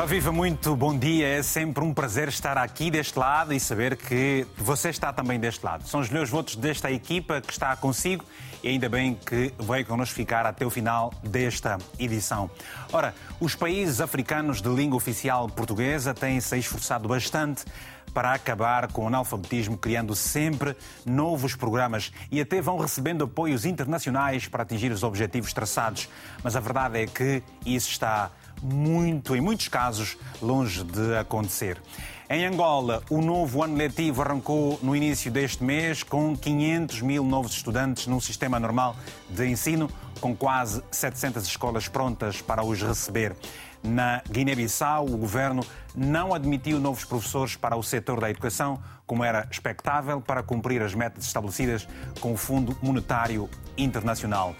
Ora, 0.00 0.08
viva 0.08 0.32
muito, 0.32 0.74
bom 0.74 0.96
dia. 0.96 1.28
É 1.28 1.42
sempre 1.42 1.84
um 1.84 1.92
prazer 1.92 2.26
estar 2.28 2.56
aqui 2.56 2.90
deste 2.90 3.18
lado 3.18 3.52
e 3.52 3.60
saber 3.60 3.98
que 3.98 4.46
você 4.56 4.88
está 4.88 5.12
também 5.12 5.38
deste 5.38 5.62
lado. 5.62 5.86
São 5.86 6.00
os 6.00 6.08
melhores 6.08 6.30
votos 6.30 6.56
desta 6.56 6.90
equipa 6.90 7.42
que 7.42 7.52
está 7.52 7.76
consigo 7.76 8.24
e 8.62 8.68
ainda 8.68 8.88
bem 8.88 9.14
que 9.14 9.52
veio 9.58 9.84
connosco 9.84 10.14
ficar 10.14 10.46
até 10.46 10.64
o 10.64 10.70
final 10.70 11.12
desta 11.22 11.76
edição. 11.98 12.50
Ora, 12.90 13.14
os 13.38 13.54
países 13.54 14.00
africanos 14.00 14.62
de 14.62 14.70
língua 14.70 14.96
oficial 14.96 15.46
portuguesa 15.50 16.14
têm-se 16.14 16.56
esforçado 16.56 17.06
bastante 17.06 17.66
para 18.14 18.32
acabar 18.32 18.90
com 18.90 19.04
o 19.04 19.06
analfabetismo, 19.06 19.76
criando 19.76 20.16
sempre 20.16 20.74
novos 21.04 21.54
programas 21.54 22.10
e 22.30 22.40
até 22.40 22.62
vão 22.62 22.78
recebendo 22.78 23.24
apoios 23.24 23.66
internacionais 23.66 24.48
para 24.48 24.62
atingir 24.62 24.90
os 24.92 25.02
objetivos 25.02 25.52
traçados. 25.52 26.08
Mas 26.42 26.56
a 26.56 26.60
verdade 26.60 27.02
é 27.02 27.06
que 27.06 27.42
isso 27.66 27.90
está 27.90 28.30
muito, 28.62 29.34
em 29.34 29.40
muitos 29.40 29.68
casos, 29.68 30.16
longe 30.40 30.84
de 30.84 31.16
acontecer. 31.16 31.80
Em 32.28 32.46
Angola, 32.46 33.02
o 33.10 33.20
novo 33.20 33.62
ano 33.62 33.76
letivo 33.76 34.22
arrancou 34.22 34.78
no 34.82 34.94
início 34.94 35.32
deste 35.32 35.64
mês 35.64 36.04
com 36.04 36.36
500 36.36 37.02
mil 37.02 37.24
novos 37.24 37.52
estudantes 37.52 38.06
no 38.06 38.20
sistema 38.20 38.60
normal 38.60 38.94
de 39.28 39.48
ensino, 39.48 39.90
com 40.20 40.36
quase 40.36 40.80
700 40.92 41.44
escolas 41.44 41.88
prontas 41.88 42.40
para 42.40 42.62
os 42.62 42.80
receber. 42.80 43.34
Na 43.82 44.22
Guiné-Bissau, 44.30 45.06
o 45.06 45.16
governo 45.16 45.64
não 45.96 46.34
admitiu 46.34 46.78
novos 46.78 47.04
professores 47.04 47.56
para 47.56 47.76
o 47.76 47.82
setor 47.82 48.20
da 48.20 48.30
educação, 48.30 48.78
como 49.06 49.24
era 49.24 49.48
expectável, 49.50 50.20
para 50.20 50.42
cumprir 50.42 50.82
as 50.82 50.94
metas 50.94 51.24
estabelecidas 51.24 51.88
com 52.20 52.34
o 52.34 52.36
Fundo 52.36 52.76
Monetário 52.82 53.48
Internacional. 53.76 54.54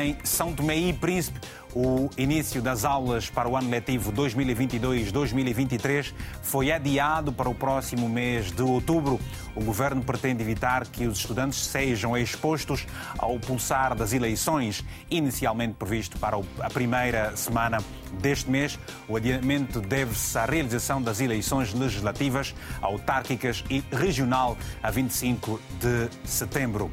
Em 0.00 0.16
São 0.24 0.54
Tomé 0.54 0.76
e 0.76 0.92
Príncipe, 0.92 1.40
o 1.74 2.10
início 2.16 2.60
das 2.60 2.84
aulas 2.84 3.30
para 3.30 3.48
o 3.48 3.56
ano 3.56 3.70
letivo 3.70 4.12
2022-2023 4.12 6.12
foi 6.42 6.72
adiado 6.72 7.32
para 7.32 7.48
o 7.48 7.54
próximo 7.54 8.08
mês 8.08 8.50
de 8.50 8.62
outubro. 8.62 9.20
O 9.54 9.62
governo 9.62 10.02
pretende 10.02 10.42
evitar 10.42 10.86
que 10.86 11.06
os 11.06 11.18
estudantes 11.18 11.58
sejam 11.58 12.16
expostos 12.16 12.86
ao 13.18 13.38
pulsar 13.38 13.94
das 13.94 14.12
eleições, 14.12 14.84
inicialmente 15.10 15.74
previsto 15.74 16.18
para 16.18 16.38
a 16.60 16.70
primeira 16.70 17.36
semana 17.36 17.78
deste 18.20 18.50
mês. 18.50 18.78
O 19.08 19.16
adiamento 19.16 19.80
deve-se 19.80 20.36
à 20.38 20.44
realização 20.44 21.00
das 21.00 21.20
eleições 21.20 21.72
legislativas, 21.72 22.54
autárquicas 22.80 23.64
e 23.70 23.82
regional 23.92 24.56
a 24.82 24.90
25 24.90 25.60
de 25.80 26.28
setembro. 26.28 26.90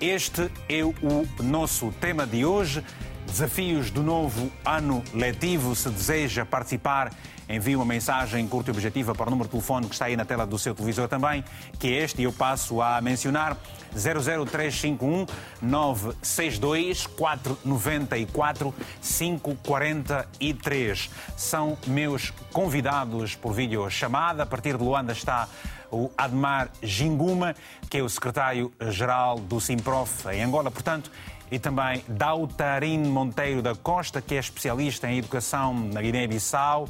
Este 0.00 0.50
é 0.66 0.82
o 0.82 0.94
nosso 1.42 1.92
tema 2.00 2.26
de 2.26 2.42
hoje. 2.42 2.82
Desafios 3.30 3.92
do 3.92 4.02
novo 4.02 4.50
ano 4.64 5.04
letivo. 5.14 5.76
Se 5.76 5.88
deseja 5.88 6.44
participar, 6.44 7.12
envie 7.48 7.76
uma 7.76 7.84
mensagem 7.84 8.46
curta 8.48 8.70
e 8.70 8.72
objetiva 8.72 9.14
para 9.14 9.28
o 9.28 9.30
número 9.30 9.48
de 9.48 9.52
telefone 9.52 9.86
que 9.86 9.92
está 9.92 10.06
aí 10.06 10.16
na 10.16 10.24
tela 10.24 10.44
do 10.44 10.58
seu 10.58 10.74
televisor 10.74 11.08
também, 11.08 11.44
que 11.78 11.88
é 11.88 12.02
este, 12.02 12.22
eu 12.22 12.32
passo 12.32 12.82
a 12.82 13.00
mencionar 13.00 13.56
00351 13.94 15.26
962 15.62 17.06
494 17.06 18.74
543. 19.00 21.10
São 21.36 21.78
meus 21.86 22.32
convidados 22.52 23.36
por 23.36 23.52
videochamada. 23.52 24.42
A 24.42 24.46
partir 24.46 24.76
de 24.76 24.82
Luanda 24.82 25.12
está 25.12 25.48
o 25.90 26.10
Admar 26.16 26.70
Ginguma, 26.82 27.54
que 27.88 27.98
é 27.98 28.02
o 28.02 28.08
secretário-geral 28.08 29.38
do 29.38 29.60
Simprof 29.60 30.26
em 30.28 30.42
Angola. 30.42 30.70
Portanto, 30.70 31.10
e 31.50 31.58
também 31.58 32.04
Dautarin 32.06 33.04
Monteiro 33.04 33.60
da 33.60 33.74
Costa, 33.74 34.22
que 34.22 34.34
é 34.34 34.38
especialista 34.38 35.10
em 35.10 35.18
educação 35.18 35.74
na 35.74 36.00
Guiné-Bissau, 36.00 36.84
uh, 36.84 36.88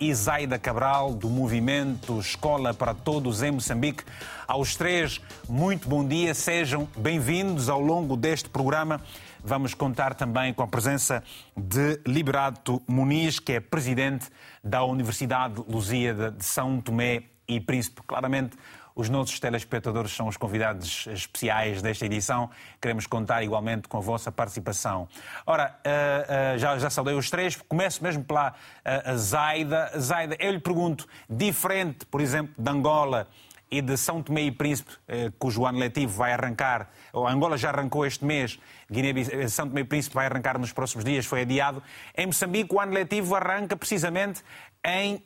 e 0.00 0.12
Zaida 0.14 0.58
Cabral, 0.58 1.14
do 1.14 1.28
movimento 1.28 2.18
Escola 2.18 2.74
para 2.74 2.94
Todos 2.94 3.42
em 3.42 3.52
Moçambique. 3.52 4.04
Aos 4.46 4.76
três, 4.76 5.20
muito 5.48 5.88
bom 5.88 6.06
dia, 6.06 6.34
sejam 6.34 6.88
bem-vindos 6.96 7.68
ao 7.68 7.80
longo 7.80 8.16
deste 8.16 8.48
programa. 8.48 9.00
Vamos 9.42 9.74
contar 9.74 10.14
também 10.14 10.54
com 10.54 10.62
a 10.62 10.66
presença 10.66 11.22
de 11.56 12.00
Liberato 12.06 12.82
Muniz, 12.88 13.38
que 13.38 13.52
é 13.52 13.60
presidente 13.60 14.26
da 14.62 14.82
Universidade 14.84 15.62
Lusíada 15.68 16.30
de 16.30 16.44
São 16.44 16.80
Tomé 16.80 17.24
e 17.46 17.60
Príncipe. 17.60 18.00
Claramente, 18.06 18.56
os 18.94 19.08
nossos 19.08 19.40
telespectadores 19.40 20.12
são 20.12 20.28
os 20.28 20.36
convidados 20.36 21.06
especiais 21.08 21.82
desta 21.82 22.06
edição. 22.06 22.48
Queremos 22.80 23.06
contar 23.06 23.42
igualmente 23.42 23.88
com 23.88 23.98
a 23.98 24.00
vossa 24.00 24.30
participação. 24.30 25.08
Ora, 25.44 25.76
uh, 25.84 26.54
uh, 26.54 26.58
já, 26.58 26.78
já 26.78 26.90
saudei 26.90 27.14
os 27.14 27.28
três. 27.28 27.56
Começo 27.56 28.02
mesmo 28.02 28.22
pela 28.22 28.50
uh, 28.52 29.16
Zaida. 29.16 29.90
Zaida, 29.98 30.36
eu 30.38 30.52
lhe 30.52 30.60
pergunto, 30.60 31.08
diferente, 31.28 32.06
por 32.06 32.20
exemplo, 32.20 32.54
de 32.56 32.70
Angola 32.70 33.28
e 33.70 33.82
de 33.82 33.96
São 33.96 34.22
Tomé 34.22 34.42
e 34.42 34.52
Príncipe, 34.52 34.92
cujo 35.36 35.66
ano 35.66 35.78
letivo 35.78 36.12
vai 36.12 36.32
arrancar, 36.32 36.90
ou 37.12 37.26
Angola 37.26 37.56
já 37.56 37.70
arrancou 37.70 38.06
este 38.06 38.24
mês, 38.24 38.56
Guiné 38.88 39.48
São 39.48 39.66
Tomé 39.66 39.80
e 39.80 39.84
Príncipe 39.84 40.14
vai 40.14 40.26
arrancar 40.26 40.56
nos 40.58 40.72
próximos 40.72 41.04
dias, 41.04 41.26
foi 41.26 41.40
adiado. 41.40 41.82
Em 42.16 42.26
Moçambique, 42.26 42.72
o 42.72 42.78
ano 42.78 42.92
letivo 42.92 43.34
arranca 43.34 43.76
precisamente 43.76 44.44
em 44.84 45.14
uh, 45.14 45.18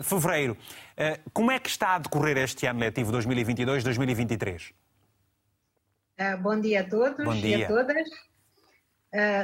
uh, 0.00 0.02
fevereiro. 0.02 0.56
Como 1.32 1.50
é 1.50 1.58
que 1.58 1.68
está 1.68 1.94
a 1.94 1.98
decorrer 1.98 2.38
este 2.38 2.66
ano 2.66 2.80
letivo 2.80 3.12
2022-2023? 3.12 4.72
bom 6.40 6.58
dia 6.58 6.80
a 6.80 6.84
todos 6.84 7.24
bom 7.24 7.34
dia. 7.34 7.58
e 7.58 7.64
a 7.64 7.68
todas. 7.68 8.08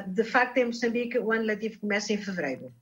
de 0.06 0.24
facto, 0.24 0.56
em 0.58 0.66
Moçambique, 0.66 1.18
o 1.18 1.30
ano 1.32 1.44
letivo 1.44 1.80
começa 1.80 2.12
em 2.12 2.16
fevereiro. 2.16 2.72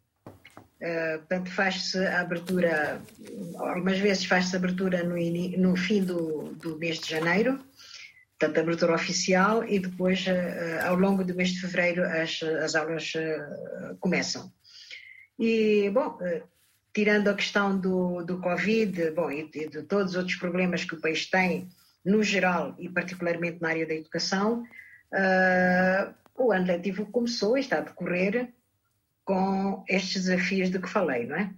portanto, 1.19 1.51
faz-se 1.51 1.99
a 1.99 2.21
abertura, 2.21 3.03
algumas 3.59 3.99
vezes 3.99 4.25
faz-se 4.25 4.55
a 4.55 4.59
abertura 4.59 5.03
no, 5.03 5.17
no 5.59 5.77
fim 5.77 6.05
do, 6.05 6.55
do, 6.55 6.79
mês 6.79 7.01
de 7.01 7.11
janeiro, 7.11 7.59
portanto, 8.39 8.59
a 8.59 8.61
abertura 8.61 8.95
oficial, 8.95 9.65
e 9.65 9.81
depois, 9.81 10.25
ao 10.85 10.95
longo 10.95 11.25
do 11.25 11.35
mês 11.35 11.51
de 11.51 11.61
fevereiro, 11.61 12.05
as, 12.05 12.41
as 12.43 12.75
aulas 12.77 13.13
começam. 13.99 14.53
E, 15.41 15.91
bom, 15.91 16.19
eh, 16.21 16.43
tirando 16.93 17.28
a 17.28 17.34
questão 17.34 17.78
do, 17.78 18.23
do 18.23 18.41
Covid, 18.41 19.11
bom, 19.12 19.31
e 19.31 19.49
de 19.49 19.83
todos 19.83 20.12
os 20.12 20.17
outros 20.17 20.37
problemas 20.37 20.84
que 20.84 20.95
o 20.95 21.01
país 21.01 21.27
tem, 21.27 21.69
no 22.05 22.23
geral 22.23 22.75
e 22.78 22.89
particularmente 22.89 23.61
na 23.61 23.69
área 23.69 23.87
da 23.87 23.95
educação, 23.95 24.62
uh, 25.12 26.15
o 26.37 26.53
ano 26.53 26.67
letivo 26.67 27.06
começou 27.06 27.56
e 27.56 27.61
está 27.61 27.78
a 27.78 27.83
decorrer 27.83 28.53
com 29.25 29.84
estes 29.89 30.25
desafios 30.25 30.71
de 30.71 30.78
que 30.78 30.89
falei, 30.89 31.27
não 31.27 31.37
é? 31.37 31.51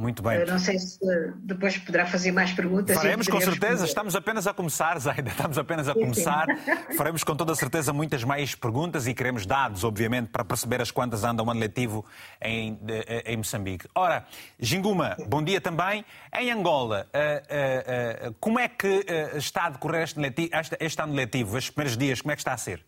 Muito 0.00 0.22
bem. 0.22 0.38
Eu 0.38 0.46
não 0.46 0.58
sei 0.58 0.78
se 0.78 0.98
depois 1.42 1.76
poderá 1.76 2.06
fazer 2.06 2.32
mais 2.32 2.50
perguntas. 2.52 2.96
Faremos 2.96 3.28
com 3.28 3.38
certeza, 3.38 3.66
responder. 3.66 3.84
estamos 3.84 4.16
apenas 4.16 4.46
a 4.46 4.54
começar, 4.54 4.98
Zaida, 4.98 5.28
estamos 5.28 5.58
apenas 5.58 5.90
a 5.90 5.92
começar. 5.92 6.46
Faremos 6.96 7.22
com 7.22 7.36
toda 7.36 7.54
certeza 7.54 7.92
muitas 7.92 8.24
mais 8.24 8.54
perguntas 8.54 9.06
e 9.06 9.12
queremos 9.12 9.44
dados, 9.44 9.84
obviamente, 9.84 10.28
para 10.28 10.42
perceber 10.42 10.80
as 10.80 10.90
quantas 10.90 11.22
andam 11.22 11.44
o 11.44 11.50
ano 11.50 11.60
letivo 11.60 12.02
em, 12.40 12.80
em 13.26 13.36
Moçambique. 13.36 13.86
Ora, 13.94 14.24
Ginguma, 14.58 15.18
bom 15.28 15.42
dia 15.42 15.60
também. 15.60 16.02
Em 16.34 16.50
Angola, 16.50 17.06
uh, 17.14 18.26
uh, 18.26 18.30
uh, 18.30 18.34
como 18.40 18.58
é 18.58 18.68
que 18.68 19.04
está 19.34 19.66
a 19.66 19.70
decorrer 19.70 20.04
este, 20.04 20.18
letivo, 20.18 20.50
este 20.80 21.02
ano 21.02 21.12
letivo, 21.12 21.58
estes 21.58 21.74
primeiros 21.74 21.98
dias, 21.98 22.22
como 22.22 22.32
é 22.32 22.36
que 22.36 22.40
está 22.40 22.54
a 22.54 22.56
ser? 22.56 22.82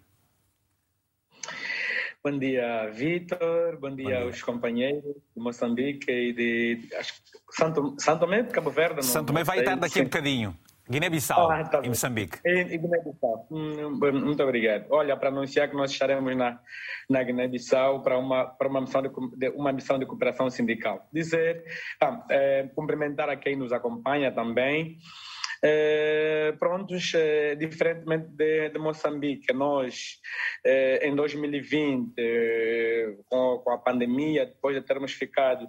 Bom 2.24 2.38
dia, 2.38 2.88
Vitor. 2.92 3.80
Bom 3.80 3.96
dia, 3.96 4.20
Bom 4.20 4.26
aos 4.26 4.40
companheiros 4.40 5.02
de 5.02 5.42
Moçambique 5.42 6.08
e 6.08 6.32
de 6.32 6.88
Santo, 7.50 7.96
Santo 7.98 8.20
Tomé, 8.20 8.44
Cabo 8.44 8.70
Verde. 8.70 8.96
Não, 8.96 9.02
Santo 9.02 9.26
Tomé 9.26 9.42
vai 9.42 9.58
estar 9.58 9.74
daqui 9.74 9.98
a 9.98 10.02
um 10.02 10.04
bocadinho. 10.04 10.56
Guiné-Bissau 10.88 11.50
ah, 11.50 11.64
tá 11.64 11.80
e 11.82 11.88
Moçambique. 11.88 12.38
E, 12.44 12.78
Guiné-Bissau. 12.78 13.48
Hum, 13.50 13.98
muito 14.24 14.40
obrigado. 14.40 14.86
Olha, 14.90 15.16
para 15.16 15.30
anunciar 15.30 15.68
que 15.68 15.74
nós 15.74 15.90
estaremos 15.90 16.36
na, 16.36 16.60
na 17.10 17.24
Guiné-Bissau 17.24 18.02
para 18.04 18.16
uma, 18.16 18.44
para 18.44 18.68
uma 18.68 18.82
missão 18.82 19.02
de, 19.02 19.48
uma 19.48 19.72
missão 19.72 19.98
de 19.98 20.06
cooperação 20.06 20.48
sindical. 20.48 21.08
Dizer, 21.12 21.64
ah, 22.00 22.24
é, 22.30 22.70
cumprimentar 22.72 23.28
a 23.30 23.36
quem 23.36 23.56
nos 23.56 23.72
acompanha 23.72 24.30
também. 24.30 24.98
Eh, 25.64 26.52
prontos, 26.58 27.14
eh, 27.14 27.54
diferentemente 27.54 28.26
de, 28.30 28.70
de, 28.70 28.78
Moçambique, 28.80 29.52
nós 29.52 30.20
eh, 30.64 31.06
em 31.06 31.14
2020, 31.14 32.14
com, 33.26 33.58
com, 33.58 33.70
a 33.70 33.78
pandemia, 33.78 34.44
depois 34.44 34.74
de 34.74 34.82
termos 34.82 35.12
ficado 35.12 35.68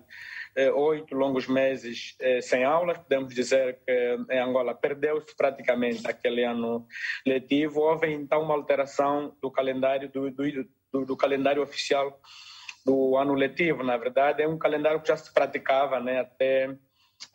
oito 0.75 1.15
longos 1.15 1.47
meses 1.47 2.15
sem 2.43 2.63
aulas, 2.63 2.99
podemos 2.99 3.33
dizer 3.33 3.79
que 3.83 4.17
em 4.29 4.39
Angola 4.39 4.75
perdeu-se 4.75 5.35
praticamente 5.35 6.07
aquele 6.07 6.43
ano 6.43 6.87
letivo. 7.25 7.81
Houve 7.81 8.13
então 8.13 8.43
uma 8.43 8.53
alteração 8.53 9.35
do 9.41 9.49
calendário 9.49 10.09
do, 10.09 10.29
do, 10.29 11.05
do 11.05 11.17
calendário 11.17 11.63
oficial 11.63 12.21
do 12.85 13.17
ano 13.17 13.33
letivo. 13.33 13.81
Na 13.81 13.97
verdade, 13.97 14.43
é 14.43 14.47
um 14.47 14.57
calendário 14.59 15.01
que 15.01 15.07
já 15.07 15.17
se 15.17 15.33
praticava 15.33 15.99
né, 15.99 16.19
até 16.19 16.77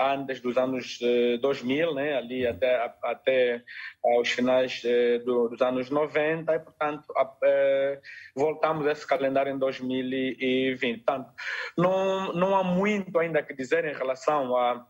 antes 0.01 0.41
dos 0.41 0.57
anos 0.57 0.99
2000, 1.41 1.95
né, 1.95 2.17
ali 2.17 2.47
até, 2.47 2.95
até 3.03 3.63
os 4.21 4.29
finais 4.29 4.83
do, 5.25 5.49
dos 5.49 5.61
anos 5.61 5.91
90, 5.91 6.55
e, 6.55 6.59
portanto, 6.59 7.05
voltamos 8.35 8.87
a 8.87 8.93
esse 8.93 9.07
calendário 9.07 9.53
em 9.53 9.59
2020. 9.59 11.05
Portanto, 11.05 11.31
não, 11.77 12.33
não 12.33 12.57
há 12.57 12.65
muito 12.65 13.19
ainda 13.19 13.43
que 13.43 13.55
dizer 13.55 13.85
em 13.85 13.95
relação 13.95 14.57
a 14.57 14.87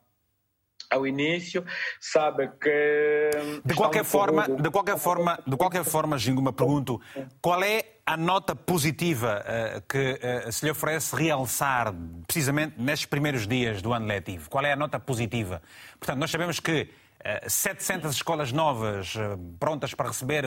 ao 0.91 1.07
início, 1.07 1.65
sabe 2.01 2.49
que 2.61 3.31
de 3.65 3.75
qualquer 3.75 4.05
forma, 4.05 4.49
de 4.49 4.71
qualquer 4.71 4.99
forma, 4.99 5.39
de 5.47 5.57
qualquer 5.57 5.85
forma, 5.85 6.19
Ginguma, 6.19 6.53
pergunto, 6.53 7.01
qual 7.41 7.63
é 7.63 7.98
a 8.09 8.17
nota 8.17 8.57
positiva 8.57 9.45
uh, 9.45 9.83
que 9.83 10.19
uh, 10.47 10.51
se 10.51 10.65
lhe 10.65 10.71
oferece 10.71 11.15
realçar 11.15 11.93
precisamente 12.27 12.81
nestes 12.81 13.05
primeiros 13.05 13.47
dias 13.47 13.83
do 13.83 13.93
ano 13.93 14.07
letivo? 14.07 14.49
Qual 14.49 14.65
é 14.65 14.73
a 14.73 14.77
nota 14.77 14.99
positiva? 14.99 15.61
Portanto, 16.01 16.19
nós 16.19 16.31
sabemos 16.31 16.59
que 16.59 16.85
uh, 16.85 16.89
eh, 17.21 17.47
700 17.47 18.15
escolas 18.15 18.51
novas 18.51 19.13
prontas 19.61 19.93
para 19.93 20.09
receber 20.09 20.45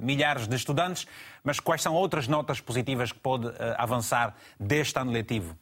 milhares 0.00 0.48
de 0.48 0.56
estudantes, 0.56 1.06
mas 1.44 1.60
quais 1.60 1.82
são 1.82 1.92
outras 1.92 2.26
notas 2.26 2.62
positivas 2.62 3.12
que 3.12 3.18
pode 3.18 3.46
avançar 3.76 4.34
deste 4.58 4.98
ano 4.98 5.12
letivo? 5.12 5.54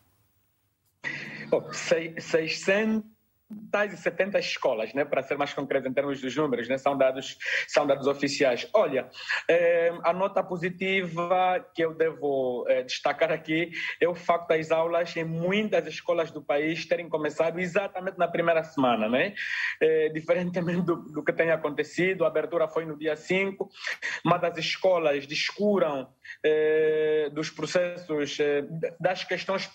Oh, 1.50 1.72
600 1.72 2.30
tais 2.30 2.62
70 3.96 4.38
escolas, 4.38 4.94
né, 4.94 5.04
para 5.04 5.22
ser 5.22 5.36
mais 5.36 5.52
concreto 5.52 5.88
em 5.88 5.92
termos 5.92 6.20
dos 6.20 6.34
números, 6.36 6.68
né, 6.68 6.78
são 6.78 6.96
dados 6.96 7.36
são 7.66 7.86
dados 7.86 8.06
oficiais. 8.06 8.68
Olha, 8.72 9.08
eh, 9.48 9.92
a 10.02 10.12
nota 10.12 10.42
positiva 10.42 11.64
que 11.74 11.84
eu 11.84 11.94
devo 11.94 12.64
eh, 12.68 12.82
destacar 12.82 13.32
aqui 13.32 13.70
é 14.00 14.08
o 14.08 14.14
facto 14.14 14.48
das 14.48 14.70
aulas 14.70 15.16
em 15.16 15.24
muitas 15.24 15.86
escolas 15.86 16.30
do 16.30 16.42
país 16.42 16.86
terem 16.86 17.08
começado 17.08 17.58
exatamente 17.58 18.18
na 18.18 18.28
primeira 18.28 18.62
semana, 18.62 19.08
né? 19.08 19.34
Eh, 19.80 20.08
diferentemente 20.10 20.82
do, 20.82 20.96
do, 20.96 21.24
que 21.24 21.32
tem 21.32 21.50
acontecido, 21.50 22.24
a 22.24 22.28
abertura 22.28 22.68
foi 22.68 22.84
no 22.84 22.96
dia 22.96 23.16
5, 23.16 23.68
mas 24.24 24.42
as 24.44 24.58
escolas 24.58 25.26
descuram 25.26 26.08
dos 27.32 27.50
processos, 27.50 28.38
das 29.00 29.24
questões 29.24 29.68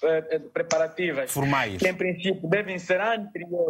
preparativas, 0.53 1.31
formais, 1.31 1.77
que 1.77 1.87
em 1.87 1.93
princípio 1.93 2.47
devem 2.49 2.79
ser 2.79 3.01
anteriores 3.01 3.64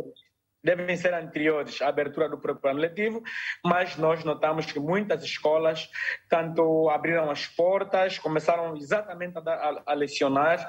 devem 0.66 0.98
ser 0.98 1.14
anteriores 1.14 1.80
à 1.80 1.90
abertura 1.90 2.28
do 2.28 2.40
ano 2.68 2.80
letivo, 2.80 3.22
mas 3.64 3.96
nós 3.98 4.24
notamos 4.24 4.66
que 4.66 4.80
muitas 4.80 5.24
escolas 5.24 5.88
tanto 6.28 6.90
abriram 6.90 7.30
as 7.30 7.46
portas, 7.46 8.18
começaram 8.18 8.76
exatamente 8.76 9.38
a, 9.38 9.42
a, 9.42 9.84
a 9.86 9.94
lecionar, 9.94 10.68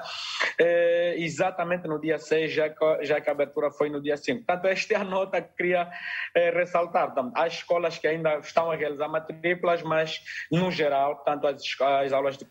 eh, 0.59 1.15
exatamente 1.17 1.87
no 1.87 1.99
dia 1.99 2.19
6, 2.19 2.51
já 2.51 2.69
que, 2.69 3.05
já 3.05 3.19
que 3.19 3.27
a 3.27 3.33
abertura 3.33 3.71
foi 3.71 3.89
no 3.89 3.99
dia 3.99 4.15
5. 4.15 4.45
Portanto, 4.45 4.65
esta 4.65 4.93
é 4.93 4.97
a 5.01 5.03
nota 5.03 5.41
que 5.41 5.55
queria 5.55 5.89
eh, 6.35 6.51
ressaltar. 6.51 7.09
Então, 7.11 7.31
há 7.35 7.47
escolas 7.47 7.97
que 7.97 8.07
ainda 8.07 8.37
estão 8.37 8.69
a 8.69 8.75
realizar 8.75 9.07
matrículas, 9.07 9.81
mas, 9.81 10.21
no 10.51 10.69
geral, 10.69 11.23
tanto 11.23 11.47
as, 11.47 11.63
as 12.03 12.13
aulas 12.13 12.37
de 12.37 12.45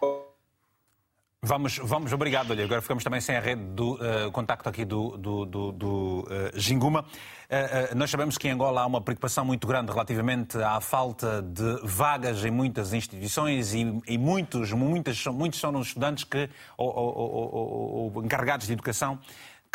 Vamos, 1.47 1.79
vamos, 1.79 2.13
obrigado. 2.13 2.51
Olha, 2.51 2.65
agora 2.65 2.83
ficamos 2.83 3.05
também 3.05 3.21
sem 3.21 3.37
a 3.37 3.41
rede 3.41 3.63
do 3.63 3.95
uh, 3.95 4.33
contacto 4.33 4.69
aqui 4.69 4.85
do, 4.85 5.17
do, 5.17 5.45
do, 5.47 5.71
do 5.71 6.19
uh, 6.23 6.27
Ginguma. 6.59 7.03
Uh, 7.03 7.95
nós 7.95 8.11
sabemos 8.11 8.37
que 8.37 8.49
em 8.49 8.51
Angola 8.51 8.81
há 8.81 8.87
uma 8.87 9.01
preocupação 9.01 9.45
muito 9.45 9.65
grande 9.65 9.93
relativamente 9.93 10.59
à 10.59 10.81
falta 10.81 11.41
de 11.41 11.79
vagas 11.85 12.45
em 12.45 12.51
muitas 12.51 12.93
instituições 12.93 13.75
e, 13.75 13.83
e 14.09 14.19
muitos, 14.19 14.73
muitas, 14.73 15.25
muitos 15.27 15.61
são 15.61 15.73
os 15.77 15.87
estudantes 15.87 16.25
que, 16.25 16.51
ou, 16.77 16.89
ou, 16.89 17.17
ou, 17.17 18.13
ou 18.17 18.25
encarregados 18.25 18.67
de 18.67 18.73
educação 18.73 19.17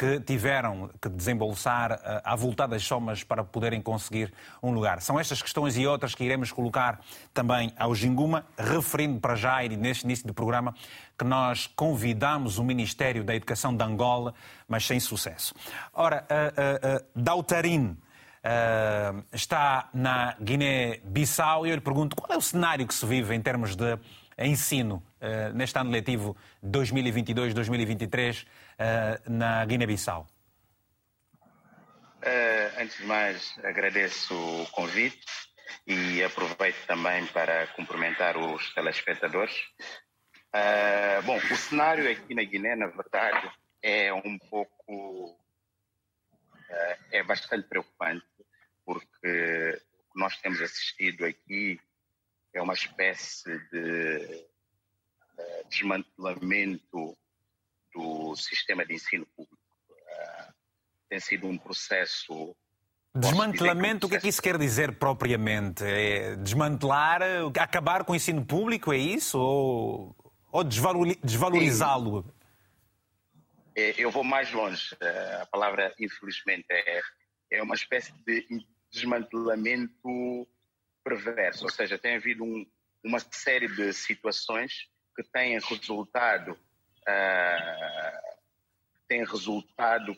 que 0.01 0.19
tiveram 0.19 0.89
que 0.99 1.07
desembolsar 1.07 1.91
eh, 1.91 2.21
avultadas 2.23 2.83
somas 2.83 3.23
para 3.23 3.43
poderem 3.43 3.79
conseguir 3.79 4.33
um 4.63 4.71
lugar. 4.71 4.99
São 4.99 5.19
estas 5.19 5.43
questões 5.43 5.77
e 5.77 5.85
outras 5.85 6.15
que 6.15 6.23
iremos 6.23 6.51
colocar 6.51 6.99
também 7.31 7.71
ao 7.77 7.93
Ginguma, 7.93 8.43
referindo 8.57 9.19
para 9.19 9.35
já, 9.35 9.63
e 9.63 9.77
neste 9.77 10.03
início 10.05 10.25
do 10.25 10.33
programa, 10.33 10.73
que 11.15 11.23
nós 11.23 11.67
convidamos 11.75 12.57
o 12.57 12.63
Ministério 12.63 13.23
da 13.23 13.35
Educação 13.35 13.77
de 13.77 13.83
Angola, 13.83 14.33
mas 14.67 14.87
sem 14.87 14.99
sucesso. 14.99 15.53
Ora, 15.93 16.25
uh, 16.31 16.95
uh, 16.95 16.97
uh, 16.97 17.05
Dautarin 17.15 17.95
uh, 18.43 19.23
está 19.31 19.87
na 19.93 20.35
Guiné-Bissau 20.41 21.67
e 21.67 21.69
eu 21.69 21.75
lhe 21.75 21.81
pergunto 21.81 22.15
qual 22.15 22.33
é 22.33 22.37
o 22.39 22.41
cenário 22.41 22.87
que 22.87 22.95
se 22.95 23.05
vive 23.05 23.35
em 23.35 23.41
termos 23.41 23.75
de 23.75 23.99
ensino 24.37 25.03
uh, 25.21 25.53
neste 25.53 25.77
ano 25.77 25.91
letivo 25.91 26.35
2022-2023 26.63 28.43
uh, 28.43 29.31
na 29.31 29.65
Guiné-Bissau? 29.65 30.27
Uh, 32.23 32.81
antes 32.81 32.97
de 32.97 33.05
mais, 33.05 33.55
agradeço 33.63 34.35
o 34.35 34.67
convite 34.71 35.25
e 35.87 36.23
aproveito 36.23 36.85
também 36.85 37.25
para 37.27 37.67
cumprimentar 37.67 38.37
os 38.37 38.73
telespectadores. 38.73 39.55
Bom, 41.25 41.37
o 41.37 41.55
cenário 41.55 42.11
aqui 42.11 42.35
na 42.35 42.43
Guiné, 42.43 42.75
na 42.75 42.87
verdade, 42.87 43.49
é 43.81 44.13
um 44.13 44.37
pouco. 44.49 45.39
É 47.09 47.23
bastante 47.23 47.67
preocupante, 47.67 48.25
porque 48.85 49.81
o 49.93 50.13
que 50.13 50.19
nós 50.19 50.35
temos 50.41 50.61
assistido 50.61 51.25
aqui 51.25 51.79
é 52.53 52.61
uma 52.61 52.73
espécie 52.73 53.57
de 53.69 54.45
uh, 55.37 55.69
desmantelamento 55.69 57.17
do 57.93 58.35
sistema 58.35 58.85
de 58.85 58.95
ensino 58.95 59.25
público. 59.35 59.57
Uh, 59.89 60.53
tem 61.09 61.19
sido 61.19 61.47
um 61.47 61.57
processo. 61.57 62.55
Desmantelamento, 63.13 64.07
o 64.07 64.09
que 64.09 64.15
é 64.15 64.19
que 64.19 64.29
isso 64.29 64.41
quer 64.41 64.57
dizer 64.57 64.97
propriamente? 64.97 65.83
É 65.83 66.35
desmantelar, 66.37 67.21
acabar 67.59 68.05
com 68.05 68.13
o 68.13 68.15
ensino 68.15 68.45
público, 68.45 68.93
é 68.93 68.97
isso? 68.97 69.37
Ou, 69.37 70.15
ou 70.49 70.63
desvalorizá-lo? 70.63 72.25
É, 73.75 73.93
eu 73.97 74.11
vou 74.11 74.23
mais 74.23 74.51
longe. 74.53 74.95
A 75.41 75.45
palavra, 75.47 75.93
infelizmente, 75.99 76.65
é, 76.69 77.01
é 77.51 77.63
uma 77.63 77.75
espécie 77.75 78.13
de 78.25 78.65
desmantelamento 78.91 80.47
perverso. 81.03 81.63
Ou 81.63 81.71
seja, 81.71 81.97
tem 81.97 82.15
havido 82.15 82.43
um, 82.43 82.65
uma 83.03 83.19
série 83.19 83.67
de 83.67 83.93
situações 83.93 84.89
que 85.15 85.23
têm 85.23 85.59
resultado 85.59 86.57
uh, 87.07 88.31
tem 89.07 89.25
resultado 89.25 90.15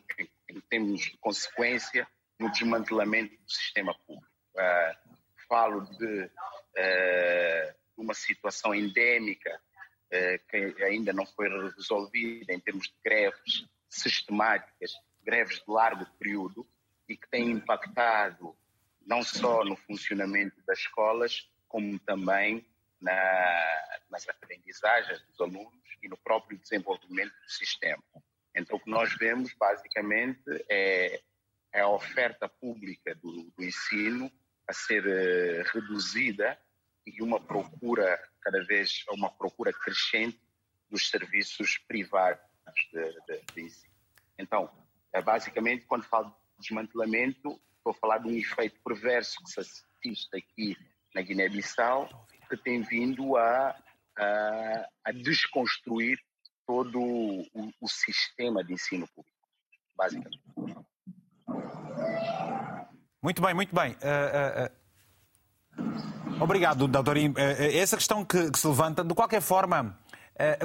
em, 0.50 0.60
termos 0.70 1.02
de 1.02 1.18
consequência 1.18 2.08
no 2.40 2.52
desmantelamento 2.52 3.36
do 3.36 3.52
sistema 3.52 3.94
público. 4.06 4.28
Uh, 4.56 5.16
falo 5.48 5.82
de 5.98 6.24
uh, 6.26 7.76
uma 7.98 8.14
situação 8.14 8.74
endémica 8.74 9.60
que 10.48 10.76
ainda 10.84 11.12
não 11.12 11.26
foi 11.26 11.50
resolvida 11.50 12.54
em 12.54 12.60
termos 12.60 12.86
de 12.86 12.94
greves 13.04 13.66
sistemáticas, 13.90 14.92
greves 15.24 15.56
de 15.56 15.64
largo 15.68 16.06
período 16.20 16.70
e 17.10 17.18
que 17.18 17.28
tem 17.32 17.50
impactado 17.50 18.56
não 19.06 19.24
só 19.24 19.64
no 19.64 19.76
funcionamento 19.76 20.62
das 20.66 20.80
escolas, 20.80 21.50
como 21.68 21.98
também 22.00 22.66
na, 23.02 24.00
nas 24.10 24.28
aprendizagens 24.30 25.22
dos 25.24 25.40
alunos 25.42 25.84
e 26.02 26.08
no 26.08 26.18
próprio 26.18 26.58
desenvolvimento 26.58 27.34
do 27.34 27.52
sistema. 27.52 28.04
Então, 28.56 28.78
o 28.78 28.80
que 28.80 28.90
nós 28.90 29.14
vemos, 29.18 29.54
basicamente, 29.54 30.44
é, 30.70 31.22
é 31.74 31.82
a 31.82 31.90
oferta 31.90 32.48
pública 32.48 33.16
do, 33.16 33.52
do 33.52 33.64
ensino 33.64 34.32
a 34.68 34.74
ser 34.74 35.06
uh, 35.06 35.64
reduzida 35.74 36.58
e 37.06 37.22
uma 37.22 37.40
procura, 37.40 38.18
cada 38.42 38.64
vez, 38.64 39.04
uma 39.10 39.30
procura 39.30 39.74
crescente 39.74 40.40
dos 40.90 41.10
serviços 41.10 41.78
privados 41.88 42.42
de, 42.94 43.22
de, 43.28 43.42
de 43.54 43.62
ensino. 43.62 43.94
Então, 44.38 44.72
é, 45.12 45.22
basicamente, 45.22 45.86
quando 45.86 46.04
falo 46.06 46.30
de 46.30 46.62
desmantelamento, 46.62 47.60
estou 47.84 47.92
a 47.92 47.94
falar 47.96 48.20
de 48.20 48.30
um 48.30 48.38
efeito 48.38 48.80
perverso 48.84 49.36
que 49.44 49.52
se 49.52 49.60
assiste 49.60 50.38
aqui 50.38 50.78
na 51.14 51.22
Guiné-Bissau, 51.22 52.10
que 52.50 52.56
tem 52.58 52.82
vindo 52.82 53.36
a, 53.36 53.76
a, 54.18 54.88
a 55.06 55.12
desconstruir 55.12 56.18
todo 56.66 57.00
o, 57.00 57.44
o, 57.82 57.88
sistema 57.90 58.64
de 58.64 58.74
ensino 58.74 59.06
público, 59.14 59.38
basicamente. 59.98 60.42
Muito 63.22 63.42
bem, 63.42 63.54
muito 63.54 63.76
bem. 63.76 63.92
Uh, 63.92 64.62
uh, 64.62 64.70
uh. 66.40 66.44
Obrigado, 66.44 66.88
doutor. 66.88 67.18
essa 67.18 67.98
questão 67.98 68.24
que, 68.24 68.50
que, 68.50 68.58
se 68.58 68.68
levanta, 68.68 69.04
de 69.04 69.14
qualquer 69.14 69.42
forma, 69.42 70.00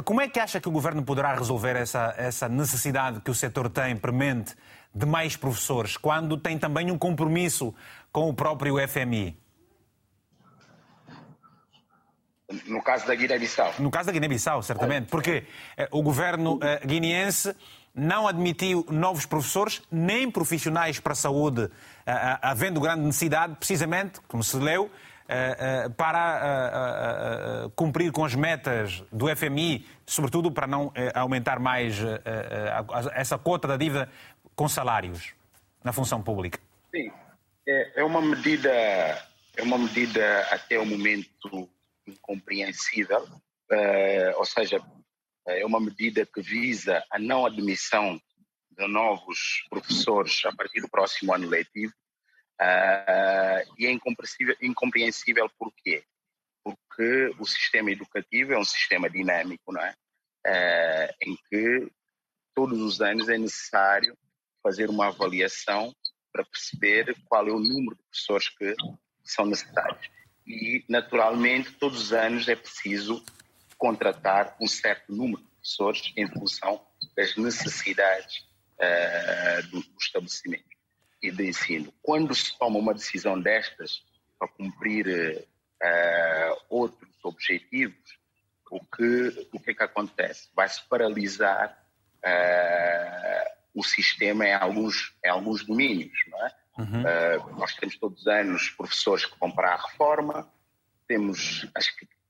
como 0.05 0.21
é 0.21 0.29
que 0.29 0.41
acha 0.41 0.61
que 0.61 0.69
o 0.69 0.73
governo 0.73 1.05
poderá 1.05 1.35
resolver 1.35 1.77
essa, 1.77 2.15
essa 2.17 2.49
necessidade 2.49 3.21
que 3.21 3.31
o 3.31 3.35
setor 3.35 3.69
tem 3.69 3.97
premente 3.97 4.57
de 4.99 5.07
mais 5.07 5.37
professores, 5.37 5.97
quando 5.97 6.37
tem 6.37 6.59
também 6.59 6.91
um 6.91 6.99
compromisso 6.99 7.73
com 8.11 8.29
o 8.29 8.35
próprio 8.35 8.77
FMI? 8.89 9.39
No 12.67 12.83
caso 12.83 13.07
da 13.07 13.15
Guiné-Bissau. 13.15 13.75
No 13.79 13.91
caso 13.91 14.07
da 14.07 14.13
Guiné-Bissau, 14.13 14.63
certamente, 14.63 15.09
porque 15.09 15.45
eh, 15.77 15.89
o 15.93 16.03
governo 16.03 16.59
eh, 16.63 16.81
guineense 16.85 17.55
não 17.95 18.27
admitiu 18.27 18.87
novos 18.91 19.27
professores, 19.27 19.83
nem 19.91 20.31
profissionais 20.31 20.99
para 20.99 21.13
a 21.13 21.17
saúde, 21.17 21.69
havendo 22.41 22.81
grande 22.81 23.03
necessidade, 23.03 23.57
precisamente, 23.57 24.21
como 24.29 24.43
se 24.43 24.57
leu, 24.57 24.89
para 25.97 27.69
cumprir 27.75 28.13
com 28.13 28.25
as 28.25 28.37
metas 28.37 29.03
do 29.11 29.27
FMI, 29.35 29.85
sobretudo 30.07 30.53
para 30.53 30.69
não 30.69 30.93
aumentar 31.13 31.59
mais 31.59 31.99
essa 33.17 33.37
cota 33.37 33.67
da 33.67 33.77
dívida 33.77 34.09
com 34.59 34.69
salários 34.69 35.37
na 35.85 35.93
função 35.93 36.21
pública. 36.21 36.59
Sim, 36.91 37.13
é, 37.65 38.01
é 38.01 38.05
uma 38.05 38.21
medida, 38.21 38.69
é 39.57 39.63
uma 39.63 39.79
medida 39.79 40.41
até 40.51 40.77
o 40.81 40.85
momento 40.85 41.71
incompreensível, 42.05 43.25
ou 44.37 44.45
seja, 44.45 44.83
é 45.47 45.65
uma 45.65 45.81
medida 45.81 46.27
que 46.27 46.43
visa 46.43 47.05
a 47.09 47.21
não 47.21 47.47
admissão 47.47 48.21
de 48.77 48.89
novos 48.89 49.65
professores 49.71 50.45
a 50.45 50.53
partir 50.53 50.81
do 50.81 50.89
próximo 50.89 51.33
ano 51.33 51.49
letivo. 51.49 51.93
Uh, 52.61 53.63
e 53.79 53.87
é 53.87 53.93
incompreensível, 53.93 54.57
incompreensível 54.61 55.49
por 55.57 55.73
quê? 55.85 56.03
Porque 56.65 57.33
o 57.39 57.47
sistema 57.47 57.93
educativo 57.93 58.55
é 58.55 58.59
um 58.59 58.65
sistema 58.65 59.09
dinâmico, 59.09 59.73
não 59.73 59.81
é? 59.81 59.95
Uh, 60.45 61.15
em 61.23 61.37
que 61.49 61.93
todos 62.57 62.81
os 62.81 63.01
anos 63.01 63.29
é 63.29 63.39
necessário 63.39 64.17
fazer 64.69 64.91
uma 64.91 65.07
avaliação 65.07 65.97
para 66.31 66.45
perceber 66.45 67.17
qual 67.25 67.49
é 67.49 67.51
o 67.51 67.59
número 67.59 67.97
de 67.97 68.03
professores 68.03 68.49
que 68.51 68.75
são 69.25 69.47
necessários. 69.47 70.11
E, 70.47 70.85
naturalmente, 70.87 71.73
todos 71.73 72.03
os 72.03 72.13
anos 72.13 72.47
é 72.49 72.55
preciso 72.55 73.25
contratar 73.79 74.55
um 74.61 74.67
certo 74.67 75.11
número 75.11 75.41
de 75.41 75.49
professores 75.49 76.13
em 76.17 76.29
função 76.29 76.85
das 77.17 77.35
necessidades 77.37 78.47
uh, 78.79 79.67
do, 79.69 79.83
estabelecimento 79.99 80.65
e 81.23 81.31
do 81.31 81.43
ensino. 81.43 81.93
Quando 82.03 82.35
se 82.35 82.57
toma 82.59 82.79
uma 82.79 82.93
decisão 82.93 83.41
destas 83.41 84.03
para 84.39 84.49
cumprir 84.49 85.47
uh, 85.83 86.63
outros 86.69 87.11
objetivos, 87.23 88.19
o 88.71 88.81
que, 88.85 89.49
o 89.51 89.61
que 89.61 89.71
é 89.71 89.75
que 89.75 89.83
acontece? 89.83 90.51
Vai-se 90.55 90.83
paralisar 90.89 91.71
uh, 92.19 93.58
o 93.79 93.85
sistema 93.85 94.45
em 94.45 94.53
alguns, 94.53 95.15
em 95.25 95.29
alguns 95.29 95.65
domínios. 95.65 96.19
Não 96.29 96.47
é? 96.47 96.53
Uhum. 96.79 97.03
Uh, 97.03 97.59
nós 97.59 97.75
temos 97.75 97.97
todos 97.97 98.21
os 98.23 98.27
anos 98.27 98.71
professores 98.71 99.25
que 99.25 99.39
vão 99.39 99.53
para 99.53 99.75
a 99.75 99.77
reforma, 99.77 100.51
temos 101.07 101.67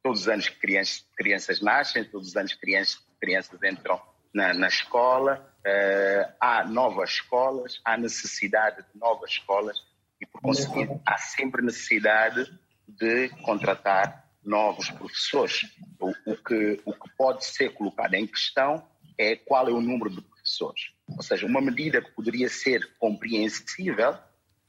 todos 0.02 0.22
os 0.22 0.28
anos 0.28 0.48
crianças, 0.50 1.06
crianças 1.16 1.60
nascem, 1.60 2.04
todos 2.04 2.28
os 2.28 2.36
anos 2.36 2.54
crianças, 2.54 3.02
crianças 3.18 3.58
entram 3.62 4.00
na, 4.32 4.52
na 4.52 4.68
escola, 4.68 5.50
uh, 5.60 6.32
há 6.38 6.64
novas 6.64 7.12
escolas, 7.12 7.80
há 7.82 7.96
necessidade 7.96 8.84
de 8.92 9.00
novas 9.00 9.30
escolas 9.30 9.78
e, 10.20 10.26
por 10.26 10.42
conseguinte, 10.42 11.00
há 11.06 11.16
sempre 11.16 11.62
necessidade 11.62 12.52
de 12.86 13.30
contratar 13.42 14.28
novos 14.44 14.90
professores. 14.90 15.62
O, 15.98 16.10
o, 16.26 16.36
que, 16.36 16.80
o 16.84 16.92
que 16.92 17.10
pode 17.16 17.44
ser 17.44 17.72
colocado 17.72 18.14
em 18.14 18.26
questão 18.26 18.86
é 19.16 19.34
qual 19.34 19.68
é 19.68 19.72
o 19.72 19.80
número 19.80 20.10
de 20.10 20.22
professores. 20.48 20.92
Ou 21.06 21.22
seja, 21.22 21.46
uma 21.46 21.60
medida 21.60 22.00
que 22.00 22.10
poderia 22.12 22.48
ser 22.48 22.96
compreensível 22.98 24.16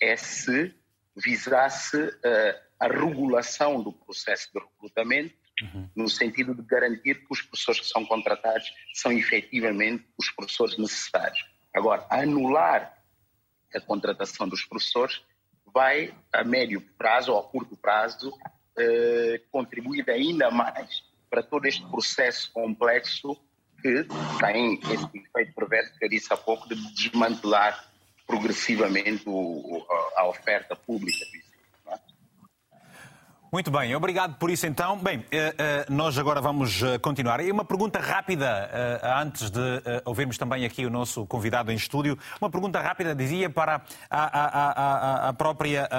é 0.01 0.15
se 0.17 0.73
visasse 1.15 1.97
uh, 1.97 2.59
a 2.79 2.87
regulação 2.87 3.81
do 3.81 3.91
processo 3.91 4.49
de 4.53 4.59
recrutamento, 4.59 5.35
uhum. 5.61 5.89
no 5.95 6.09
sentido 6.09 6.53
de 6.53 6.61
garantir 6.61 7.25
que 7.25 7.27
os 7.29 7.41
professores 7.41 7.81
que 7.81 7.87
são 7.87 8.05
contratados 8.05 8.71
são 8.93 9.11
efetivamente 9.11 10.05
os 10.17 10.29
professores 10.31 10.77
necessários. 10.77 11.45
Agora, 11.73 12.05
anular 12.09 12.97
a 13.73 13.81
contratação 13.81 14.47
dos 14.47 14.63
professores 14.63 15.21
vai, 15.73 16.13
a 16.33 16.43
médio 16.43 16.81
prazo 16.97 17.33
ou 17.33 17.39
a 17.39 17.43
curto 17.43 17.77
prazo, 17.77 18.33
eh, 18.77 19.41
contribuir 19.51 20.09
ainda 20.09 20.49
mais 20.49 21.03
para 21.29 21.43
todo 21.43 21.67
este 21.67 21.85
processo 21.89 22.51
complexo 22.51 23.39
que 23.81 24.05
tem 24.39 24.79
esse 24.91 25.05
efeito 25.13 25.53
perverso 25.55 25.97
que 25.97 26.05
eu 26.05 26.09
disse 26.09 26.31
há 26.33 26.37
pouco 26.37 26.67
de 26.67 26.75
desmantelar 26.93 27.85
progressivamente 28.27 29.23
o, 29.25 29.85
a 30.15 30.27
oferta 30.27 30.75
pública 30.75 31.25
muito 33.51 33.71
bem, 33.71 33.95
obrigado 33.95 34.35
por 34.35 34.51
isso 34.51 34.67
então. 34.67 34.95
Bem, 34.97 35.25
eh, 35.31 35.55
eh, 35.57 35.85
nós 35.89 36.19
agora 36.19 36.39
vamos 36.39 36.83
eh, 36.83 36.99
continuar. 36.99 37.39
E 37.39 37.51
uma 37.51 37.65
pergunta 37.65 37.99
rápida, 37.99 38.69
antes 39.21 39.49
de 39.49 39.59
ouvirmos 40.05 40.37
também 40.37 40.65
aqui 40.65 40.85
o 40.85 40.89
nosso 40.89 41.25
convidado 41.25 41.71
em 41.71 41.75
estúdio. 41.75 42.17
Uma 42.39 42.49
pergunta 42.49 42.79
rápida, 42.79 43.15
dizia, 43.15 43.49
para 43.49 43.81
a, 44.09 44.23
a, 44.39 45.25
a, 45.25 45.29
a 45.29 45.33
própria 45.33 45.89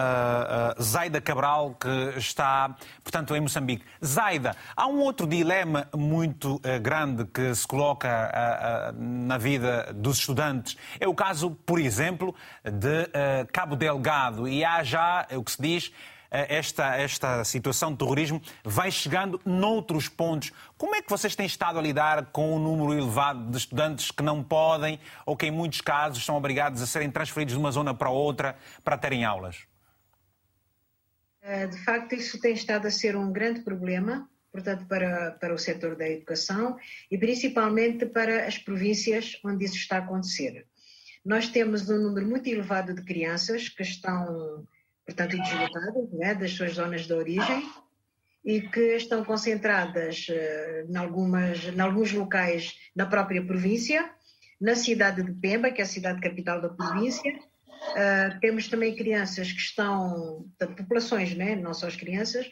Zaida 0.81 1.21
Cabral, 1.21 1.75
que 1.75 2.19
está, 2.19 2.77
portanto, 3.03 3.35
em 3.35 3.41
Moçambique. 3.41 3.85
Zaida, 4.05 4.55
há 4.77 4.87
um 4.87 5.01
outro 5.01 5.27
dilema 5.27 5.89
muito 5.95 6.61
grande 6.81 7.25
que 7.25 7.55
se 7.55 7.67
coloca 7.67 8.93
na 8.97 9.39
vida 9.39 9.93
dos 9.93 10.19
estudantes. 10.19 10.77
É 11.01 11.09
o 11.09 11.15
caso, 11.15 11.51
por 11.51 11.81
exemplo, 11.81 12.35
de 12.65 13.09
Cabo 13.53 13.75
Delgado. 13.75 14.47
E 14.47 14.65
há 14.65 14.83
já, 14.85 15.27
é 15.29 15.37
o 15.37 15.43
que 15.43 15.53
se 15.53 15.61
diz, 15.61 15.93
esta, 16.31 16.97
esta 16.97 17.45
situação 17.45 17.93
de 17.93 17.99
terrorismo 17.99 18.41
vai 18.65 18.91
chegando 18.91 19.41
noutros 19.45 20.09
pontos. 20.09 20.53
Como 20.79 20.95
é 20.95 21.03
que 21.03 21.11
vocês 21.11 21.35
têm 21.35 21.47
estado 21.47 21.79
a 21.79 21.83
lidar 21.83 22.27
com 22.27 22.55
o 22.55 22.59
número 22.59 22.97
elevado 22.99 23.51
de 23.51 23.57
estudantes 23.57 24.11
que 24.11 24.23
não 24.23 24.43
podem 24.43 25.01
ou 25.27 25.37
que, 25.37 25.47
em 25.47 25.51
muitos 25.51 25.81
casos, 25.81 26.25
são 26.25 26.37
obrigados 26.37 26.81
a 26.81 26.87
serem 26.87 27.11
transferidos 27.11 27.55
de 27.55 27.59
uma 27.59 27.73
zona 27.73 27.93
para 27.93 28.11
outra 28.11 28.57
para 28.85 28.97
terem 28.97 29.25
aulas? 29.25 29.67
Eh, 31.43 31.67
de 31.67 31.79
facto, 31.85 32.15
isso 32.15 32.41
tem 32.41 32.53
estado 32.53 32.87
a 32.87 32.91
ser 32.91 33.17
um 33.17 33.33
grande 33.33 33.61
problema, 33.61 34.29
portanto, 34.53 34.87
para, 34.87 35.33
para 35.33 35.55
o 35.55 35.59
setor 35.59 35.97
da 35.97 36.09
educação 36.09 36.77
e 37.11 37.19
principalmente 37.19 38.07
para 38.07 38.47
as 38.47 38.59
províncias 38.59 39.39
onde 39.45 39.65
isso 39.65 39.77
está 39.77 39.97
a 39.97 40.01
acontecer. 40.01 40.67
Nós 41.25 41.49
temos 41.49 41.89
um 41.89 41.99
número 41.99 42.27
muito 42.27 42.49
elevado 42.49 42.95
de 42.95 43.03
crianças 43.03 43.69
que 43.69 43.83
estão 43.83 44.67
portanto, 45.11 45.37
deslocadas 45.37 46.13
né, 46.13 46.35
das 46.35 46.53
suas 46.53 46.75
zonas 46.75 47.07
de 47.07 47.13
origem 47.13 47.69
e 48.45 48.61
que 48.63 48.97
estão 48.97 49.25
concentradas 49.25 50.27
em, 50.89 50.97
algumas, 50.97 51.65
em 51.65 51.81
alguns 51.81 52.13
locais 52.13 52.75
na 52.95 53.07
própria 53.07 53.45
província, 53.45 54.09
na 54.61 54.75
cidade 54.75 55.23
de 55.23 55.33
Pemba, 55.33 55.71
que 55.71 55.81
é 55.81 55.85
a 55.85 55.87
cidade 55.87 56.21
capital 56.21 56.61
da 56.61 56.69
província. 56.69 57.33
Uh, 57.33 58.41
temos 58.41 58.69
também 58.69 58.95
crianças 58.95 59.53
que 59.53 59.61
estão, 59.61 60.47
populações, 60.77 61.35
né, 61.35 61.57
não 61.57 61.75
só 61.75 61.87
as 61.87 61.97
crianças, 61.97 62.47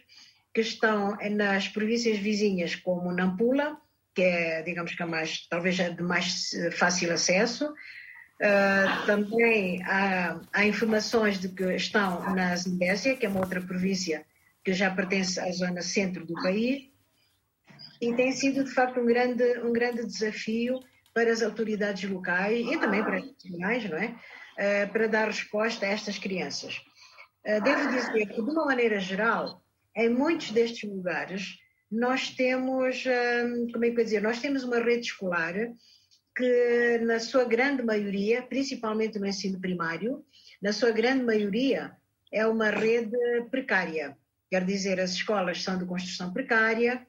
que 0.52 0.60
estão 0.60 1.16
nas 1.30 1.68
províncias 1.68 2.18
vizinhas, 2.18 2.74
como 2.74 3.12
Nampula, 3.12 3.78
que 4.14 4.22
é, 4.22 4.62
digamos 4.62 4.94
que 4.94 5.02
é 5.02 5.06
mais, 5.06 5.46
talvez 5.48 5.78
é 5.78 5.90
de 5.90 6.02
mais 6.02 6.52
eh, 6.54 6.70
fácil 6.72 7.12
acesso, 7.12 7.72
Uh, 8.40 9.04
também 9.04 9.82
há, 9.82 10.40
há, 10.52 10.64
informações 10.64 11.40
de 11.40 11.48
que 11.48 11.74
estão 11.74 12.34
na 12.36 12.54
Zambésia, 12.54 13.16
que 13.16 13.26
é 13.26 13.28
uma 13.28 13.40
outra 13.40 13.60
província 13.60 14.24
que 14.64 14.72
já 14.72 14.94
pertence 14.94 15.40
à 15.40 15.50
zona 15.50 15.82
centro 15.82 16.24
do 16.24 16.34
país, 16.34 16.88
e 18.00 18.14
tem 18.14 18.30
sido 18.30 18.62
de 18.62 18.70
facto 18.70 19.00
um 19.00 19.06
grande, 19.06 19.42
um 19.58 19.72
grande 19.72 20.06
desafio 20.06 20.78
para 21.12 21.32
as 21.32 21.42
autoridades 21.42 22.08
locais 22.08 22.64
e 22.64 22.78
também 22.78 23.02
para 23.02 23.16
as 23.16 23.26
nacionais, 23.26 23.90
não 23.90 23.98
é? 23.98 24.06
Uh, 24.06 24.92
para 24.92 25.08
dar 25.08 25.26
resposta 25.26 25.84
a 25.84 25.88
estas 25.88 26.16
crianças. 26.16 26.76
Uh, 27.44 27.60
devo 27.60 27.88
dizer 27.88 28.26
que, 28.28 28.40
de 28.40 28.50
uma 28.50 28.66
maneira 28.66 29.00
geral, 29.00 29.60
em 29.96 30.08
muitos 30.08 30.52
destes 30.52 30.88
lugares, 30.88 31.58
nós 31.90 32.30
temos, 32.30 33.02
como 33.72 33.84
é 33.84 33.90
que 33.90 33.98
eu 33.98 34.04
dizer, 34.04 34.22
nós 34.22 34.40
temos 34.40 34.62
uma 34.62 34.78
rede 34.78 35.06
escolar 35.06 35.54
que, 36.38 36.98
na 36.98 37.18
sua 37.18 37.44
grande 37.44 37.82
maioria, 37.82 38.42
principalmente 38.42 39.18
no 39.18 39.26
ensino 39.26 39.60
primário, 39.60 40.24
na 40.62 40.72
sua 40.72 40.92
grande 40.92 41.24
maioria, 41.24 41.96
é 42.32 42.46
uma 42.46 42.70
rede 42.70 43.18
precária. 43.50 44.16
Quer 44.48 44.64
dizer, 44.64 45.00
as 45.00 45.10
escolas 45.10 45.60
são 45.64 45.76
de 45.76 45.84
construção 45.84 46.32
precária, 46.32 47.04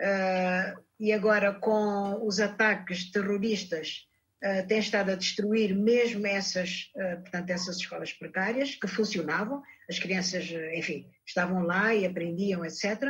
uh, 0.00 0.82
e 0.98 1.12
agora 1.12 1.52
com 1.52 2.26
os 2.26 2.40
ataques 2.40 3.10
terroristas 3.10 4.08
uh, 4.42 4.66
tem 4.66 4.78
estado 4.78 5.10
a 5.10 5.16
destruir 5.16 5.74
mesmo 5.74 6.26
essas, 6.26 6.90
uh, 6.96 7.20
portanto, 7.20 7.50
essas 7.50 7.76
escolas 7.76 8.12
precárias 8.14 8.74
que 8.74 8.88
funcionavam, 8.88 9.62
as 9.86 9.98
crianças, 9.98 10.50
enfim, 10.74 11.06
estavam 11.26 11.62
lá 11.62 11.94
e 11.94 12.06
aprendiam, 12.06 12.64
etc. 12.64 13.02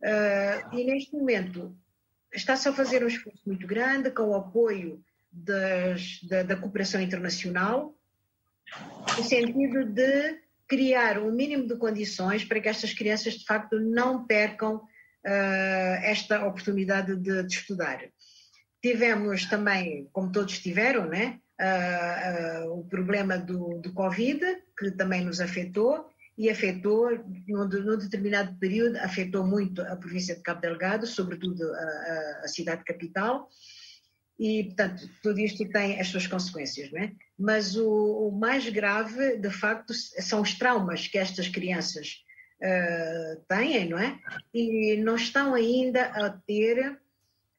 Uh, 0.00 0.76
e 0.76 0.84
neste 0.84 1.12
momento 1.12 1.76
está-se 2.32 2.68
a 2.68 2.72
fazer 2.72 3.02
um 3.04 3.08
esforço 3.08 3.42
muito 3.46 3.66
grande 3.66 4.10
com 4.10 4.24
o 4.24 4.34
apoio 4.34 5.02
das, 5.32 6.20
da, 6.22 6.42
da, 6.42 6.56
cooperação 6.56 7.00
internacional, 7.00 7.94
no 9.16 9.24
sentido 9.24 9.84
de 9.84 10.40
criar 10.68 11.18
um 11.18 11.32
mínimo 11.32 11.66
de 11.66 11.76
condições 11.76 12.44
para 12.44 12.60
que 12.60 12.68
estas 12.68 12.94
crianças, 12.94 13.34
de 13.34 13.44
facto, 13.44 13.78
não 13.80 14.24
percam 14.26 14.76
uh, 14.76 15.96
esta 16.02 16.46
oportunidade 16.46 17.16
de, 17.16 17.42
de 17.42 17.54
estudar. 17.54 18.00
tivemos 18.82 19.46
também, 19.46 20.08
como 20.12 20.32
todos 20.32 20.58
tiveram, 20.58 21.06
né, 21.06 21.38
uh, 21.60 22.68
uh, 22.68 22.80
o 22.80 22.84
problema 22.84 23.36
do, 23.36 23.78
do 23.78 23.92
Covid, 23.92 24.40
que 24.78 24.90
também 24.92 25.24
nos 25.24 25.40
afetou, 25.40 26.09
e 26.36 26.48
afetou, 26.48 27.10
num, 27.46 27.68
num, 27.68 27.98
determinado 27.98 28.56
período, 28.58 28.96
afetou 28.96 29.46
muito 29.46 29.82
a 29.82 29.96
província 29.96 30.34
de 30.34 30.42
Cabo 30.42 30.60
Delgado, 30.60 31.06
sobretudo 31.06 31.62
a, 31.72 32.40
a, 32.44 32.48
cidade 32.48 32.82
capital, 32.84 33.48
e, 34.38 34.64
portanto, 34.64 35.10
tudo 35.22 35.38
isto 35.38 35.68
tem 35.68 36.00
as 36.00 36.08
suas 36.08 36.26
consequências, 36.26 36.90
não 36.90 37.00
é? 37.00 37.12
Mas 37.38 37.76
o, 37.76 38.28
o 38.28 38.32
mais 38.32 38.66
grave, 38.70 39.36
de 39.36 39.50
facto, 39.50 39.92
são 39.92 40.40
os 40.40 40.54
traumas 40.54 41.06
que 41.06 41.18
estas 41.18 41.46
crianças 41.48 42.24
uh, 42.62 43.40
têm, 43.46 43.90
não 43.90 43.98
é? 43.98 44.18
E 44.54 44.96
não 44.96 45.16
estão 45.16 45.52
ainda 45.52 46.04
a 46.04 46.30
ter 46.30 46.90
uh, 46.90 46.98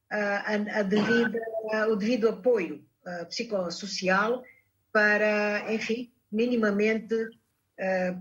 a, 0.09 0.79
a 0.79 0.81
devida, 0.81 1.39
uh, 1.39 1.91
o 1.91 1.95
devido 1.95 2.29
apoio 2.29 2.83
psicossocial 3.29 4.43
para, 4.91 5.73
enfim, 5.73 6.11
minimamente 6.31 7.15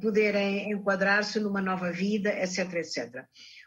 poderem 0.01 0.73
enquadrar-se 0.73 1.39
numa 1.39 1.61
nova 1.61 1.93
vida, 1.93 2.31
etc, 2.31 2.75
etc. 2.75 3.25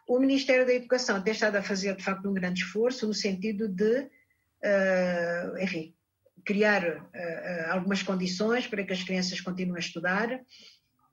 O 0.08 0.20
Ministério 0.20 0.66
da 0.66 0.74
Educação 0.74 1.22
tem 1.22 1.34
estado 1.34 1.56
a 1.56 1.62
fazer, 1.64 1.96
de 1.96 2.04
facto, 2.04 2.28
um 2.30 2.34
grande 2.34 2.62
esforço 2.62 3.08
no 3.08 3.14
sentido 3.14 3.68
de 3.68 4.10
uh, 4.64 5.58
enfim, 5.60 5.94
criar 6.46 6.84
uh, 6.84 7.72
algumas 7.72 8.02
condições 8.02 8.68
para 8.68 8.84
que 8.84 8.94
as 8.94 9.04
crianças 9.04 9.42
continuem 9.42 9.78
a 9.78 9.80
estudar. 9.80 10.40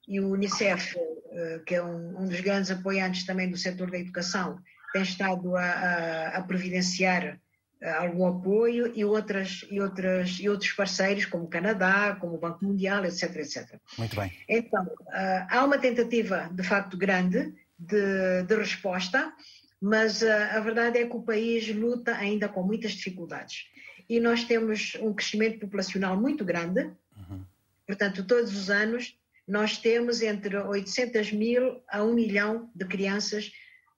E 0.08 0.20
o 0.20 0.30
Unicef, 0.30 0.96
uh, 0.96 1.64
que 1.64 1.74
é 1.74 1.82
um, 1.82 2.22
um, 2.22 2.28
dos 2.28 2.40
grandes 2.40 2.70
apoiantes 2.70 3.24
também 3.24 3.50
do 3.50 3.56
setor 3.56 3.90
da 3.90 3.98
educação, 3.98 4.58
tem 4.92 5.02
estado 5.02 5.56
a, 5.56 5.62
a, 5.62 6.28
a 6.38 6.42
providenciar 6.42 7.40
algum 7.82 8.26
apoio 8.26 8.92
e, 8.94 9.04
outras, 9.04 9.64
e, 9.70 9.80
outras, 9.80 10.38
e 10.40 10.48
outros 10.48 10.72
parceiros, 10.72 11.24
como 11.24 11.44
o 11.44 11.48
Canadá, 11.48 12.16
como 12.20 12.34
o 12.34 12.38
Banco 12.38 12.64
Mundial, 12.64 13.04
etc. 13.04 13.36
etc. 13.36 13.80
Muito 13.96 14.16
bem. 14.16 14.32
Então, 14.48 14.86
há 15.48 15.64
uma 15.64 15.78
tentativa, 15.78 16.50
de 16.52 16.62
facto, 16.62 16.96
grande 16.96 17.54
de, 17.78 18.42
de 18.42 18.54
resposta 18.54 19.32
mas 19.80 20.22
a, 20.22 20.36
ah, 20.36 20.56
a 20.58 20.60
verdade 20.60 20.98
é 20.98 21.06
que 21.06 21.16
o 21.16 21.22
país 21.22 21.74
luta 21.74 22.14
ainda 22.14 22.48
com 22.48 22.62
muitas 22.62 22.92
dificuldades. 22.92 23.64
E 24.08 24.20
nós 24.20 24.44
temos 24.44 24.96
um 25.00 25.14
crescimento 25.14 25.58
populacional 25.60 26.20
muito 26.20 26.44
grande, 26.44 26.90
uhum. 27.16 27.44
portanto, 27.86 28.26
todos 28.26 28.54
os 28.54 28.68
anos 28.68 29.16
nós 29.48 29.78
temos 29.78 30.20
entre 30.20 30.56
800 30.56 31.32
mil 31.32 31.82
a 31.88 32.04
1 32.04 32.14
milhão 32.14 32.70
de 32.74 32.84
crianças, 32.84 33.50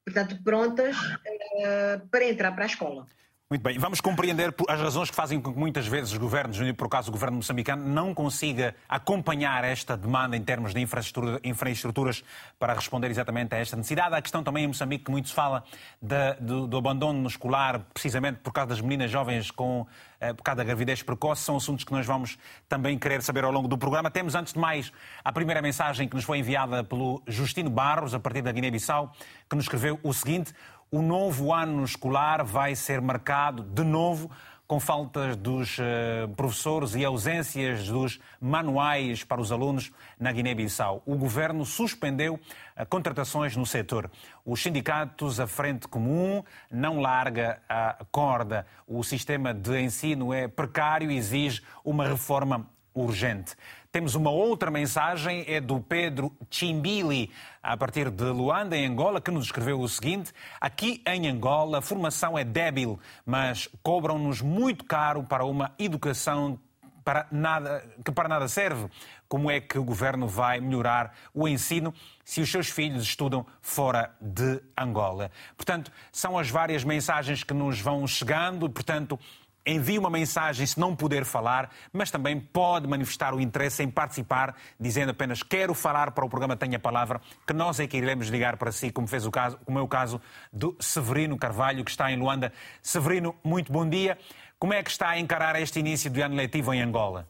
portanto, 0.05 0.43
prontas 0.43 0.97
uh, 0.97 2.09
para 2.11 2.25
entrar 2.25 2.53
para 2.53 2.65
a 2.65 2.67
escola. 2.67 3.07
Muito 3.53 3.65
bem, 3.65 3.79
vamos 3.79 4.01
compreender 4.01 4.55
as 4.67 4.81
razões 4.81 5.11
que 5.11 5.15
fazem 5.15 5.39
com 5.39 5.53
que 5.53 5.59
muitas 5.59 5.87
vezes 5.87 6.13
os 6.13 6.17
governos, 6.17 6.59
por 6.73 6.87
acaso 6.87 7.11
o 7.11 7.13
governo 7.13 7.37
moçambicano, 7.37 7.87
não 7.87 8.15
consiga 8.15 8.75
acompanhar 8.89 9.63
esta 9.63 9.95
demanda 9.95 10.35
em 10.35 10.43
termos 10.43 10.73
de 10.73 10.81
infraestrutura, 10.81 11.39
infraestruturas 11.45 12.25
para 12.59 12.73
responder 12.73 13.11
exatamente 13.11 13.55
a 13.55 13.59
esta 13.59 13.77
necessidade. 13.77 14.15
A 14.15 14.23
questão 14.23 14.43
também 14.43 14.65
em 14.65 14.69
Moçambique, 14.69 15.05
que 15.05 15.11
muito 15.11 15.29
se 15.29 15.35
fala 15.35 15.63
de, 16.01 16.33
do, 16.41 16.67
do, 16.67 16.79
abandono 16.79 17.29
escolar, 17.29 17.81
precisamente 17.93 18.39
por 18.39 18.55
causa 18.55 18.71
das 18.71 18.81
meninas 18.81 19.11
jovens 19.11 19.51
com 19.51 19.87
eh, 20.19 20.33
por 20.33 20.43
causa 20.43 20.57
da 20.57 20.65
gravidez 20.65 21.03
precoce, 21.03 21.43
são 21.43 21.57
assuntos 21.57 21.85
que 21.85 21.93
nós 21.93 22.07
vamos 22.07 22.39
também 22.71 22.99
querer 22.99 23.21
saber 23.21 23.45
ao 23.45 23.53
longo 23.53 23.69
do 23.69 23.77
programa. 23.77 24.11
Temos, 24.11 24.35
antes 24.35 24.55
de 24.55 24.59
mais, 24.59 24.91
a 25.23 25.31
primeira 25.31 25.61
mensagem 25.61 26.09
que 26.09 26.17
nos 26.17 26.25
foi 26.25 26.39
enviada 26.39 26.83
pelo 26.83 27.23
Justino 27.27 27.69
Barros, 27.69 28.15
a 28.15 28.19
partir 28.19 28.41
da 28.41 28.51
Guiné-Bissau, 28.51 29.13
que 29.47 29.57
nos 29.57 29.67
escreveu 29.67 30.01
o 30.03 30.15
seguinte 30.15 30.55
o 30.93 31.01
novo 31.01 31.55
ano 31.55 31.83
escolar 31.85 32.45
vai 32.45 32.77
ser 32.77 33.01
marcado 33.01 33.63
de 33.63 33.83
novo 33.83 34.31
com 34.67 34.79
faltas 34.79 35.37
dos 35.37 35.79
uh, 35.79 36.29
professores 36.37 36.95
e 36.95 37.03
ausências 37.03 37.89
dos 37.89 38.21
manuais 38.39 39.25
para 39.25 39.41
os 39.41 39.51
alunos 39.51 39.91
na 40.21 40.31
Guiné-Bissau. 40.31 41.03
O 41.07 41.17
governo 41.17 41.65
suspendeu 41.65 42.35
uh, 42.35 42.87
contratações 42.91 43.57
no 43.57 43.65
setor. 43.65 44.11
Os 44.45 44.63
sindicatos, 44.63 45.41
a 45.41 45.47
Frente 45.47 45.89
Comum, 45.89 46.45
não 46.71 47.01
larga 47.01 47.63
a 47.67 48.05
corda. 48.11 48.67
O 48.87 49.03
sistema 49.03 49.55
de 49.55 49.81
ensino 49.81 50.33
é 50.33 50.47
precário 50.47 51.11
e 51.11 51.17
exige 51.17 51.63
uma 51.83 52.07
reforma 52.07 52.67
urgente. 52.95 53.57
Temos 53.93 54.15
uma 54.15 54.31
outra 54.31 54.71
mensagem, 54.71 55.45
é 55.47 55.61
do 55.61 55.79
Pedro 55.79 56.35
Chimbili, 56.51 57.31
a 57.63 57.77
partir 57.77 58.09
de 58.11 58.25
Luanda, 58.25 58.75
em 58.75 58.87
Angola, 58.87 59.21
que 59.21 59.31
nos 59.31 59.45
escreveu 59.45 59.79
o 59.79 59.87
seguinte: 59.87 60.33
Aqui 60.59 61.03
em 61.07 61.29
Angola 61.29 61.77
a 61.77 61.83
formação 61.83 62.39
é 62.39 62.43
débil, 62.43 62.99
mas 63.27 63.69
cobram-nos 63.83 64.41
muito 64.41 64.87
caro 64.87 65.25
para 65.25 65.45
uma 65.45 65.73
educação 65.79 66.59
para 67.05 67.27
nada, 67.31 67.85
que 68.03 68.11
para 68.11 68.31
nada 68.31 68.49
serve. 68.49 68.89
Como 69.29 69.51
é 69.51 69.61
que 69.61 69.79
o 69.79 69.85
governo 69.85 70.27
vai 70.27 70.59
melhorar 70.59 71.15
o 71.35 71.47
ensino 71.47 71.93
se 72.25 72.41
os 72.41 72.51
seus 72.51 72.69
filhos 72.69 73.03
estudam 73.03 73.45
fora 73.61 74.15
de 74.19 74.59
Angola? 74.75 75.31
Portanto, 75.55 75.93
são 76.11 76.39
as 76.39 76.49
várias 76.49 76.83
mensagens 76.83 77.45
que 77.45 77.53
nos 77.53 77.79
vão 77.79 78.07
chegando, 78.07 78.71
portanto, 78.71 79.19
envie 79.67 79.99
uma 79.99 80.11
mensagem 80.11 80.67
se 80.67 80.79
não 80.79 80.95
puder 80.95 81.25
falar, 81.25 81.71
mas 81.93 82.11
também 82.11 82.39
pode 82.41 82.87
manifestar 82.87 83.35
o 83.35 83.41
interesse 83.41 83.83
em 83.83 83.91
participar, 83.91 84.57
dizendo 84.79 85.11
apenas 85.11 85.43
quero 85.43 85.75
falar 85.75 86.11
para 86.13 86.25
o 86.25 86.29
programa 86.29 86.57
Tenha 86.57 86.79
Palavra, 86.79 87.21
que 87.47 87.53
nós 87.53 87.81
é 87.81 87.87
que 87.87 87.97
iremos 87.97 88.29
ligar 88.29 88.57
para 88.57 88.73
si, 88.73 88.91
como 88.91 89.07
fez 89.07 89.27
o 89.27 89.31
caso, 89.31 89.59
como 89.65 89.79
é 89.79 89.83
o 89.83 89.89
caso 89.89 90.21
do 90.53 90.77
Severino 90.81 91.39
Carvalho, 91.39 91.85
que 91.85 91.91
está 91.91 92.11
em 92.11 92.19
Luanda. 92.19 92.53
Severino, 92.83 93.35
muito 93.45 93.73
bom 93.73 93.89
dia. 93.89 94.19
Como 94.59 94.73
é 94.73 94.83
que 94.83 94.91
está 94.91 95.11
a 95.11 95.19
encarar 95.19 95.61
este 95.61 95.81
início 95.81 96.11
de 96.11 96.21
ano 96.21 96.37
letivo 96.37 96.73
em 96.73 96.83
Angola? 96.83 97.29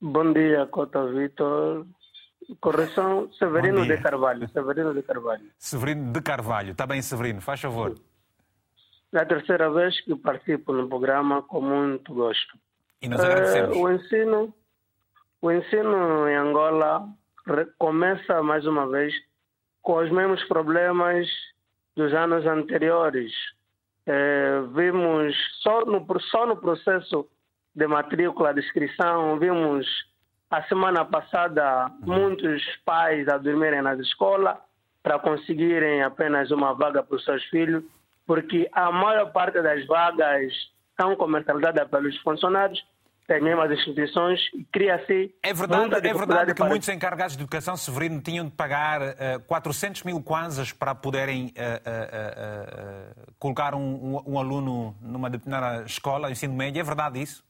Bom 0.00 0.32
dia, 0.32 0.66
Cota 0.66 1.06
Vitor. 1.06 1.86
Correção, 2.60 3.32
Severino 3.38 3.86
de 3.86 3.96
Carvalho. 3.98 4.48
Severino 4.50 4.92
de 4.92 5.02
Carvalho. 5.02 5.44
Severino 5.58 6.12
de 6.12 6.20
Carvalho. 6.20 6.72
Está 6.72 6.86
bem, 6.86 7.00
Severino, 7.00 7.40
faz 7.40 7.60
favor. 7.60 7.92
É 7.92 8.13
a 9.14 9.24
terceira 9.24 9.70
vez 9.70 10.00
que 10.00 10.14
participo 10.16 10.72
no 10.72 10.88
programa 10.88 11.42
com 11.42 11.60
muito 11.60 12.12
gosto. 12.12 12.58
E 13.00 13.08
nós 13.08 13.20
agradecemos. 13.20 13.76
Uh, 13.76 13.80
o, 13.80 13.90
ensino, 13.90 14.54
o 15.42 15.52
ensino 15.52 16.28
em 16.28 16.34
Angola 16.34 17.08
começa 17.78 18.42
mais 18.42 18.66
uma 18.66 18.88
vez 18.88 19.14
com 19.82 19.96
os 19.96 20.10
mesmos 20.10 20.42
problemas 20.44 21.28
dos 21.96 22.12
anos 22.12 22.44
anteriores. 22.46 23.32
Uh, 24.06 24.66
vimos 24.74 25.34
só 25.62 25.84
no, 25.84 26.04
só 26.20 26.46
no 26.46 26.56
processo 26.56 27.28
de 27.74 27.86
matrícula, 27.86 28.54
de 28.54 28.60
inscrição, 28.60 29.38
vimos 29.38 29.86
a 30.50 30.62
semana 30.64 31.04
passada 31.04 31.90
uhum. 32.02 32.14
muitos 32.14 32.62
pais 32.84 33.28
a 33.28 33.38
dormirem 33.38 33.82
nas 33.82 33.98
escolas 33.98 34.56
para 35.02 35.18
conseguirem 35.18 36.02
apenas 36.02 36.50
uma 36.50 36.72
vaga 36.72 37.02
para 37.02 37.16
os 37.16 37.24
seus 37.24 37.44
filhos 37.46 37.82
porque 38.26 38.68
a 38.72 38.90
maior 38.90 39.32
parte 39.32 39.60
das 39.60 39.86
vagas 39.86 40.52
são 41.00 41.16
comercializadas 41.16 41.88
pelos 41.88 42.16
funcionários 42.18 42.82
das 43.26 43.42
mesmas 43.42 43.70
instituições 43.70 44.40
e 44.52 44.64
cria-se. 44.64 45.34
É 45.42 45.52
verdade, 45.52 45.94
é 46.06 46.12
verdade 46.12 46.52
que 46.52 46.58
para... 46.58 46.68
muitos 46.68 46.88
encarregados 46.88 47.36
de 47.36 47.42
educação, 47.42 47.76
Severino, 47.76 48.20
tinham 48.20 48.44
de 48.44 48.52
pagar 48.52 49.00
uh, 49.00 49.40
400 49.46 50.02
mil 50.02 50.22
kwanzas 50.22 50.72
para 50.72 50.94
poderem 50.94 51.46
uh, 51.46 51.50
uh, 51.50 53.34
colocar 53.38 53.74
um, 53.74 53.80
um, 53.80 54.34
um, 54.34 54.38
aluno 54.38 54.94
numa 55.00 55.30
determinada 55.30 55.84
escola, 55.84 56.30
ensino 56.30 56.54
médio. 56.54 56.80
É 56.80 56.84
verdade 56.84 57.22
isso? 57.22 57.42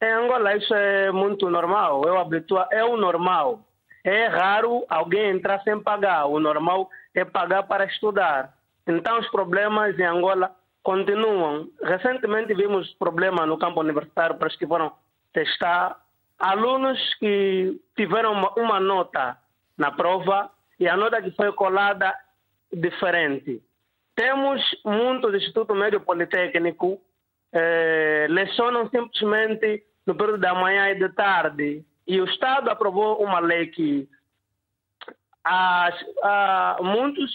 Em 0.00 0.12
Angola 0.12 0.56
isso 0.56 0.72
é 0.72 1.10
muito 1.10 1.50
normal. 1.50 2.04
Eu 2.04 2.18
habitua, 2.18 2.68
é 2.70 2.84
o 2.84 2.96
normal. 2.96 3.60
É 4.04 4.28
raro 4.28 4.86
alguém 4.88 5.30
entrar 5.30 5.60
sem 5.62 5.78
pagar. 5.80 6.26
O 6.26 6.38
normal 6.38 6.88
é 7.12 7.24
pagar 7.24 7.64
para 7.64 7.84
estudar. 7.84 8.57
Então, 8.88 9.18
os 9.18 9.28
problemas 9.28 9.98
em 9.98 10.04
Angola 10.04 10.56
continuam. 10.82 11.68
Recentemente 11.82 12.54
vimos 12.54 12.94
problema 12.94 13.44
no 13.44 13.58
campo 13.58 13.80
universitário 13.80 14.36
para 14.36 14.48
os 14.48 14.56
que 14.56 14.66
foram 14.66 14.90
testar 15.32 16.00
alunos 16.38 16.98
que 17.16 17.78
tiveram 17.94 18.32
uma, 18.32 18.52
uma 18.54 18.80
nota 18.80 19.36
na 19.76 19.90
prova 19.92 20.50
e 20.80 20.88
a 20.88 20.96
nota 20.96 21.20
que 21.20 21.30
foi 21.32 21.52
colada 21.52 22.14
diferente. 22.72 23.62
Temos 24.14 24.62
muitos 24.84 25.34
institutos 25.34 25.76
médio 25.76 26.00
politécnico 26.00 26.98
eh, 27.52 28.26
lecionam 28.30 28.88
simplesmente 28.88 29.84
no 30.06 30.14
período 30.14 30.40
da 30.40 30.54
manhã 30.54 30.88
e 30.90 30.98
da 30.98 31.08
tarde. 31.10 31.84
E 32.06 32.20
o 32.20 32.24
Estado 32.24 32.70
aprovou 32.70 33.22
uma 33.22 33.38
lei 33.38 33.66
que 33.66 34.08
as, 35.44 35.94
a, 36.22 36.78
muitos 36.82 37.30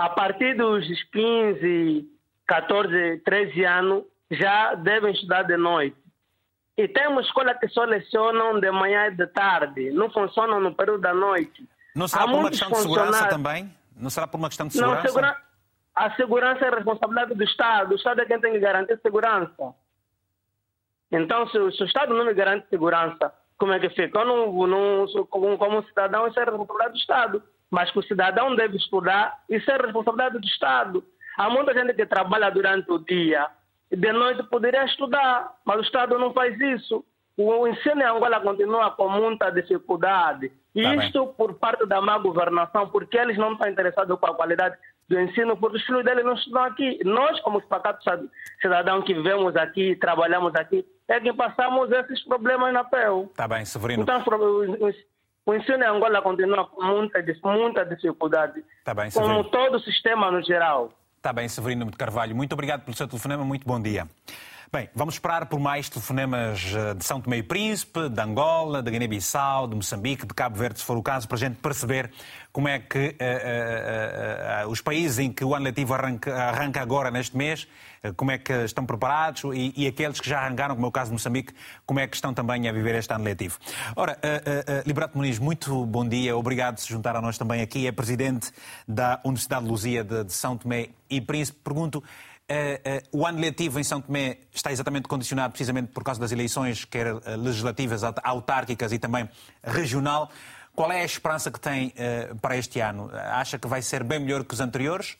a 0.00 0.08
partir 0.08 0.56
dos 0.56 0.86
15, 1.12 2.08
14, 2.46 3.18
13 3.18 3.64
anos, 3.64 4.04
já 4.30 4.74
devem 4.74 5.12
estudar 5.12 5.42
de 5.42 5.56
noite. 5.56 5.96
E 6.76 6.88
temos 6.88 7.26
escolas 7.26 7.58
que 7.58 7.68
só 7.68 7.84
lecionam 7.84 8.58
de 8.58 8.70
manhã 8.70 9.08
e 9.08 9.10
de 9.10 9.26
tarde, 9.26 9.90
não 9.90 10.10
funcionam 10.10 10.58
no 10.58 10.74
período 10.74 11.02
da 11.02 11.12
noite. 11.12 11.68
Não 11.94 12.08
será 12.08 12.24
Há 12.24 12.28
por 12.28 12.38
uma 12.38 12.48
questão 12.48 12.70
de 12.70 12.78
segurança 12.78 13.28
também? 13.28 13.74
Não 13.94 14.08
será 14.08 14.26
por 14.26 14.38
uma 14.38 14.48
questão 14.48 14.68
de 14.68 14.72
segurança? 14.72 15.02
Não, 15.02 15.08
segura... 15.08 15.36
a 15.94 16.16
segurança 16.16 16.64
é 16.64 16.70
responsabilidade 16.70 17.34
do 17.34 17.44
Estado. 17.44 17.92
O 17.92 17.96
Estado 17.96 18.22
é 18.22 18.24
quem 18.24 18.40
tem 18.40 18.52
que 18.52 18.60
garantir 18.60 18.98
segurança. 19.02 19.74
Então, 21.12 21.46
se, 21.48 21.58
o 21.58 21.68
Estado 21.84 22.14
não 22.14 22.24
me 22.24 22.32
garante 22.32 22.68
segurança, 22.70 23.34
como 23.58 23.72
é 23.72 23.80
que 23.80 23.90
fica? 23.90 24.20
Eu 24.20 24.24
não, 24.24 24.66
não, 24.66 25.26
como, 25.26 25.58
como 25.58 25.84
cidadão, 25.88 26.26
isso 26.26 26.40
é 26.40 26.44
responsabilidade 26.44 26.92
do 26.92 26.98
Estado. 26.98 27.42
Mas 27.70 27.90
que 27.90 27.98
o 27.98 28.02
cidadão 28.02 28.54
deve 28.56 28.76
estudar, 28.76 29.38
isso 29.48 29.70
é 29.70 29.76
responsabilidade 29.76 30.38
do 30.38 30.46
Estado. 30.46 31.04
Há 31.38 31.48
muita 31.48 31.72
gente 31.72 31.94
que 31.94 32.04
trabalha 32.04 32.50
durante 32.50 32.90
o 32.90 32.98
dia 32.98 33.46
e 33.90 33.96
de 33.96 34.12
noite 34.12 34.42
poderia 34.44 34.84
estudar, 34.84 35.52
mas 35.64 35.78
o 35.78 35.82
Estado 35.82 36.18
não 36.18 36.32
faz 36.32 36.58
isso. 36.60 37.04
O 37.36 37.66
ensino 37.66 38.02
em 38.02 38.04
Angola 38.04 38.40
continua 38.40 38.90
com 38.90 39.08
muita 39.08 39.50
dificuldade. 39.50 40.52
E 40.74 40.82
tá 40.82 40.96
isto 40.96 41.24
bem. 41.24 41.34
por 41.34 41.54
parte 41.54 41.86
da 41.86 42.00
má 42.00 42.18
governação, 42.18 42.88
porque 42.88 43.16
eles 43.16 43.36
não 43.38 43.52
estão 43.52 43.68
interessados 43.68 44.18
com 44.18 44.26
a 44.26 44.34
qualidade 44.34 44.76
do 45.08 45.18
ensino, 45.18 45.56
porque 45.56 45.78
os 45.78 45.84
filhos 45.84 46.04
deles 46.04 46.24
não 46.24 46.34
estudam 46.34 46.62
aqui. 46.64 47.00
Nós, 47.04 47.40
como 47.40 47.60
pacatos 47.62 48.04
cidadãos 48.60 49.04
que 49.04 49.14
vivemos 49.14 49.56
aqui, 49.56 49.96
trabalhamos 49.96 50.54
aqui, 50.54 50.86
é 51.08 51.18
que 51.18 51.32
passamos 51.32 51.90
esses 51.90 52.22
problemas 52.24 52.72
na 52.72 52.84
pele. 52.84 53.24
Está 53.24 53.48
bem, 53.48 53.64
Severino. 53.64 54.02
Então, 54.04 54.22
o 55.46 55.54
ensino 55.54 55.82
em 55.82 55.86
Angola 55.86 56.22
continua 56.22 56.66
com 56.66 56.82
muita, 56.82 57.22
muita 57.42 57.84
dificuldade. 57.84 58.62
Tá 58.84 58.94
bem. 58.94 59.10
Como 59.10 59.44
todo 59.44 59.76
o 59.76 59.80
sistema 59.80 60.30
no 60.30 60.42
geral. 60.42 60.92
Está 61.16 61.32
bem, 61.32 61.48
Severino 61.48 61.84
de 61.84 61.96
Carvalho. 61.96 62.34
Muito 62.34 62.52
obrigado 62.52 62.82
pelo 62.82 62.96
seu 62.96 63.06
telefonema. 63.06 63.44
Muito 63.44 63.66
bom 63.66 63.80
dia. 63.80 64.06
Bem, 64.72 64.88
vamos 64.94 65.14
esperar 65.14 65.46
por 65.46 65.58
mais 65.58 65.88
telefonemas 65.88 66.62
eh, 66.72 66.94
de 66.94 67.04
São 67.04 67.20
Tomé 67.20 67.38
e 67.38 67.42
Príncipe, 67.42 68.08
de 68.08 68.20
Angola, 68.20 68.80
de 68.80 68.88
Guiné-Bissau, 68.88 69.66
de 69.66 69.74
Moçambique, 69.74 70.24
de 70.24 70.32
Cabo 70.32 70.56
Verde, 70.56 70.78
se 70.78 70.84
for 70.84 70.96
o 70.96 71.02
caso, 71.02 71.26
para 71.26 71.34
a 71.34 71.40
gente 71.40 71.56
perceber 71.56 72.08
como 72.52 72.68
é 72.68 72.78
que 72.78 72.98
uh, 72.98 74.64
uh, 74.64 74.68
uh, 74.68 74.70
os 74.70 74.80
países 74.80 75.18
em 75.18 75.32
que 75.32 75.44
o 75.44 75.56
ano 75.56 75.64
letivo 75.64 75.92
arranca, 75.92 76.32
arranca 76.36 76.80
agora 76.80 77.10
neste 77.10 77.36
mês, 77.36 77.66
como 78.16 78.30
é 78.30 78.38
que 78.38 78.52
estão 78.52 78.86
preparados 78.86 79.42
e, 79.52 79.74
e, 79.76 79.88
aqueles 79.88 80.20
que 80.20 80.28
já 80.28 80.40
arrancaram, 80.40 80.76
como 80.76 80.86
é 80.86 80.88
o 80.88 80.92
caso 80.92 81.10
de 81.10 81.14
Moçambique, 81.14 81.52
como 81.84 81.98
é 81.98 82.06
que 82.06 82.14
estão 82.14 82.32
também 82.32 82.68
a 82.68 82.72
viver 82.72 82.94
este 82.94 83.12
ano 83.12 83.24
letivo. 83.24 83.58
Ora, 83.94 84.18
Liberato 84.86 85.18
Muniz, 85.18 85.38
muito 85.38 85.84
bom 85.84 86.08
dia, 86.08 86.34
obrigado 86.34 86.76
por 86.76 86.80
se 86.80 86.88
juntar 86.88 87.14
a 87.14 87.20
nós 87.20 87.36
também 87.36 87.60
aqui, 87.60 87.86
é 87.86 87.92
presidente 87.92 88.52
da 88.88 89.20
Universidade 89.22 89.64
de 89.64 89.70
Luzia 89.70 90.02
de, 90.02 90.24
de 90.24 90.32
São 90.32 90.56
Tomé 90.56 90.88
e 91.10 91.20
Príncipe. 91.20 91.58
Pergunto, 91.62 92.02
o 93.12 93.26
ano 93.26 93.38
letivo 93.38 93.78
em 93.78 93.84
São 93.84 94.00
Tomé 94.00 94.38
está 94.52 94.72
exatamente 94.72 95.06
condicionado 95.08 95.52
precisamente 95.52 95.92
por 95.92 96.02
causa 96.02 96.20
das 96.20 96.32
eleições, 96.32 96.84
quer 96.84 97.14
uh, 97.14 97.20
legislativas, 97.36 98.02
autárquicas 98.22 98.92
e 98.92 98.98
também 98.98 99.28
regional. 99.62 100.30
Qual 100.74 100.90
é 100.90 101.02
a 101.02 101.04
esperança 101.04 101.50
que 101.50 101.60
tem 101.60 101.92
para 102.40 102.56
este 102.56 102.80
ano? 102.80 103.10
Acha 103.12 103.58
que 103.58 103.66
vai 103.66 103.82
ser 103.82 104.02
bem 104.04 104.20
melhor 104.20 104.44
que 104.44 104.54
os 104.54 104.60
anteriores? 104.60 105.18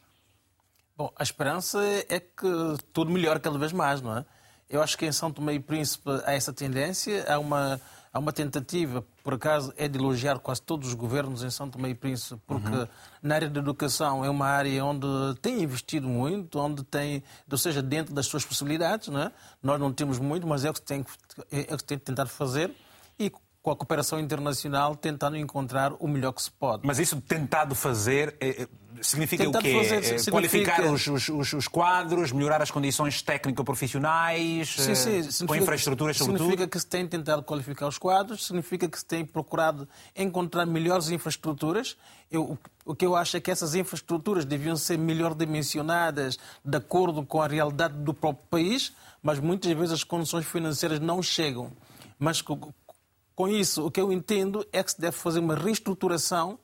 Bom, 0.96 1.12
a 1.16 1.22
esperança 1.22 1.78
é 2.08 2.20
que 2.20 2.76
tudo 2.92 3.10
melhore 3.10 3.40
cada 3.40 3.58
vez 3.58 3.72
mais, 3.72 4.00
não 4.00 4.18
é? 4.18 4.24
Eu 4.70 4.80
acho 4.80 4.96
que 4.96 5.04
em 5.04 5.12
São 5.12 5.32
Tomé 5.32 5.54
e 5.54 5.60
Príncipe 5.60 6.08
há 6.24 6.32
essa 6.32 6.52
tendência, 6.52 7.24
há 7.28 7.38
uma 7.38 7.80
há 8.12 8.18
uma 8.18 8.32
tentativa, 8.32 9.04
por 9.22 9.34
acaso, 9.34 9.72
é 9.76 9.86
de 9.86 9.98
elogiar 9.98 10.38
quase 10.38 10.62
todos 10.62 10.88
os 10.88 10.94
governos 10.94 11.42
em 11.42 11.50
São 11.50 11.70
Tomé 11.70 11.90
e 11.90 11.94
Príncipe, 11.94 12.40
porque 12.46 12.68
uhum. 12.68 12.86
na 13.22 13.34
área 13.34 13.48
da 13.48 13.60
educação 13.60 14.24
é 14.24 14.30
uma 14.30 14.46
área 14.46 14.84
onde 14.84 15.06
tem 15.40 15.62
investido 15.62 16.08
muito, 16.08 16.58
onde 16.58 16.82
tem, 16.84 17.22
ou 17.50 17.58
seja, 17.58 17.82
dentro 17.82 18.14
das 18.14 18.26
suas 18.26 18.44
possibilidades, 18.44 19.08
não 19.08 19.22
é? 19.22 19.32
nós 19.62 19.78
não 19.78 19.92
temos 19.92 20.18
muito, 20.18 20.46
mas 20.46 20.64
é 20.64 20.70
o 20.70 20.72
que 20.72 20.82
tem, 20.82 21.04
é 21.50 21.74
o 21.74 21.76
que 21.76 21.84
tem 21.84 21.98
tentado 21.98 22.30
fazer 22.30 22.74
e 23.18 23.30
com 23.62 23.70
a 23.70 23.76
cooperação 23.76 24.18
internacional 24.18 24.96
tentando 24.96 25.36
encontrar 25.36 25.92
o 25.98 26.08
melhor 26.08 26.32
que 26.32 26.42
se 26.42 26.50
pode. 26.50 26.86
Mas 26.86 26.98
isso 26.98 27.20
tentado 27.20 27.74
fazer 27.74 28.34
é, 28.40 28.66
significa 29.02 29.48
o 29.48 29.52
quê? 29.52 29.72
Fazer, 29.72 30.02
significa... 30.02 30.30
Qualificar 30.30 30.84
os, 30.84 31.06
os, 31.06 31.52
os, 31.52 31.68
quadros, 31.68 32.32
melhorar 32.32 32.62
as 32.62 32.70
condições 32.70 33.22
técnico-profissionais, 33.22 34.76
sim. 34.76 35.46
com 35.46 35.54
infraestruturas 35.54 36.16
sobretudo? 36.16 36.44
Significa 36.44 36.68
que 36.68 36.78
se 36.78 36.86
tem 36.86 37.06
tentado 37.06 37.42
qualificar 37.42 37.88
os 37.88 37.98
quadros, 37.98 38.46
significa 38.46 38.88
que 38.88 38.98
se 38.98 39.04
tem 39.04 39.24
procurado 39.24 39.88
encontrar 40.16 40.66
melhores 40.66 41.10
infraestruturas. 41.10 41.96
Eu, 42.30 42.58
o 42.84 42.94
que 42.94 43.04
eu 43.04 43.16
acho 43.16 43.36
é 43.36 43.40
que 43.40 43.50
essas 43.50 43.74
infraestruturas 43.74 44.44
deviam 44.44 44.76
ser 44.76 44.98
melhor 44.98 45.34
dimensionadas 45.34 46.38
de 46.64 46.76
acordo 46.76 47.24
com 47.24 47.42
a 47.42 47.46
realidade 47.46 47.94
do 47.94 48.14
próprio 48.14 48.46
país, 48.48 48.92
mas 49.22 49.38
muitas 49.38 49.72
vezes 49.72 49.92
as 49.92 50.04
condições 50.04 50.46
financeiras 50.46 51.00
não 51.00 51.22
chegam. 51.22 51.72
Mas 52.18 52.42
com 52.42 53.48
isso, 53.48 53.86
o 53.86 53.90
que 53.90 54.00
eu 54.00 54.12
entendo 54.12 54.66
é 54.72 54.82
que 54.82 54.90
se 54.90 55.00
deve 55.00 55.16
fazer 55.16 55.38
uma 55.38 55.54
reestruturação 55.54 56.58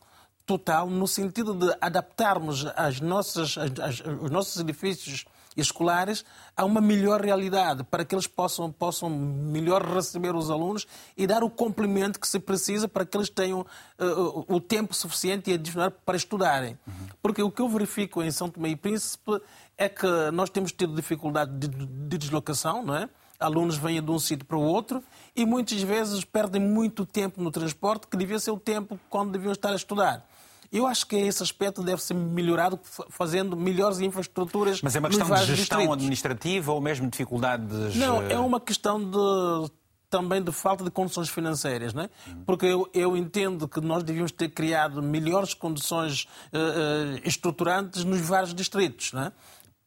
total 0.46 0.88
no 0.88 1.08
sentido 1.08 1.52
de 1.52 1.76
adaptarmos 1.80 2.64
as 2.76 3.00
nossas, 3.00 3.58
as, 3.58 3.80
as, 3.80 4.00
os 4.00 4.30
nossos 4.30 4.58
edifícios 4.60 5.26
escolares 5.56 6.24
a 6.56 6.64
uma 6.64 6.80
melhor 6.80 7.20
realidade, 7.22 7.82
para 7.82 8.04
que 8.04 8.14
eles 8.14 8.26
possam, 8.26 8.70
possam 8.70 9.08
melhor 9.08 9.82
receber 9.82 10.34
os 10.34 10.50
alunos 10.50 10.86
e 11.16 11.26
dar 11.26 11.42
o 11.42 11.50
complemento 11.50 12.20
que 12.20 12.28
se 12.28 12.38
precisa 12.38 12.86
para 12.86 13.06
que 13.06 13.16
eles 13.16 13.30
tenham 13.30 13.60
uh, 13.60 14.54
o 14.54 14.60
tempo 14.60 14.94
suficiente 14.94 15.50
e 15.50 15.54
adicional 15.54 15.90
para 15.90 16.16
estudarem. 16.16 16.78
Uhum. 16.86 17.06
Porque 17.22 17.42
o 17.42 17.50
que 17.50 17.62
eu 17.62 17.68
verifico 17.68 18.22
em 18.22 18.30
São 18.30 18.50
Tomé 18.50 18.68
e 18.70 18.76
Príncipe 18.76 19.40
é 19.78 19.88
que 19.88 20.06
nós 20.32 20.50
temos 20.50 20.72
tido 20.72 20.94
dificuldade 20.94 21.52
de, 21.56 21.68
de 21.68 22.18
deslocação, 22.18 22.84
não 22.84 22.94
é? 22.94 23.08
alunos 23.38 23.76
vêm 23.76 24.02
de 24.02 24.10
um 24.10 24.18
sítio 24.18 24.46
para 24.46 24.56
o 24.56 24.62
outro 24.62 25.02
e 25.34 25.44
muitas 25.44 25.82
vezes 25.82 26.24
perdem 26.24 26.60
muito 26.60 27.04
tempo 27.04 27.42
no 27.42 27.50
transporte, 27.50 28.06
que 28.06 28.16
devia 28.16 28.38
ser 28.38 28.50
o 28.50 28.58
tempo 28.58 28.98
quando 29.10 29.32
deviam 29.32 29.52
estar 29.52 29.72
a 29.72 29.76
estudar. 29.76 30.26
Eu 30.72 30.86
acho 30.86 31.06
que 31.06 31.16
esse 31.16 31.42
aspecto 31.42 31.82
deve 31.82 32.02
ser 32.02 32.14
melhorado 32.14 32.78
fazendo 33.10 33.56
melhores 33.56 34.00
infraestruturas. 34.00 34.82
Mas 34.82 34.96
é 34.96 34.98
uma 34.98 35.08
questão 35.08 35.26
de 35.26 35.36
gestão 35.36 35.54
distritos. 35.54 35.92
administrativa 35.92 36.72
ou 36.72 36.80
mesmo 36.80 37.08
dificuldades? 37.08 37.94
Não, 37.96 38.22
é 38.22 38.38
uma 38.38 38.60
questão 38.60 38.98
de 38.98 39.70
também 40.08 40.42
de 40.42 40.52
falta 40.52 40.84
de 40.84 40.90
condições 40.90 41.28
financeiras, 41.28 41.92
não 41.92 42.04
é? 42.04 42.10
Porque 42.46 42.66
eu, 42.66 42.88
eu 42.94 43.16
entendo 43.16 43.66
que 43.66 43.80
nós 43.80 44.02
devíamos 44.02 44.32
ter 44.32 44.48
criado 44.48 45.02
melhores 45.02 45.52
condições 45.52 46.28
uh, 46.52 47.16
uh, 47.16 47.20
estruturantes 47.24 48.04
nos 48.04 48.20
vários 48.20 48.54
distritos, 48.54 49.12
não 49.12 49.22
é? 49.22 49.32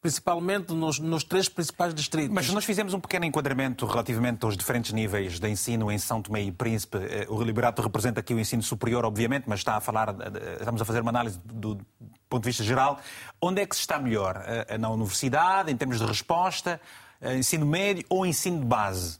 Principalmente 0.00 0.72
nos, 0.72 0.98
nos, 0.98 1.22
três 1.22 1.48
principais 1.48 1.94
distritos. 1.94 2.32
Mas 2.32 2.48
nós 2.50 2.64
fizemos 2.64 2.94
um 2.94 3.00
pequeno 3.00 3.26
enquadramento 3.26 3.84
relativamente 3.84 4.44
aos 4.44 4.56
diferentes 4.56 4.92
níveis 4.92 5.38
de 5.38 5.48
ensino 5.48 5.92
em 5.92 5.98
São 5.98 6.22
Tomé 6.22 6.42
e 6.42 6.52
Príncipe. 6.52 6.96
Eh, 6.98 7.26
o 7.28 7.42
Liberato 7.42 7.82
representa 7.82 8.20
aqui 8.20 8.32
o 8.32 8.40
ensino 8.40 8.62
superior, 8.62 9.04
obviamente, 9.04 9.44
mas 9.46 9.60
está 9.60 9.76
a 9.76 9.80
falar, 9.80 10.14
estamos 10.58 10.80
a 10.80 10.84
fazer 10.84 11.02
uma 11.02 11.10
análise 11.10 11.38
do, 11.44 11.74
do 11.74 11.86
ponto 12.28 12.42
de 12.42 12.48
vista 12.48 12.64
geral. 12.64 12.98
Onde 13.40 13.60
é 13.60 13.66
que 13.66 13.74
se 13.74 13.82
está 13.82 13.98
melhor? 13.98 14.42
Eh, 14.46 14.78
na 14.78 14.88
universidade, 14.88 15.70
em 15.70 15.76
termos 15.76 15.98
de 15.98 16.06
resposta, 16.06 16.80
eh, 17.20 17.36
ensino 17.36 17.66
médio 17.66 18.04
ou 18.08 18.24
ensino 18.24 18.60
de 18.60 18.66
base? 18.66 19.18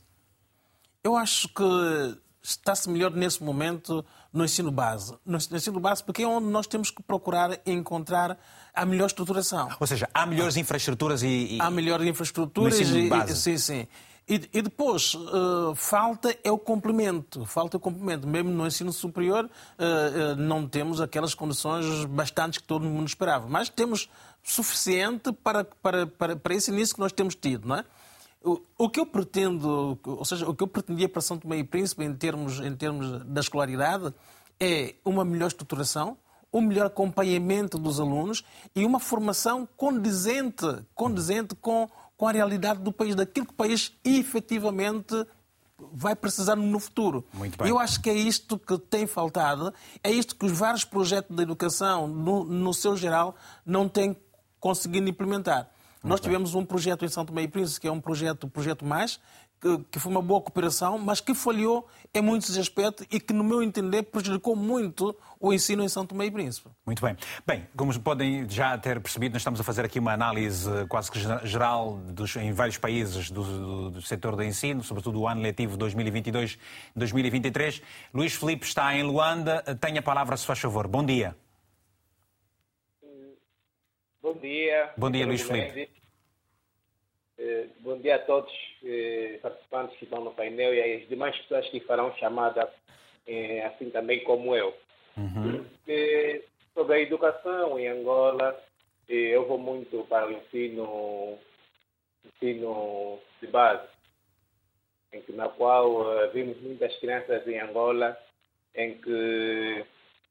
Eu 1.03 1.15
acho 1.15 1.47
que 1.49 1.63
está-se 2.41 2.89
melhor 2.89 3.11
nesse 3.11 3.43
momento 3.43 4.03
no 4.33 4.43
ensino 4.43 4.71
base. 4.71 5.15
No 5.23 5.37
ensino 5.37 5.79
base, 5.79 6.03
porque 6.03 6.23
é 6.23 6.27
onde 6.27 6.47
nós 6.47 6.65
temos 6.65 6.89
que 6.89 7.03
procurar 7.03 7.59
encontrar 7.65 8.37
a 8.73 8.85
melhor 8.85 9.07
estruturação. 9.07 9.69
Ou 9.79 9.87
seja, 9.87 10.09
há 10.13 10.25
melhores 10.25 10.57
infraestruturas 10.57 11.23
e. 11.23 11.57
Há 11.59 11.69
melhores 11.69 12.07
infraestruturas 12.07 12.79
base. 13.09 13.33
e. 13.33 13.35
Sim, 13.35 13.57
sim. 13.57 13.87
E, 14.29 14.35
e 14.53 14.61
depois, 14.61 15.13
uh, 15.13 15.75
falta 15.75 16.35
é 16.43 16.51
o 16.51 16.57
complemento. 16.57 17.45
Falta 17.45 17.77
o 17.77 17.79
complemento. 17.79 18.27
Mesmo 18.27 18.49
no 18.49 18.65
ensino 18.65 18.93
superior, 18.93 19.45
uh, 19.45 19.47
uh, 19.47 20.35
não 20.35 20.67
temos 20.67 21.01
aquelas 21.01 21.33
condições 21.33 22.05
bastantes 22.05 22.59
que 22.59 22.67
todo 22.67 22.85
mundo 22.85 23.07
esperava. 23.07 23.47
Mas 23.47 23.67
temos 23.67 24.09
suficiente 24.43 25.31
para, 25.31 25.63
para, 25.63 26.07
para, 26.07 26.35
para 26.35 26.53
esse 26.53 26.71
início 26.71 26.95
que 26.95 27.01
nós 27.01 27.11
temos 27.11 27.35
tido, 27.35 27.67
não 27.67 27.75
é? 27.75 27.85
O 28.75 28.89
que 28.89 28.99
eu 28.99 29.05
pretendo, 29.05 29.99
ou 30.03 30.25
seja, 30.25 30.49
o 30.49 30.55
que 30.55 30.63
eu 30.63 30.67
pretendia 30.67 31.07
para 31.07 31.21
São 31.21 31.37
Tomé 31.37 31.57
e 31.57 31.63
Príncipe 31.63 32.03
em 32.03 32.15
termos, 32.15 32.59
em 32.59 32.75
termos 32.75 33.23
da 33.23 33.39
escolaridade 33.39 34.11
é 34.59 34.95
uma 35.05 35.23
melhor 35.23 35.45
estruturação, 35.45 36.17
um 36.53 36.61
melhor 36.61 36.87
acompanhamento 36.87 37.77
dos 37.77 37.99
alunos 37.99 38.43
e 38.75 38.85
uma 38.85 38.99
formação 38.99 39.67
condizente, 39.77 40.65
condizente 40.93 41.55
com, 41.55 41.89
com 42.17 42.27
a 42.27 42.31
realidade 42.31 42.81
do 42.81 42.91
país, 42.91 43.15
daquilo 43.15 43.45
que 43.45 43.53
o 43.53 43.55
país 43.55 43.93
efetivamente 44.03 45.25
vai 45.93 46.15
precisar 46.15 46.55
no 46.55 46.79
futuro. 46.79 47.25
Eu 47.65 47.79
acho 47.79 48.01
que 48.01 48.09
é 48.09 48.13
isto 48.13 48.59
que 48.59 48.77
tem 48.77 49.07
faltado, 49.07 49.73
é 50.03 50.11
isto 50.11 50.35
que 50.35 50.45
os 50.45 50.51
vários 50.51 50.85
projetos 50.85 51.35
de 51.35 51.41
educação, 51.41 52.07
no, 52.07 52.43
no 52.43 52.73
seu 52.73 52.95
geral, 52.95 53.35
não 53.65 53.89
têm 53.89 54.15
conseguido 54.59 55.09
implementar. 55.09 55.69
Nós 56.03 56.19
tivemos 56.19 56.55
um 56.55 56.65
projeto 56.65 57.05
em 57.05 57.07
São 57.07 57.25
Tomé 57.25 57.43
e 57.43 57.47
Príncipe, 57.47 57.81
que 57.81 57.87
é 57.87 57.91
um 57.91 58.01
projeto, 58.01 58.47
projeto 58.47 58.83
mais, 58.83 59.19
que, 59.91 59.99
foi 59.99 60.11
uma 60.11 60.21
boa 60.21 60.41
cooperação, 60.41 60.97
mas 60.97 61.21
que 61.21 61.35
falhou 61.35 61.87
em 62.13 62.21
muitos 62.21 62.57
aspectos 62.57 63.05
e 63.11 63.19
que, 63.19 63.31
no 63.31 63.43
meu 63.43 63.61
entender, 63.61 64.03
prejudicou 64.03 64.55
muito 64.55 65.15
o 65.39 65.53
ensino 65.53 65.83
em 65.83 65.87
São 65.87 66.05
Tomé 66.05 66.25
e 66.25 66.31
Príncipe. 66.31 66.69
Muito 66.85 67.01
bem. 67.01 67.15
Bem, 67.45 67.67
como 67.77 67.97
podem 67.99 68.49
já 68.49 68.77
ter 68.77 68.99
percebido, 68.99 69.33
nós 69.33 69.41
estamos 69.41 69.59
a 69.59 69.63
fazer 69.63 69.85
aqui 69.85 69.99
uma 69.99 70.13
análise 70.13 70.69
quase 70.89 71.11
que 71.11 71.19
geral 71.43 71.97
dos, 72.07 72.35
em 72.35 72.51
vários 72.51 72.77
países 72.77 73.29
do, 73.29 73.43
do, 73.43 73.91
do 73.91 74.01
setor 74.01 74.35
do 74.35 74.43
ensino, 74.43 74.83
sobretudo 74.83 75.21
o 75.21 75.27
ano 75.27 75.41
letivo 75.41 75.77
2022-2023. 75.77 77.81
Luís 78.13 78.33
Felipe 78.33 78.65
está 78.65 78.95
em 78.95 79.03
Luanda. 79.03 79.61
Tenha 79.79 79.99
a 79.99 80.03
palavra, 80.03 80.35
se 80.35 80.45
faz 80.45 80.59
favor. 80.59 80.87
Bom 80.87 81.05
dia. 81.05 81.35
bom 84.21 84.33
dia. 84.33 84.89
Bom 84.97 85.11
dia, 85.11 85.25
Luís 85.25 85.41
Felipe. 85.41 86.00
Eh, 87.43 87.65
bom 87.79 87.97
dia 87.97 88.17
a 88.17 88.19
todos 88.19 88.53
os 88.53 88.87
eh, 88.87 89.39
participantes 89.41 89.97
que 89.97 90.03
estão 90.03 90.23
no 90.23 90.31
painel 90.31 90.75
e 90.75 90.79
às 90.79 91.09
demais 91.09 91.35
pessoas 91.37 91.67
que 91.69 91.79
farão 91.79 92.15
chamada, 92.17 92.71
eh, 93.25 93.65
assim 93.65 93.89
também 93.89 94.23
como 94.23 94.55
eu. 94.55 94.71
Uhum. 95.17 95.65
Sobre 96.75 96.95
a 96.95 96.99
educação 96.99 97.79
em 97.79 97.87
Angola, 97.87 98.63
eu 99.09 99.47
vou 99.47 99.57
muito 99.57 100.05
para 100.07 100.27
o 100.27 100.31
ensino, 100.31 101.39
ensino 102.23 103.19
de 103.41 103.47
base, 103.47 103.87
na 105.29 105.49
qual 105.49 106.29
vimos 106.31 106.61
muitas 106.61 106.95
crianças 106.97 107.45
em 107.47 107.59
Angola 107.59 108.15
em 108.75 108.93
que 109.01 109.83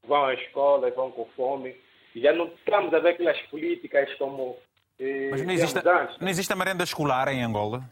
vão 0.05 0.27
à 0.27 0.35
escola, 0.35 0.91
vão 0.93 1.11
com 1.11 1.27
fome, 1.37 1.77
e 2.15 2.21
já 2.21 2.33
não 2.33 2.47
estamos 2.47 2.95
a 2.95 3.01
ver 3.01 3.11
aquelas 3.11 3.41
políticas 3.49 4.15
como. 4.15 4.57
Eh, 5.01 5.29
Mas 5.31 5.43
não 5.43 5.53
existe, 5.53 5.79
não 6.21 6.29
existe 6.29 6.53
a 6.53 6.57
merenda 6.57 6.85
escolar 6.85 7.29
em 7.29 7.43
Angola? 7.43 7.83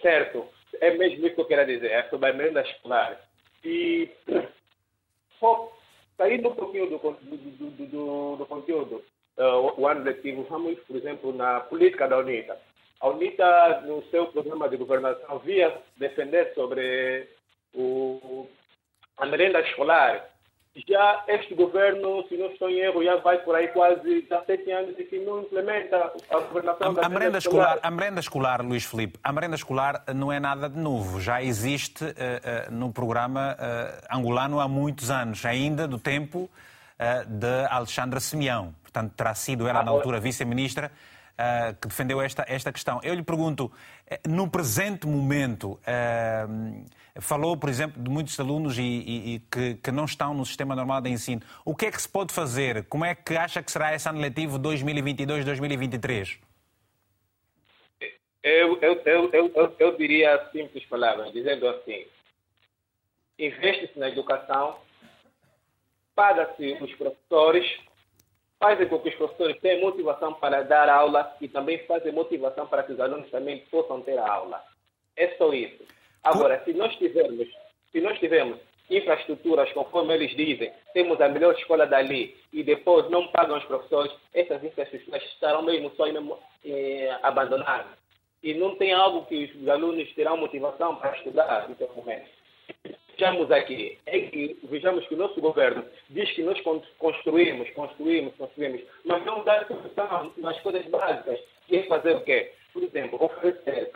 Certo, 0.00 0.46
é 0.80 0.96
mesmo 0.96 1.26
isso 1.26 1.34
que 1.34 1.40
eu 1.40 1.46
quero 1.46 1.66
dizer, 1.66 1.90
é 1.90 2.04
sobre 2.04 2.30
a 2.30 2.32
merenda 2.32 2.62
escolar. 2.62 3.20
E 3.64 4.08
só 5.40 5.72
saindo 6.16 6.50
um 6.50 6.54
pouquinho 6.54 6.88
do, 6.88 6.98
do, 6.98 7.36
do, 7.36 7.86
do, 7.86 8.36
do 8.36 8.46
conteúdo, 8.46 9.04
uh, 9.36 9.80
o 9.80 9.88
ano 9.88 10.04
letivo, 10.04 10.46
vamos, 10.48 10.78
por 10.80 10.96
exemplo, 10.96 11.32
na 11.32 11.60
política 11.60 12.06
da 12.06 12.18
UNITA. 12.18 12.56
A 13.00 13.08
UNITA, 13.08 13.82
no 13.82 14.02
seu 14.10 14.26
programa 14.26 14.68
de 14.68 14.76
governação, 14.76 15.38
via 15.40 15.76
defender 15.96 16.52
sobre 16.54 17.28
o, 17.74 18.46
a 19.16 19.26
merenda 19.26 19.60
escolar 19.60 20.28
já 20.86 21.24
este 21.28 21.54
governo, 21.54 22.24
se 22.28 22.36
não 22.36 22.46
estou 22.46 22.68
em 22.68 22.78
erro, 22.80 23.02
já 23.02 23.16
vai 23.16 23.38
por 23.38 23.54
aí 23.54 23.68
quase 23.68 24.02
17 24.02 24.70
anos 24.70 24.98
e 24.98 25.04
que 25.04 25.18
não 25.20 25.42
implementa 25.42 26.12
a 26.30 26.38
governação 26.40 26.90
a, 26.90 26.92
da 26.92 27.06
a 27.06 27.08
merenda 27.08 27.38
escolar. 27.38 27.74
escolar. 27.74 27.78
A 27.82 27.90
merenda 27.90 28.20
escolar, 28.20 28.62
Luís 28.62 28.84
Filipe, 28.84 29.18
a 29.22 29.32
merenda 29.32 29.56
escolar 29.56 30.04
não 30.14 30.32
é 30.32 30.38
nada 30.38 30.68
de 30.68 30.78
novo. 30.78 31.20
Já 31.20 31.42
existe 31.42 32.04
uh, 32.04 32.08
uh, 32.08 32.72
no 32.72 32.92
programa 32.92 33.56
uh, 33.58 34.16
angolano 34.16 34.60
há 34.60 34.68
muitos 34.68 35.10
anos, 35.10 35.44
ainda 35.44 35.86
do 35.88 35.98
tempo 35.98 36.50
de 37.28 37.64
Alexandra 37.70 38.18
Simeão. 38.18 38.74
Portanto, 38.82 39.12
terá 39.16 39.32
sido, 39.32 39.68
ah, 39.68 39.84
na 39.84 39.90
altura 39.92 40.18
vice-ministra, 40.18 40.90
que 41.80 41.88
defendeu 41.88 42.20
esta, 42.20 42.44
esta 42.48 42.72
questão. 42.72 43.00
Eu 43.02 43.14
lhe 43.14 43.22
pergunto, 43.22 43.70
no 44.26 44.50
presente 44.50 45.06
momento 45.06 45.78
Falou, 47.20 47.56
por 47.56 47.68
exemplo, 47.68 48.00
de 48.00 48.08
muitos 48.08 48.38
alunos 48.38 48.78
e, 48.78 48.82
e, 48.82 49.34
e 49.34 49.38
que, 49.40 49.74
que, 49.74 49.90
não 49.90 50.04
estão 50.04 50.32
no 50.32 50.46
sistema 50.46 50.76
normal 50.76 51.00
de 51.00 51.10
ensino. 51.10 51.42
O 51.64 51.74
que 51.74 51.86
é 51.86 51.90
que 51.90 52.00
se 52.00 52.08
pode 52.08 52.32
fazer? 52.32 52.84
Como 52.84 53.04
é 53.04 53.12
que 53.12 53.36
acha 53.36 53.60
que 53.60 53.72
será 53.72 53.92
esse 53.92 54.08
ano 54.08 54.20
letivo 54.20 54.56
2022-2023? 54.60 56.38
Eu, 58.40 58.80
eu, 58.80 59.02
eu, 59.04 59.30
eu, 59.32 59.76
eu 59.80 59.96
diria 59.96 60.48
simples 60.52 60.84
palavras, 60.86 61.32
dizendo 61.32 61.68
assim: 61.68 62.06
investe-se 63.36 63.98
na 63.98 64.08
educação, 64.08 64.78
paga-se 66.14 66.78
os 66.80 66.94
professores, 66.94 67.66
fazem 68.58 68.88
com 68.88 68.98
que 68.98 69.08
os 69.08 69.14
professores 69.14 69.60
tenham 69.60 69.80
motivação 69.80 70.34
para 70.34 70.62
dar 70.62 70.88
aula 70.88 71.34
e 71.40 71.48
também 71.48 71.78
fazem 71.86 72.12
motivação 72.12 72.66
para 72.66 72.82
que 72.82 72.92
os 72.92 73.00
alunos 73.00 73.30
também 73.30 73.60
possam 73.70 74.00
ter 74.02 74.18
a 74.18 74.28
aula. 74.28 74.62
É 75.16 75.28
só 75.36 75.52
isso. 75.52 75.84
Agora, 76.24 76.62
se 76.64 76.72
nós 76.72 76.94
tivermos, 76.96 77.48
se 77.92 78.00
nós 78.00 78.18
tivermos 78.18 78.58
infraestruturas, 78.90 79.70
conforme 79.72 80.14
eles 80.14 80.34
dizem, 80.34 80.72
temos 80.92 81.20
a 81.20 81.28
melhor 81.28 81.54
escola 81.54 81.86
dali 81.86 82.36
e 82.52 82.62
depois 82.62 83.08
não 83.10 83.28
pagam 83.28 83.58
os 83.58 83.64
professores, 83.64 84.12
essas 84.32 84.62
infraestruturas 84.64 85.22
estarão 85.24 85.62
mesmo 85.62 85.90
só 85.96 86.04
eh, 86.64 87.18
abandonadas. 87.22 87.98
E 88.42 88.54
não 88.54 88.76
tem 88.76 88.92
algo 88.92 89.26
que 89.26 89.44
os 89.44 89.68
alunos 89.68 90.12
terão 90.14 90.36
motivação 90.36 90.96
para 90.96 91.16
estudar 91.16 91.68
no 91.68 91.94
momento. 91.94 92.28
Vejamos 93.18 93.50
aqui, 93.50 93.98
é 94.06 94.20
que 94.20 94.56
vejamos 94.70 95.04
que 95.08 95.14
o 95.14 95.16
nosso 95.18 95.40
governo 95.40 95.84
diz 96.08 96.30
que 96.30 96.42
nós 96.44 96.60
construímos, 96.98 97.68
construímos, 97.70 98.32
construímos, 98.36 98.80
mas 99.04 99.24
não 99.24 99.42
dá 99.42 99.66
solução 99.66 100.32
nas 100.36 100.60
coisas 100.60 100.86
básicas. 100.86 101.40
E 101.68 101.78
é 101.78 101.82
fazer 101.84 102.14
o 102.14 102.20
quê? 102.20 102.52
por 102.72 102.84
exemplo, 102.84 103.18
oferecer 103.20 103.90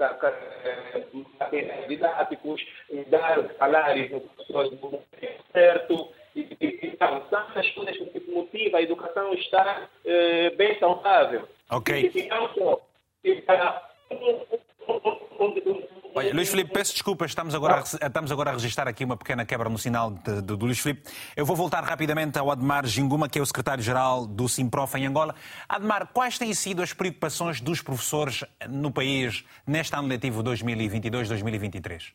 materiais 1.38 1.88
didáticos, 1.88 2.66
dar 3.08 3.48
salários 3.58 4.10
no 4.10 4.20
professor 4.22 5.02
certo, 5.52 6.08
e, 6.34 6.80
então, 6.82 7.24
são 7.30 7.46
as 7.54 7.70
coisas 7.70 7.96
que 7.96 8.20
motivam 8.28 8.80
a 8.80 8.82
educação 8.82 9.32
estar 9.34 9.88
eh, 10.04 10.50
bem 10.56 10.76
saudável. 10.80 11.46
Ok. 11.70 12.10
E, 12.12 12.26
não 12.26 12.52
só, 12.54 12.80
e 13.22 13.36
para 13.42 13.88
Olha, 16.14 16.34
Luís 16.34 16.50
Filipe, 16.50 16.70
peço 16.72 16.92
desculpas, 16.92 17.30
estamos 17.30 17.54
agora, 17.54 17.82
a, 17.82 18.06
estamos 18.06 18.30
agora 18.30 18.50
a 18.50 18.52
registrar 18.52 18.86
aqui 18.86 19.02
uma 19.02 19.16
pequena 19.16 19.46
quebra 19.46 19.70
no 19.70 19.78
sinal 19.78 20.10
de, 20.10 20.42
de, 20.42 20.42
do 20.42 20.66
Luís 20.66 20.78
Filipe. 20.78 21.08
Eu 21.34 21.46
vou 21.46 21.56
voltar 21.56 21.82
rapidamente 21.82 22.38
ao 22.38 22.50
Admar 22.50 22.84
Ginguma, 22.86 23.30
que 23.30 23.38
é 23.38 23.42
o 23.42 23.46
secretário-geral 23.46 24.26
do 24.26 24.46
Simprof 24.46 24.94
em 24.96 25.06
Angola. 25.06 25.34
Admar, 25.66 26.08
quais 26.08 26.36
têm 26.36 26.52
sido 26.52 26.82
as 26.82 26.92
preocupações 26.92 27.62
dos 27.62 27.80
professores 27.80 28.44
no 28.68 28.90
país 28.90 29.42
neste 29.66 29.96
ano 29.96 30.08
letivo 30.08 30.42
2022-2023? 30.42 32.12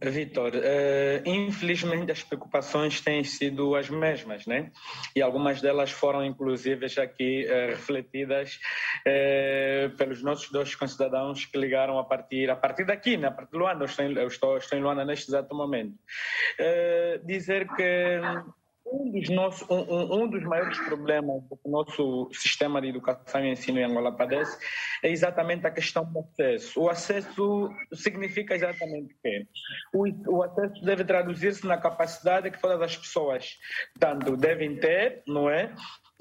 Vitor, 0.00 0.52
uh, 0.54 1.28
infelizmente 1.28 2.12
as 2.12 2.22
preocupações 2.22 3.00
têm 3.00 3.24
sido 3.24 3.74
as 3.74 3.90
mesmas, 3.90 4.46
né? 4.46 4.70
E 5.14 5.20
algumas 5.20 5.60
delas 5.60 5.90
foram, 5.90 6.24
inclusive, 6.24 6.86
aqui 7.00 7.46
uh, 7.46 7.70
refletidas 7.70 8.60
uh, 9.06 9.96
pelos 9.96 10.22
nossos 10.22 10.50
dois 10.50 10.74
concidadãos 10.74 11.44
que 11.44 11.58
ligaram 11.58 11.98
a 11.98 12.04
partir, 12.04 12.48
a 12.48 12.56
partir 12.56 12.84
daqui, 12.84 13.16
né? 13.16 13.28
a 13.28 13.32
partir 13.32 13.52
de 13.52 13.58
Luanda. 13.58 13.84
Eu 13.84 13.86
estou, 13.86 14.06
eu 14.06 14.26
estou, 14.28 14.56
estou 14.56 14.78
em 14.78 14.82
Luanda 14.82 15.04
neste 15.04 15.28
exato 15.30 15.54
momento. 15.54 15.94
dizer 17.24 17.66
que 17.74 18.20
um 18.92 19.10
dos, 19.10 19.28
nossos, 19.28 19.68
um, 19.68 20.22
um, 20.22 20.28
dos 20.28 20.42
maiores 20.44 20.78
problemas 20.80 21.42
do 21.44 21.58
nosso 21.70 22.28
sistema 22.32 22.80
de 22.80 22.88
educação 22.88 23.44
e 23.44 23.52
ensino 23.52 23.78
em 23.78 23.84
Angola 23.84 24.12
padece 24.12 24.58
é 25.02 25.10
exatamente 25.10 25.66
a 25.66 25.70
questão 25.70 26.04
do 26.04 26.20
acesso. 26.20 26.80
O 26.80 26.88
acesso 26.88 27.70
significa 27.92 28.54
exatamente 28.54 29.14
o 29.14 29.16
quê? 29.22 29.46
O, 29.92 30.36
o 30.36 30.42
acesso 30.42 30.84
deve 30.84 31.04
traduzir-se 31.04 31.66
na 31.66 31.76
capacidade 31.76 32.50
que 32.50 32.60
todas 32.60 32.80
as 32.80 32.96
pessoas 32.96 33.58
tanto 33.98 34.36
devem 34.36 34.76
ter, 34.76 35.22
não 35.26 35.48
é? 35.48 35.74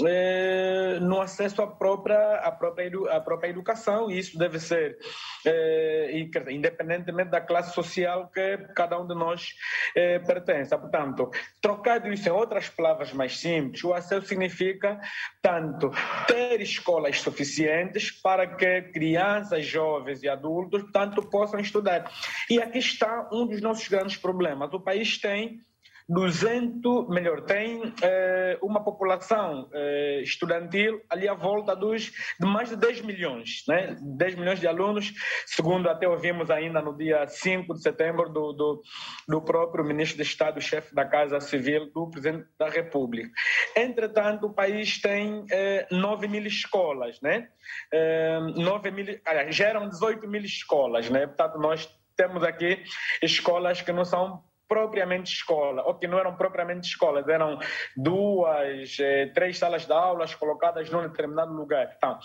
É, 0.06 1.00
no 1.00 1.20
acesso 1.20 1.62
à 1.62 1.68
própria, 1.68 2.36
à, 2.36 2.52
própria, 2.52 2.92
à 3.12 3.20
própria 3.20 3.50
educação, 3.50 4.12
e 4.12 4.20
isso 4.20 4.38
deve 4.38 4.60
ser, 4.60 4.98
é, 5.46 6.12
independentemente 6.50 7.32
da 7.32 7.42
classe 7.42 7.74
social 7.74 8.30
que 8.34 8.58
cada 8.76 9.00
um 9.00 9.08
de 9.08 9.16
nós 9.16 9.54
é, 9.96 10.20
pertence. 10.20 10.78
Portanto, 10.78 11.32
trocado 11.62 12.12
isso 12.12 12.30
em 12.30 12.32
outras 12.32 12.70
palavras 12.70 13.12
mais 13.12 13.40
simples, 13.40 13.84
o 13.84 13.94
acesso 13.94 14.28
significa, 14.28 15.00
tanto, 15.42 15.92
ter 16.28 16.62
escolas 16.62 17.20
suficientes 17.20 18.12
para 18.12 18.46
que 18.46 18.82
crianças, 18.94 19.66
jovens 19.66 20.22
e 20.22 20.30
adultos, 20.30 20.84
tanto, 20.92 21.24
possam 21.24 21.60
estudar. 21.60 22.12
E 22.50 22.62
aqui 22.62 22.78
está 22.78 23.28
um 23.32 23.48
dos 23.48 23.62
nossos 23.62 23.88
grandes 23.88 24.18
problemas. 24.18 24.72
O 24.74 24.80
país 24.80 25.18
tem 25.18 25.60
200, 26.10 27.10
melhor, 27.10 27.42
tem 27.42 27.94
eh, 28.02 28.58
uma 28.62 28.82
população 28.82 29.70
eh, 29.74 30.22
estudantil 30.24 31.02
ali 31.10 31.28
à 31.28 31.34
volta 31.34 31.76
dos, 31.76 32.12
de 32.40 32.48
mais 32.48 32.70
de 32.70 32.78
10 32.78 33.02
milhões, 33.02 33.64
né? 33.68 33.98
10 34.00 34.36
milhões 34.36 34.60
de 34.60 34.68
alunos, 34.68 35.14
segundo 35.46 35.90
até 35.90 36.08
ouvimos 36.08 36.50
ainda 36.50 36.82
no 36.82 36.96
dia 36.96 37.28
5 37.28 37.74
de 37.74 37.82
setembro 37.82 38.30
do, 38.30 38.54
do, 38.54 38.82
do 39.28 39.42
próprio 39.42 39.84
ministro 39.84 40.16
de 40.16 40.24
Estado, 40.24 40.62
chefe 40.62 40.96
da 40.96 41.04
Casa 41.04 41.42
Civil, 41.42 41.92
do 41.92 42.10
presidente 42.10 42.48
da 42.58 42.70
República. 42.70 43.30
Entretanto, 43.76 44.48
o 44.48 44.54
país 44.54 45.02
tem 45.02 45.46
eh, 45.52 45.88
9 45.92 46.30
mil 46.30 46.46
escolas, 46.46 47.20
né? 47.22 47.50
Eh, 47.92 48.40
9 48.56 48.92
mil, 48.92 49.20
aliás, 49.26 49.54
geram 49.54 49.90
18 49.90 50.26
mil 50.26 50.42
escolas, 50.42 51.10
né? 51.10 51.28
Portanto, 51.28 51.60
nós 51.60 51.98
temos 52.16 52.44
aqui 52.44 52.84
escolas 53.22 53.82
que 53.82 53.92
não 53.92 54.04
são 54.04 54.47
propriamente 54.68 55.32
escola, 55.32 55.84
ou 55.84 55.96
que 55.96 56.08
não 56.08 56.20
eram 56.20 56.36
propriamente 56.36 56.88
escolas, 56.88 57.28
eram 57.28 57.60
duas, 57.96 58.98
eh, 59.00 59.28
três 59.34 59.58
salas 59.58 59.86
de 59.86 59.94
aulas 59.94 60.36
colocadas 60.36 60.90
num 60.90 61.02
determinado 61.02 61.54
lugar. 61.54 61.94
Então, 61.96 62.20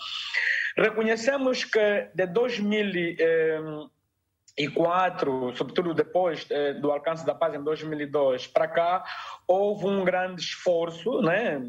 reconhecemos 0.77 1.63
que 1.63 2.09
de 2.13 2.27
2000 2.27 3.15
eh, 3.19 3.59
sobretudo 5.55 5.95
depois 5.95 6.45
eh, 6.51 6.73
do 6.73 6.91
alcance 6.91 7.25
da 7.25 7.33
paz 7.33 7.55
em 7.55 7.63
2002 7.63 8.45
para 8.47 8.67
cá, 8.67 9.03
houve 9.47 9.87
um 9.87 10.03
grande 10.03 10.41
esforço 10.41 11.21
né, 11.21 11.59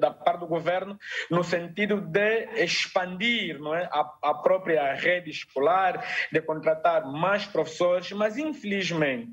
da 0.00 0.10
parte 0.10 0.40
do 0.40 0.48
governo 0.48 0.98
no 1.30 1.44
sentido 1.44 2.00
de 2.00 2.48
expandir 2.56 3.60
não 3.60 3.72
é, 3.72 3.84
a, 3.84 4.12
a 4.22 4.34
própria 4.34 4.94
rede 4.94 5.30
escolar, 5.30 6.04
de 6.32 6.40
contratar 6.42 7.06
mais 7.06 7.46
professores, 7.46 8.10
mas 8.10 8.36
infelizmente 8.36 9.30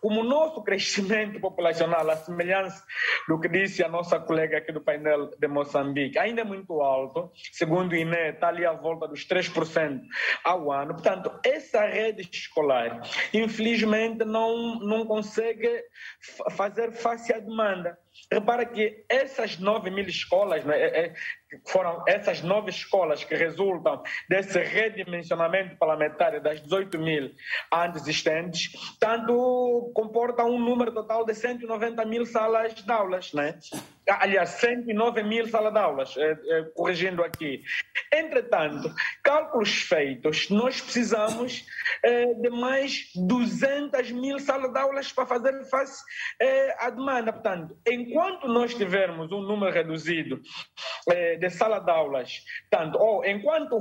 Como 0.00 0.20
o 0.20 0.24
nosso 0.24 0.62
crescimento 0.64 1.40
populacional, 1.40 2.08
a 2.08 2.16
semelhança 2.16 2.84
do 3.28 3.38
que 3.38 3.48
disse 3.48 3.82
a 3.82 3.88
nossa 3.88 4.18
colega 4.18 4.58
aqui 4.58 4.72
do 4.72 4.80
painel 4.80 5.30
de 5.38 5.48
Moçambique, 5.48 6.18
ainda 6.18 6.42
é 6.42 6.44
muito 6.44 6.80
alto, 6.80 7.30
segundo 7.52 7.92
o 7.92 7.96
INE, 7.96 8.30
está 8.30 8.48
ali 8.48 8.64
à 8.64 8.72
volta 8.72 9.06
dos 9.08 9.26
3% 9.26 10.00
ao 10.44 10.72
ano. 10.72 10.94
Portanto, 10.94 11.32
essa 11.44 11.84
rede 11.86 12.28
escolar, 12.32 13.00
infelizmente, 13.32 14.24
não, 14.24 14.78
não 14.80 15.04
consegue 15.06 15.84
fazer 16.50 16.92
face 16.92 17.32
à 17.32 17.38
demanda. 17.38 17.98
Repara 18.32 18.64
que 18.64 19.04
essas 19.08 19.58
9 19.58 19.90
mil 19.90 20.06
escolas, 20.06 20.64
né, 20.64 20.78
é, 20.78 21.06
é, 21.06 21.14
foram 21.66 22.04
essas 22.06 22.42
nove 22.42 22.70
escolas 22.70 23.24
que 23.24 23.34
resultam 23.34 24.02
desse 24.28 24.58
redimensionamento 24.60 25.76
parlamentar 25.76 26.40
das 26.40 26.60
18 26.62 26.98
mil 26.98 27.32
antes 27.72 28.02
existentes, 28.02 28.72
tanto 28.98 29.90
comportam 29.94 30.50
um 30.50 30.58
número 30.58 30.92
total 30.92 31.24
de 31.24 31.34
190 31.34 32.04
mil 32.04 32.24
salas 32.24 32.74
de 32.74 32.90
aulas, 32.90 33.32
né? 33.32 33.58
Aliás, 34.18 34.50
109 34.50 35.22
mil 35.22 35.48
salas 35.48 35.72
de 35.72 35.78
aulas, 35.78 36.16
eh, 36.16 36.36
eh, 36.48 36.62
corrigindo 36.74 37.22
aqui. 37.22 37.62
Entretanto, 38.12 38.92
cálculos 39.22 39.82
feitos, 39.82 40.48
nós 40.50 40.80
precisamos 40.80 41.64
eh, 42.02 42.34
de 42.34 42.50
mais 42.50 43.10
200 43.14 44.10
mil 44.10 44.38
salas 44.38 44.72
de 44.72 44.78
aulas 44.78 45.12
para 45.12 45.26
fazer 45.26 45.64
face 45.64 46.02
à 46.78 46.90
demanda. 46.90 47.32
Portanto, 47.32 47.76
enquanto 47.86 48.48
nós 48.48 48.74
tivermos 48.74 49.30
um 49.32 49.42
número 49.42 49.72
reduzido 49.72 50.40
de 51.38 51.50
sala 51.50 51.78
de 51.80 51.90
aulas, 51.90 52.42
tanto, 52.70 52.98
ou 52.98 53.24
enquanto 53.24 53.76
o 53.76 53.80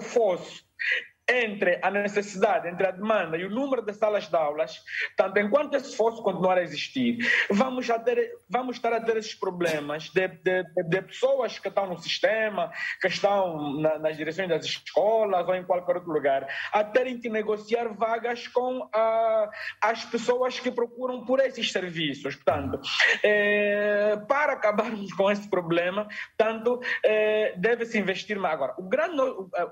entre 1.30 1.80
a 1.82 1.92
necessidade, 1.92 2.68
entre 2.68 2.88
a 2.88 2.92
demanda 2.92 3.38
e 3.38 3.46
o 3.46 3.50
número 3.50 3.82
de 3.82 3.94
salas 3.94 4.28
de 4.28 4.36
aulas, 4.36 4.84
tanto 5.16 5.40
enquanto 5.40 5.76
esse 5.76 5.90
esforço 5.90 6.24
continuar 6.24 6.58
a 6.58 6.64
existir, 6.64 7.18
vamos, 7.52 7.90
a 7.90 8.00
ter, 8.00 8.32
vamos 8.50 8.78
estar 8.78 8.92
a 8.94 9.00
ter 9.00 9.18
esses 9.18 9.36
problemas 9.36 10.10
de, 10.10 10.28
de, 10.28 10.64
de 10.64 11.02
pessoas 11.02 11.60
que 11.60 11.68
estão 11.68 11.88
no 11.88 12.00
sistema, 12.00 12.72
que 13.00 13.08
estão 13.08 13.80
na, 13.80 14.00
nas 14.00 14.18
direções 14.18 14.50
das 14.50 14.66
escolas 14.66 15.48
ou 15.48 15.56
em 15.56 15.64
qualquer 15.64 15.98
outro 15.98 16.12
lugar, 16.12 16.48
a 16.72 16.84
terem 16.84 17.20
que 17.20 17.30
negociar 17.30 17.94
vagas 17.94 18.48
com 18.48 18.90
a, 18.94 19.50
as 19.82 20.04
pessoas 20.06 20.60
que 20.60 20.72
procuram 20.72 21.26
por 21.26 21.40
esses 21.40 21.72
serviços. 21.72 22.36
Portanto, 22.36 22.80
é, 23.24 24.18
para 24.28 24.54
acabarmos 24.54 25.12
com 25.14 25.30
esse 25.30 25.48
problema, 25.50 26.08
tanto 26.36 26.82
é, 27.04 27.54
deve-se 27.58 28.00
investir 28.00 28.40
mais. 28.40 28.54
Agora, 28.54 28.74
o, 28.78 28.84
grande, 28.84 29.22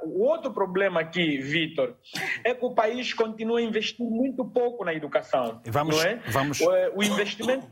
o 0.03 0.23
outro 0.23 0.53
problema 0.53 1.01
aqui 1.01 1.46
Vitor, 1.47 1.95
é 2.43 2.53
que 2.53 2.65
o 2.65 2.73
país 2.73 3.13
continua 3.13 3.59
a 3.59 3.61
investir 3.61 4.05
muito 4.05 4.45
pouco 4.45 4.83
na 4.85 4.93
educação. 4.93 5.61
Vamos, 5.65 5.95
não 5.95 6.03
é? 6.03 6.15
vamos... 6.27 6.59
O, 6.61 6.69
o 6.95 7.03
investimento. 7.03 7.67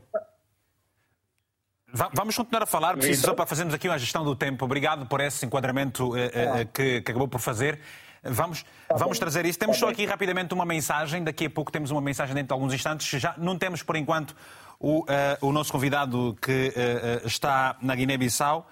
Vamos 2.12 2.36
continuar 2.36 2.62
a 2.62 2.66
falar, 2.66 2.94
preciso 2.96 3.22
só 3.22 3.34
para 3.34 3.46
fazermos 3.46 3.72
aqui 3.72 3.88
uma 3.88 3.98
gestão 3.98 4.22
do 4.24 4.34
tempo. 4.34 4.64
Obrigado 4.64 5.06
por 5.06 5.20
esse 5.20 5.46
enquadramento 5.46 6.14
eh, 6.16 6.30
eh, 6.34 6.64
que, 6.66 7.00
que, 7.00 7.10
acabou 7.10 7.28
por 7.28 7.40
fazer. 7.40 7.80
Vamos, 8.22 8.64
tá 8.88 8.96
vamos 8.96 9.18
trazer 9.18 9.46
isso. 9.46 9.58
Temos 9.58 9.76
tá 9.76 9.86
só 9.86 9.92
aqui 9.92 10.04
rapidamente 10.04 10.52
uma 10.52 10.66
mensagem. 10.66 11.22
Daqui 11.24 11.46
a 11.46 11.50
pouco 11.50 11.70
temos 11.72 11.90
uma 11.90 12.00
mensagem 12.00 12.34
dentro 12.34 12.48
de 12.48 12.52
alguns 12.52 12.74
instantes. 12.74 13.06
Já 13.20 13.34
não 13.38 13.56
temos, 13.56 13.82
por 13.82 13.96
enquanto, 13.96 14.36
o, 14.78 15.00
uh, 15.00 15.06
o 15.40 15.52
nosso 15.52 15.72
convidado 15.72 16.36
que 16.42 16.68
uh, 16.68 17.26
está 17.26 17.76
na 17.80 17.94
Guiné-Bissau. 17.94 18.68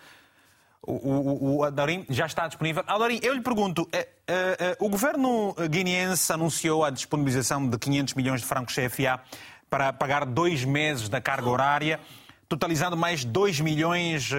O, 0.87 1.57
o, 1.57 1.65
Adorim 1.65 2.05
já 2.11 2.27
está 2.27 2.47
disponível. 2.47 2.85
Adorim, 2.87 3.19
eu 3.23 3.35
lhe 3.35 3.41
pergunto, 3.41 3.89
eh, 3.93 4.09
eh, 4.27 4.57
eh, 4.59 4.77
o 4.79 4.89
governo 4.89 5.55
guineense 5.71 6.33
anunciou 6.33 6.85
a 6.85 6.91
disponibilização 6.91 7.67
de 7.69 7.79
500 7.79 8.15
milhões 8.15 8.41
de 8.43 8.47
francos 8.47 8.75
CFA 8.75 9.21
para 9.71 9.93
pagar 9.93 10.27
dois 10.27 10.65
meses 10.65 11.09
da 11.09 11.21
carga 11.21 11.49
horária, 11.49 11.99
totalizando 12.49 12.97
mais 12.97 13.25
2 13.25 13.61
milhões 13.61 14.31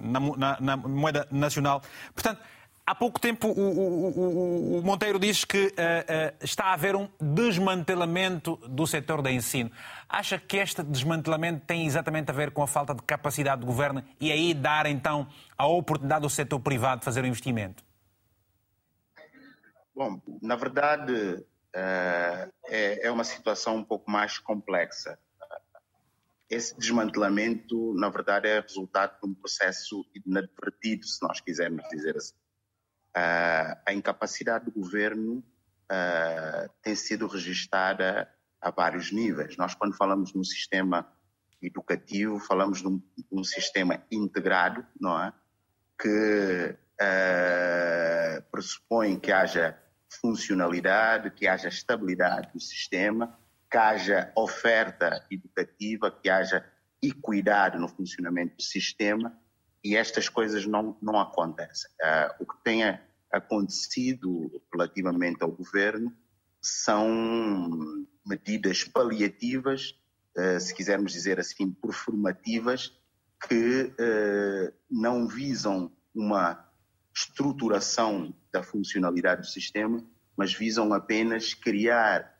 na, 0.00 0.20
na, 0.20 0.56
na 0.60 0.76
moeda 0.76 1.28
nacional. 1.30 1.82
Portanto, 2.14 2.40
Há 2.86 2.94
pouco 2.94 3.18
tempo 3.18 3.48
o, 3.48 3.60
o, 3.60 4.78
o, 4.78 4.82
Monteiro 4.82 5.18
disse 5.18 5.46
que 5.46 5.68
uh, 5.68 5.70
uh, 5.70 6.44
está 6.44 6.66
a 6.66 6.72
haver 6.74 6.94
um 6.94 7.08
desmantelamento 7.18 8.56
do 8.68 8.86
setor 8.86 9.22
da 9.22 9.32
ensino. 9.32 9.70
Acha 10.06 10.38
que 10.38 10.58
este 10.58 10.82
desmantelamento 10.82 11.64
tem 11.64 11.86
exatamente 11.86 12.30
a 12.30 12.34
ver 12.34 12.50
com 12.50 12.62
a 12.62 12.66
falta 12.66 12.94
de 12.94 13.02
capacidade 13.02 13.62
do 13.62 13.66
governo 13.66 14.04
e 14.20 14.30
aí 14.30 14.52
dar 14.52 14.84
então 14.84 15.26
a 15.56 15.66
oportunidade 15.66 16.24
ao 16.24 16.30
setor 16.30 16.60
privado 16.60 16.98
de 16.98 17.06
fazer 17.06 17.24
o 17.24 17.26
investimento? 17.26 17.82
Bom, 19.94 20.20
na 20.42 20.56
verdade 20.56 21.12
uh, 21.14 22.52
é, 22.66 23.06
é 23.06 23.10
uma 23.10 23.24
situação 23.24 23.76
um 23.76 23.84
pouco 23.84 24.10
mais 24.10 24.38
complexa. 24.38 25.18
Esse 26.50 26.78
desmantelamento, 26.78 27.94
na 27.94 28.10
verdade, 28.10 28.46
é 28.46 28.60
resultado 28.60 29.18
de 29.18 29.30
um 29.30 29.34
processo 29.34 30.04
inadvertido, 30.14 31.06
se 31.06 31.22
nós 31.22 31.40
quisermos 31.40 31.82
dizer 31.88 32.18
assim 32.18 32.34
Uh, 33.16 33.78
a 33.86 33.92
incapacidade 33.92 34.64
do 34.64 34.72
governo 34.72 35.44
uh, 35.90 36.68
tem 36.82 36.96
sido 36.96 37.26
registrada 37.28 38.28
a 38.60 38.70
vários 38.70 39.12
níveis. 39.12 39.56
Nós, 39.56 39.74
quando 39.74 39.96
falamos 39.96 40.34
no 40.34 40.44
sistema 40.44 41.06
educativo, 41.62 42.40
falamos 42.40 42.80
de 42.80 42.88
um, 42.88 42.98
de 42.98 43.26
um 43.30 43.44
sistema 43.44 44.02
integrado, 44.10 44.84
não 45.00 45.22
é? 45.22 45.32
Que 45.96 46.76
uh, 47.00 48.42
pressupõe 48.50 49.18
que 49.18 49.30
haja 49.30 49.78
funcionalidade, 50.20 51.30
que 51.30 51.46
haja 51.46 51.68
estabilidade 51.68 52.52
do 52.52 52.60
sistema, 52.60 53.38
que 53.70 53.76
haja 53.76 54.32
oferta 54.36 55.24
educativa, 55.30 56.10
que 56.10 56.28
haja 56.28 56.64
equidade 57.02 57.78
no 57.78 57.88
funcionamento 57.88 58.56
do 58.56 58.62
sistema 58.62 59.38
e 59.84 59.96
estas 59.96 60.28
coisas 60.28 60.64
não, 60.64 60.96
não 61.02 61.20
acontecem. 61.20 61.90
Uh, 62.00 62.42
o 62.42 62.46
que 62.46 62.64
tem 62.64 62.98
acontecido 63.30 64.62
relativamente 64.72 65.42
ao 65.42 65.52
governo 65.52 66.10
são 66.62 68.06
medidas 68.26 68.82
paliativas, 68.82 69.94
uh, 70.38 70.58
se 70.58 70.74
quisermos 70.74 71.12
dizer 71.12 71.38
assim, 71.38 71.70
performativas, 71.70 72.98
que 73.46 73.82
uh, 73.84 74.72
não 74.90 75.28
visam 75.28 75.92
uma 76.14 76.66
estruturação 77.14 78.34
da 78.50 78.62
funcionalidade 78.62 79.42
do 79.42 79.46
sistema, 79.46 80.02
mas 80.34 80.54
visam 80.54 80.92
apenas 80.94 81.52
criar 81.54 82.32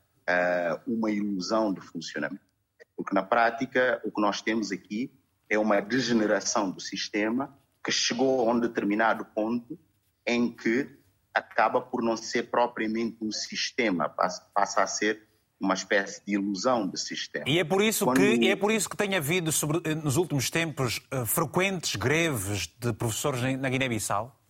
uma 0.87 1.11
ilusão 1.11 1.73
de 1.73 1.83
funcionamento. 1.83 2.43
Porque 2.97 3.15
na 3.15 3.23
prática 3.23 4.01
o 4.05 4.11
que 4.11 4.21
nós 4.23 4.41
temos 4.41 4.73
aqui 4.73 5.13
é 5.49 5.59
uma 5.59 5.81
degeneração 5.81 6.71
do 6.71 6.81
sistema 6.81 7.57
que 7.85 7.93
chegou 7.93 8.49
a 8.49 8.53
um 8.53 8.59
determinado 8.59 9.25
ponto 9.27 9.79
em 10.27 10.51
que 10.51 10.89
acaba 11.35 11.81
por 11.81 12.03
não 12.03 12.17
ser 12.17 12.45
propriamente 12.45 13.19
um 13.21 13.31
sistema, 13.31 14.09
passa, 14.09 14.83
a 14.83 14.87
ser 14.87 15.27
uma 15.61 15.75
espécie 15.75 16.25
de 16.25 16.35
ilusão 16.35 16.89
de 16.89 16.99
sistema. 16.99 17.45
E 17.49 17.59
é 17.59 17.65
por 17.65 17.83
isso 17.83 18.05
Quando... 18.05 18.19
que 18.19 18.49
é 18.49 18.57
por 18.57 18.71
isso 18.71 18.89
que 18.89 18.97
tem 18.97 19.17
havido 19.17 19.51
sobre, 19.51 19.81
eh, 19.85 19.95
nos 19.95 20.17
últimos 20.17 20.51
tempos 20.51 21.01
eh, 21.11 21.25
frequentes 21.25 21.97
greves 21.97 22.67
de 22.79 22.93
professores 22.93 23.41
na 23.59 23.69
Guiné-Bissau. 23.69 24.41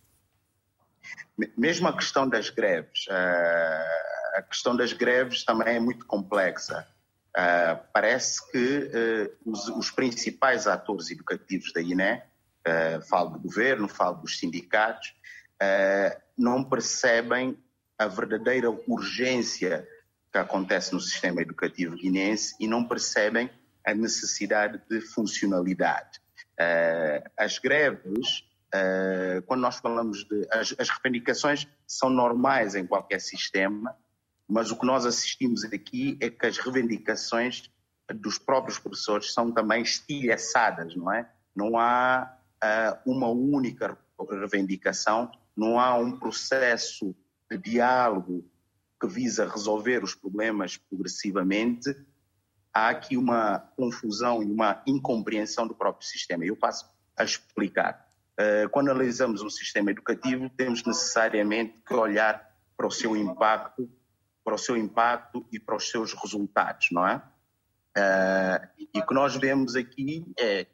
Mesmo 1.57 1.87
a 1.87 1.93
questão 1.93 2.27
das 2.27 2.49
greves, 2.49 3.05
eh, 3.09 3.85
a 4.35 4.41
questão 4.41 4.75
das 4.75 4.93
greves 4.93 5.43
também 5.43 5.75
é 5.75 5.79
muito 5.79 6.05
complexa. 6.05 6.87
Uh, 7.35 7.77
parece 7.91 8.49
que 8.49 8.57
uh, 8.57 9.51
os, 9.51 9.67
os, 9.67 9.91
principais 9.91 10.67
atores 10.67 11.11
educativos 11.11 11.73
da 11.73 11.81
Guiné, 11.81 12.25
uh, 12.65 13.01
falo 13.09 13.31
do 13.31 13.39
governo, 13.39 13.89
falo 13.89 14.21
dos 14.21 14.39
sindicatos, 14.39 15.13
não 16.37 16.63
percebem 16.63 17.57
a 17.97 18.07
verdadeira 18.07 18.69
urgência 18.87 19.87
que 20.31 20.37
acontece 20.37 20.93
no 20.93 20.99
sistema 20.99 21.41
educativo 21.41 21.95
guinense 21.95 22.53
e 22.59 22.67
não 22.67 22.85
percebem 22.85 23.49
a 23.85 23.93
necessidade 23.93 24.81
de 24.89 24.99
funcionalidade. 24.99 26.19
as 27.37 27.57
greves, 27.57 28.43
quando 29.47 29.61
nós 29.61 29.77
falamos 29.77 30.25
de. 30.25 30.45
As, 30.51 30.75
as 30.77 30.89
reivindicações 30.89 31.65
são 31.87 32.09
normais 32.09 32.75
em 32.75 32.85
qualquer 32.85 33.21
sistema, 33.21 33.95
mas 34.47 34.71
o 34.71 34.77
que 34.77 34.85
nós 34.85 35.05
assistimos 35.05 35.63
aqui 35.65 36.17
é 36.21 36.29
que 36.29 36.45
as 36.45 36.57
reivindicações 36.57 37.69
dos 38.13 38.37
próprios 38.37 38.77
professores 38.77 39.33
são 39.33 39.51
também 39.51 39.81
estilhaçadas, 39.81 40.95
não 40.95 41.11
é? 41.11 41.29
Não 41.55 41.77
há 41.77 42.37
uh, 42.63 43.11
uma 43.11 43.27
única 43.27 43.97
reivindicação, 44.29 45.31
não 45.55 45.79
há 45.79 45.97
um 45.97 46.19
processo 46.19 47.15
de 47.49 47.57
diálogo 47.57 48.45
que 48.99 49.07
visa 49.07 49.49
resolver 49.49 50.03
os 50.03 50.13
problemas 50.13 50.77
progressivamente. 50.77 51.95
Há 52.73 52.89
aqui 52.89 53.17
uma 53.17 53.59
confusão 53.75 54.43
e 54.43 54.45
uma 54.45 54.83
incompreensão 54.85 55.67
do 55.67 55.73
próprio 55.73 56.07
sistema. 56.07 56.45
Eu 56.45 56.55
passo 56.55 56.89
a 57.17 57.23
explicar. 57.23 58.05
Uh, 58.33 58.69
quando 58.69 58.91
analisamos 58.91 59.41
um 59.41 59.49
sistema 59.49 59.91
educativo, 59.91 60.49
temos 60.49 60.83
necessariamente 60.83 61.81
que 61.81 61.93
olhar 61.93 62.53
para 62.77 62.85
o 62.85 62.91
seu 62.91 63.15
impacto 63.15 63.89
para 64.45 64.53
o 64.53 64.57
seu 64.59 64.77
impacto 64.77 65.43
e 65.51 65.59
para 65.59 65.75
os 65.75 65.89
seus 65.89 66.13
resultados, 66.13 66.89
não 66.91 67.05
é? 67.05 67.15
Uh, 67.97 68.85
e 68.93 68.99
o 68.99 69.05
que 69.05 69.13
nós 69.13 69.35
vemos 69.35 69.75
aqui 69.75 70.23
é, 70.39 70.67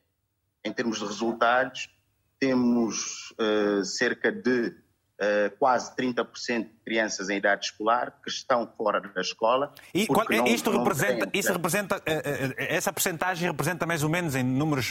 em 0.65 0.73
termos 0.73 0.99
de 0.99 1.05
resultados, 1.05 1.89
temos 2.37 3.31
uh, 3.39 3.85
cerca 3.85 4.31
de 4.31 4.75
Uh, 5.21 5.55
quase 5.59 5.95
30% 5.95 6.63
de 6.63 6.69
crianças 6.83 7.29
em 7.29 7.37
idade 7.37 7.65
escolar 7.65 8.11
que 8.23 8.29
estão 8.31 8.65
fora 8.75 8.99
da 8.99 9.21
escola. 9.21 9.71
E 9.93 10.07
qual, 10.07 10.25
não, 10.27 10.47
isto 10.47 10.71
não 10.71 10.79
representa, 10.79 11.27
tem, 11.27 11.39
isso 11.39 11.53
representa, 11.53 11.97
uh, 11.97 11.99
uh, 11.99 12.53
essa 12.57 12.91
percentagem 12.91 13.47
representa 13.47 13.85
mais 13.85 14.01
ou 14.01 14.09
menos 14.09 14.33
em 14.33 14.41
números 14.43 14.89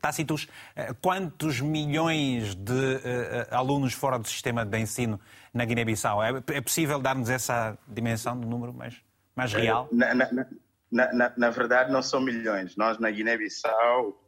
tácitos 0.00 0.48
quantos 1.00 1.60
milhões 1.60 2.56
de 2.56 3.00
alunos 3.52 3.92
fora 3.92 4.18
do 4.18 4.26
sistema 4.26 4.66
de 4.66 4.76
ensino 4.78 5.20
na 5.54 5.64
Guiné-Bissau? 5.64 6.20
É, 6.24 6.30
é, 6.48 6.60
possível 6.60 6.98
dar-nos 6.98 7.30
essa 7.30 7.78
dimensão 7.86 8.36
do 8.36 8.48
número 8.48 8.74
mais, 8.74 9.00
mais 9.36 9.52
real? 9.52 9.88
Na, 9.92 10.12
na, 10.12 10.28
na, 10.90 11.32
na, 11.36 11.50
verdade, 11.50 11.92
não 11.92 12.02
são 12.02 12.20
milhões. 12.20 12.74
Nós 12.76 12.98
na 12.98 13.08
Guiné-Bissau, 13.12 14.20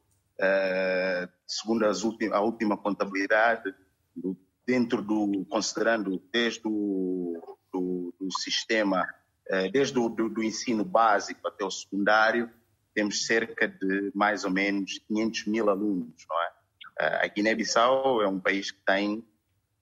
segundo 1.45 1.87
a 1.87 2.41
última 2.41 2.77
contabilidade, 2.77 3.75
do 4.15 4.37
dentro 4.67 5.03
do, 5.03 5.45
considerando 5.49 6.23
desde 6.33 6.63
o 6.65 7.59
do, 7.73 8.15
do 8.21 8.31
sistema, 8.39 9.07
eh, 9.49 9.71
desde 9.71 9.99
o 9.99 10.09
do, 10.09 10.29
do, 10.29 10.43
ensino 10.43 10.85
básico 10.85 11.47
até 11.49 11.65
o 11.65 11.71
secundário, 11.71 12.51
temos 12.95 13.27
cerca 13.27 13.67
de 13.67 14.13
mais 14.15 14.45
ou 14.45 14.51
menos 14.51 14.99
500 15.09 15.47
mil 15.47 15.71
alunos, 15.71 16.25
não 16.29 16.43
é? 16.43 16.53
Eh, 17.01 17.25
a 17.25 17.29
Guiné-Bissau 17.29 18.23
é 18.23 18.29
um 18.29 18.39
país 18.39 18.71
que 18.71 18.81
tem 18.85 19.27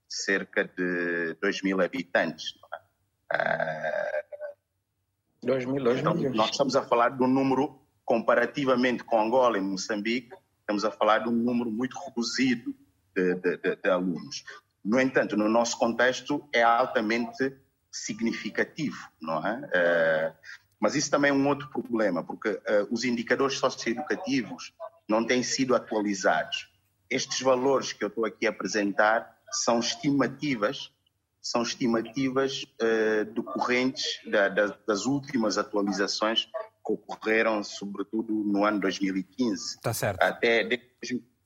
cerca 0.07 0.65
de 0.65 1.35
2 1.41 1.61
mil 1.63 1.81
habitantes, 1.81 2.55
não 2.61 2.69
é? 2.73 2.81
2 5.43 5.65
mil, 5.65 5.83
2 5.83 5.99
então, 5.99 6.13
Nós 6.33 6.51
estamos 6.51 6.75
a 6.75 6.83
falar 6.83 7.09
de 7.09 7.23
um 7.23 7.27
número, 7.27 7.79
comparativamente 8.05 9.03
com 9.03 9.19
Angola 9.19 9.57
e 9.57 9.61
Moçambique, 9.61 10.35
estamos 10.59 10.85
a 10.85 10.91
falar 10.91 11.19
de 11.19 11.29
um 11.29 11.31
número 11.31 11.71
muito 11.71 11.97
reduzido 12.05 12.75
de, 13.15 13.35
de, 13.35 13.57
de, 13.57 13.75
de 13.75 13.89
alunos. 13.89 14.43
No 14.83 14.99
entanto, 14.99 15.37
no 15.37 15.47
nosso 15.47 15.77
contexto 15.77 16.47
é 16.53 16.63
altamente 16.63 17.55
significativo, 17.91 18.97
não 19.21 19.45
é? 19.45 19.57
Uh, 19.57 20.35
mas 20.79 20.95
isso 20.95 21.11
também 21.11 21.29
é 21.29 21.33
um 21.33 21.47
outro 21.47 21.69
problema, 21.69 22.23
porque 22.23 22.49
uh, 22.49 22.87
os 22.89 23.03
indicadores 23.03 23.57
socioeducativos 23.57 24.73
não 25.07 25.25
têm 25.25 25.43
sido 25.43 25.75
atualizados. 25.75 26.71
Estes 27.09 27.41
valores 27.41 27.93
que 27.93 28.03
eu 28.03 28.07
estou 28.07 28.25
aqui 28.25 28.47
a 28.47 28.49
apresentar 28.49 29.37
são 29.51 29.79
estimativas, 29.79 30.91
são 31.39 31.61
estimativas 31.61 32.63
uh, 32.63 33.25
decorrentes 33.25 34.05
da, 34.25 34.49
da, 34.49 34.77
das 34.87 35.05
últimas 35.05 35.57
atualizações 35.57 36.45
que 36.45 36.93
ocorreram, 36.93 37.63
sobretudo 37.63 38.33
no 38.33 38.65
ano 38.65 38.79
2015. 38.79 39.75
Está 39.75 39.93
certo. 39.93 40.23
Até 40.23 40.67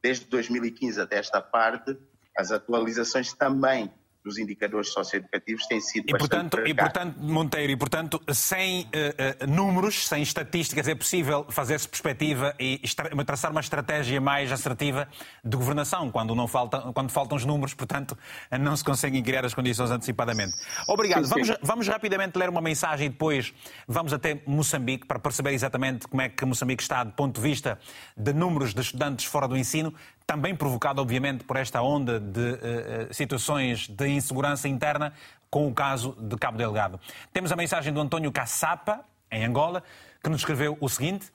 desde 0.01 0.25
2015 0.27 1.01
até 1.01 1.17
esta 1.17 1.41
parte, 1.41 1.97
as 2.35 2.51
atualizações 2.51 3.33
também 3.33 3.91
dos 4.25 4.39
indicadores 4.39 4.91
socioeducativos 4.91 5.67
têm 5.67 5.79
sido 5.79 6.05
e 6.09 6.17
portanto, 6.17 6.57
e 6.65 6.73
portanto 6.73 7.19
Monteiro, 7.19 7.71
e 7.71 7.77
portanto, 7.77 8.19
sem 8.33 8.81
uh, 8.81 9.43
uh, 9.43 9.47
números, 9.47 10.07
sem 10.07 10.23
estatísticas, 10.23 10.87
é 10.87 10.95
possível 10.95 11.45
fazer-se 11.49 11.87
perspectiva 11.87 12.55
e 12.59 12.81
traçar 13.23 13.51
uma 13.51 13.61
estratégia 13.61 14.19
mais 14.19 14.51
assertiva 14.51 15.07
de 15.43 15.55
governação, 15.55 16.09
quando, 16.09 16.33
não 16.33 16.47
falta, 16.47 16.91
quando 16.91 17.11
faltam 17.11 17.37
os 17.37 17.45
números, 17.45 17.75
portanto, 17.75 18.17
não 18.59 18.75
se 18.75 18.83
conseguem 18.83 19.21
criar 19.21 19.45
as 19.45 19.53
condições 19.53 19.91
antecipadamente. 19.91 20.53
Obrigado. 20.87 21.25
Sim, 21.25 21.43
sim. 21.43 21.51
Vamos, 21.51 21.57
vamos 21.61 21.87
rapidamente 21.87 22.35
ler 22.35 22.49
uma 22.49 22.61
mensagem 22.61 23.05
e 23.05 23.09
depois 23.09 23.53
vamos 23.87 24.11
até 24.11 24.41
Moçambique 24.47 25.05
para 25.05 25.19
perceber 25.19 25.51
exatamente 25.51 26.07
como 26.07 26.23
é 26.23 26.29
que 26.29 26.43
Moçambique 26.45 26.81
está 26.81 27.03
do 27.03 27.11
ponto 27.11 27.35
de 27.35 27.47
vista 27.47 27.77
de 28.17 28.33
números 28.33 28.73
de 28.73 28.81
estudantes 28.81 29.25
fora 29.25 29.47
do 29.47 29.55
ensino 29.55 29.93
também 30.25 30.55
provocado, 30.55 31.01
obviamente, 31.01 31.43
por 31.43 31.57
esta 31.57 31.81
onda 31.81 32.19
de 32.19 32.39
uh, 32.39 33.13
situações 33.13 33.87
de 33.87 34.07
insegurança 34.07 34.67
interna, 34.67 35.13
com 35.49 35.67
o 35.67 35.73
caso 35.73 36.17
de 36.19 36.35
Cabo 36.35 36.57
Delgado. 36.57 36.99
Temos 37.31 37.51
a 37.51 37.55
mensagem 37.55 37.93
do 37.93 38.01
António 38.01 38.31
Caçapa, 38.31 39.05
em 39.31 39.45
Angola, 39.45 39.83
que 40.23 40.29
nos 40.29 40.41
escreveu 40.41 40.77
o 40.81 40.89
seguinte. 40.89 41.31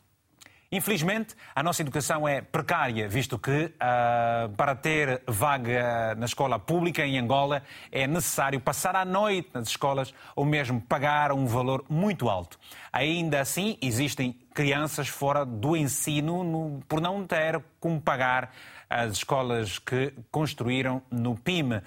Infelizmente, 0.72 1.34
a 1.53 1.64
nossa 1.64 1.82
educação 1.82 2.28
é 2.28 2.41
precária, 2.41 3.09
visto 3.09 3.36
que 3.36 3.51
uh, 3.51 4.49
para 4.57 4.76
ter 4.76 5.20
vaga 5.26 6.14
na 6.14 6.26
escola 6.26 6.61
pública 6.61 7.05
em 7.05 7.18
Angola 7.18 7.64
é 7.91 8.07
necessário 8.07 8.61
passar 8.61 8.95
a 8.95 9.05
noite 9.05 9.51
nas 9.53 9.66
escolas 9.66 10.14
ou 10.36 10.45
mesmo 10.45 10.80
pagar 10.80 11.32
um 11.32 11.45
valor 11.45 11.84
muito 11.88 12.28
alto. 12.28 12.57
Ainda 12.93 13.41
assim, 13.41 13.78
existem 13.82 14.32
crianças 14.55 15.09
fora 15.09 15.45
do 15.45 15.76
ensino 15.76 16.45
no, 16.45 16.80
por 16.86 17.01
não 17.01 17.26
ter 17.26 17.61
como 17.80 18.01
pagar 18.01 18.53
as 18.91 19.12
escolas 19.12 19.78
que 19.78 20.12
construíram 20.32 21.01
no 21.11 21.36
PIM 21.36 21.74
uh, 21.74 21.76
uh, 21.76 21.80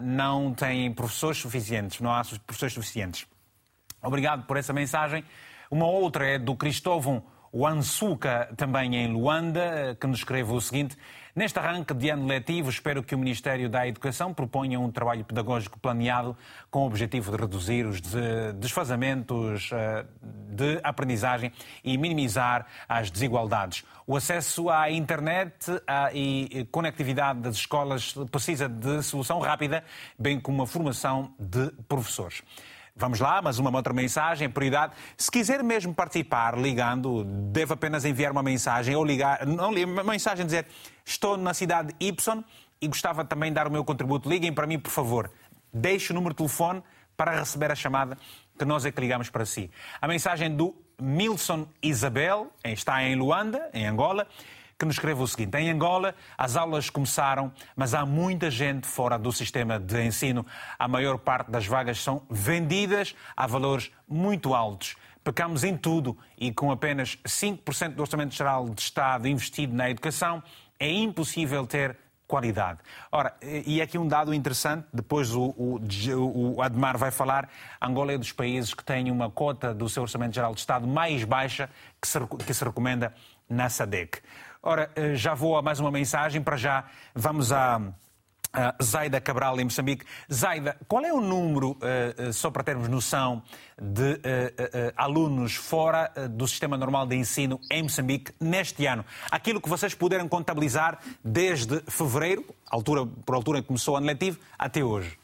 não 0.00 0.54
têm 0.54 0.92
professores 0.94 1.38
suficientes, 1.38 2.00
não 2.00 2.12
há 2.12 2.22
professores 2.46 2.72
suficientes. 2.72 3.26
Obrigado 4.00 4.46
por 4.46 4.56
essa 4.56 4.72
mensagem. 4.72 5.24
Uma 5.68 5.86
outra 5.86 6.24
é 6.24 6.38
do 6.38 6.54
Cristóvão 6.54 7.24
Wansuka, 7.52 8.48
também 8.56 8.94
em 8.94 9.12
Luanda, 9.12 9.96
que 10.00 10.06
nos 10.06 10.18
escreve 10.18 10.52
o 10.52 10.60
seguinte: 10.60 10.96
Neste 11.38 11.56
arranque 11.60 11.94
de 11.94 12.10
ano 12.10 12.26
letivo, 12.26 12.68
espero 12.68 13.00
que 13.00 13.14
o 13.14 13.18
Ministério 13.18 13.68
da 13.68 13.86
Educação 13.86 14.34
proponha 14.34 14.80
um 14.80 14.90
trabalho 14.90 15.24
pedagógico 15.24 15.78
planeado 15.78 16.36
com 16.68 16.80
o 16.80 16.86
objetivo 16.86 17.30
de 17.30 17.36
reduzir 17.36 17.86
os 17.86 18.00
desfazamentos 18.56 19.70
eh, 19.72 20.04
de 20.20 20.80
aprendizagem 20.82 21.52
e 21.84 21.96
minimizar 21.96 22.66
as 22.88 23.08
desigualdades. 23.08 23.84
O 24.04 24.16
acesso 24.16 24.68
à 24.68 24.90
internet 24.90 25.70
e 26.12 26.66
conectividade 26.72 27.38
das 27.38 27.54
escolas 27.54 28.14
precisa 28.32 28.68
de 28.68 29.00
solução 29.04 29.38
rápida, 29.38 29.84
bem 30.18 30.40
como 30.40 30.64
a 30.64 30.66
formação 30.66 31.32
de 31.38 31.70
professores. 31.88 32.42
Vamos 32.98 33.20
lá, 33.20 33.40
mas 33.40 33.60
uma 33.60 33.74
outra 33.74 33.94
mensagem, 33.94 34.50
prioridade. 34.50 34.92
Se 35.16 35.30
quiser 35.30 35.62
mesmo 35.62 35.94
participar 35.94 36.58
ligando, 36.58 37.22
deve 37.24 37.72
apenas 37.72 38.04
enviar 38.04 38.32
uma 38.32 38.42
mensagem 38.42 38.96
ou 38.96 39.04
ligar, 39.04 39.46
não, 39.46 39.70
uma 39.70 40.02
mensagem 40.02 40.44
dizer 40.44 40.66
estou 41.06 41.36
na 41.36 41.54
cidade 41.54 41.94
Y 42.00 42.44
e 42.80 42.88
gostava 42.88 43.24
também 43.24 43.50
de 43.50 43.54
dar 43.54 43.68
o 43.68 43.70
meu 43.70 43.84
contributo. 43.84 44.28
Liguem 44.28 44.52
para 44.52 44.66
mim, 44.66 44.80
por 44.80 44.90
favor. 44.90 45.30
Deixe 45.72 46.12
o 46.12 46.14
número 46.14 46.34
de 46.34 46.38
telefone 46.38 46.82
para 47.16 47.38
receber 47.38 47.70
a 47.70 47.74
chamada 47.76 48.18
que 48.58 48.64
nós 48.64 48.84
é 48.84 48.90
que 48.90 49.00
ligamos 49.00 49.30
para 49.30 49.46
si. 49.46 49.70
A 50.00 50.08
mensagem 50.08 50.54
do 50.54 50.74
Milson 51.00 51.68
Isabel, 51.80 52.52
está 52.64 53.02
em 53.04 53.14
Luanda, 53.14 53.70
em 53.72 53.86
Angola, 53.86 54.26
que 54.78 54.86
nos 54.86 54.94
escreve 54.94 55.22
o 55.22 55.26
seguinte: 55.26 55.56
Em 55.56 55.70
Angola, 55.70 56.14
as 56.36 56.56
aulas 56.56 56.88
começaram, 56.88 57.52
mas 57.74 57.94
há 57.94 58.06
muita 58.06 58.50
gente 58.50 58.86
fora 58.86 59.18
do 59.18 59.32
sistema 59.32 59.78
de 59.78 60.02
ensino. 60.04 60.46
A 60.78 60.86
maior 60.86 61.18
parte 61.18 61.50
das 61.50 61.66
vagas 61.66 62.00
são 62.00 62.22
vendidas 62.30 63.14
a 63.36 63.46
valores 63.46 63.90
muito 64.08 64.54
altos. 64.54 64.96
Pecamos 65.24 65.64
em 65.64 65.76
tudo 65.76 66.16
e 66.38 66.52
com 66.52 66.70
apenas 66.70 67.18
5% 67.26 67.94
do 67.94 68.00
Orçamento 68.00 68.34
Geral 68.34 68.68
de 68.70 68.80
Estado 68.80 69.26
investido 69.26 69.74
na 69.74 69.90
educação, 69.90 70.42
é 70.78 70.90
impossível 70.90 71.66
ter 71.66 71.96
qualidade. 72.26 72.78
Ora, 73.10 73.34
e 73.42 73.80
aqui 73.80 73.98
um 73.98 74.06
dado 74.06 74.32
interessante, 74.34 74.86
depois 74.92 75.34
o, 75.34 75.54
o, 75.56 75.80
o, 76.56 76.62
Admar 76.62 76.96
vai 76.98 77.10
falar, 77.10 77.48
Angola 77.80 78.12
é 78.12 78.18
dos 78.18 78.32
países 78.32 78.74
que 78.74 78.84
tem 78.84 79.10
uma 79.10 79.30
cota 79.30 79.74
do 79.74 79.88
seu 79.88 80.02
Orçamento 80.02 80.34
Geral 80.34 80.54
de 80.54 80.60
Estado 80.60 80.86
mais 80.86 81.24
baixa 81.24 81.70
que 82.00 82.06
se, 82.06 82.18
que 82.46 82.54
se 82.54 82.62
recomenda 82.62 83.14
na 83.48 83.68
SADEC. 83.70 84.20
Ora, 84.68 84.90
eh, 84.94 85.14
já 85.14 85.32
vou 85.32 85.56
a 85.56 85.62
mais 85.62 85.80
uma 85.80 85.90
mensagem, 85.90 86.42
para 86.42 86.58
já 86.58 86.84
vamos 87.14 87.50
a. 87.52 87.80
Zaida 88.82 89.20
Cabral, 89.20 89.60
em 89.60 89.64
Moçambique. 89.64 90.04
Zaida, 90.32 90.76
qual 90.88 91.04
é 91.04 91.12
o 91.12 91.20
número, 91.20 91.72
uh, 91.72 92.28
uh, 92.28 92.32
só 92.32 92.50
para 92.50 92.64
termos 92.64 92.88
noção, 92.88 93.42
de 93.80 94.20
alunos 94.96 95.54
fora 95.54 96.10
do 96.30 96.48
sistema 96.48 96.76
normal 96.76 97.06
de 97.06 97.14
ensino 97.14 97.60
em 97.70 97.82
Moçambique 97.82 98.32
neste 98.40 98.86
ano? 98.86 99.04
Aquilo 99.30 99.60
que 99.60 99.68
vocês 99.68 99.94
puderam 99.94 100.26
contabilizar 100.28 100.98
desde 101.22 101.80
fevereiro, 101.88 102.44
altura, 102.70 103.06
por 103.06 103.34
altura 103.34 103.58
em 103.58 103.62
que 103.62 103.68
começou 103.68 103.94
o 103.94 103.96
ano 103.98 104.06
letivo, 104.06 104.38
até 104.58 104.82
hoje. 104.82 105.18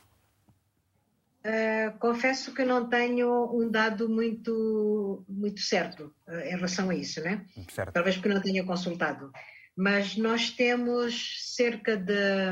Uh, 1.44 1.98
confesso 1.98 2.54
que 2.54 2.64
não 2.64 2.88
tenho 2.88 3.54
um 3.54 3.70
dado 3.70 4.08
muito, 4.08 5.22
muito 5.28 5.60
certo 5.60 6.14
uh, 6.26 6.38
em 6.38 6.56
relação 6.56 6.88
a 6.88 6.94
isso, 6.94 7.20
né? 7.20 7.44
Certo. 7.70 7.92
Talvez 7.92 8.16
porque 8.16 8.30
não 8.30 8.40
tenha 8.40 8.64
consultado. 8.64 9.30
Mas 9.76 10.16
nós 10.16 10.50
temos 10.50 11.54
cerca 11.54 11.98
de. 11.98 12.50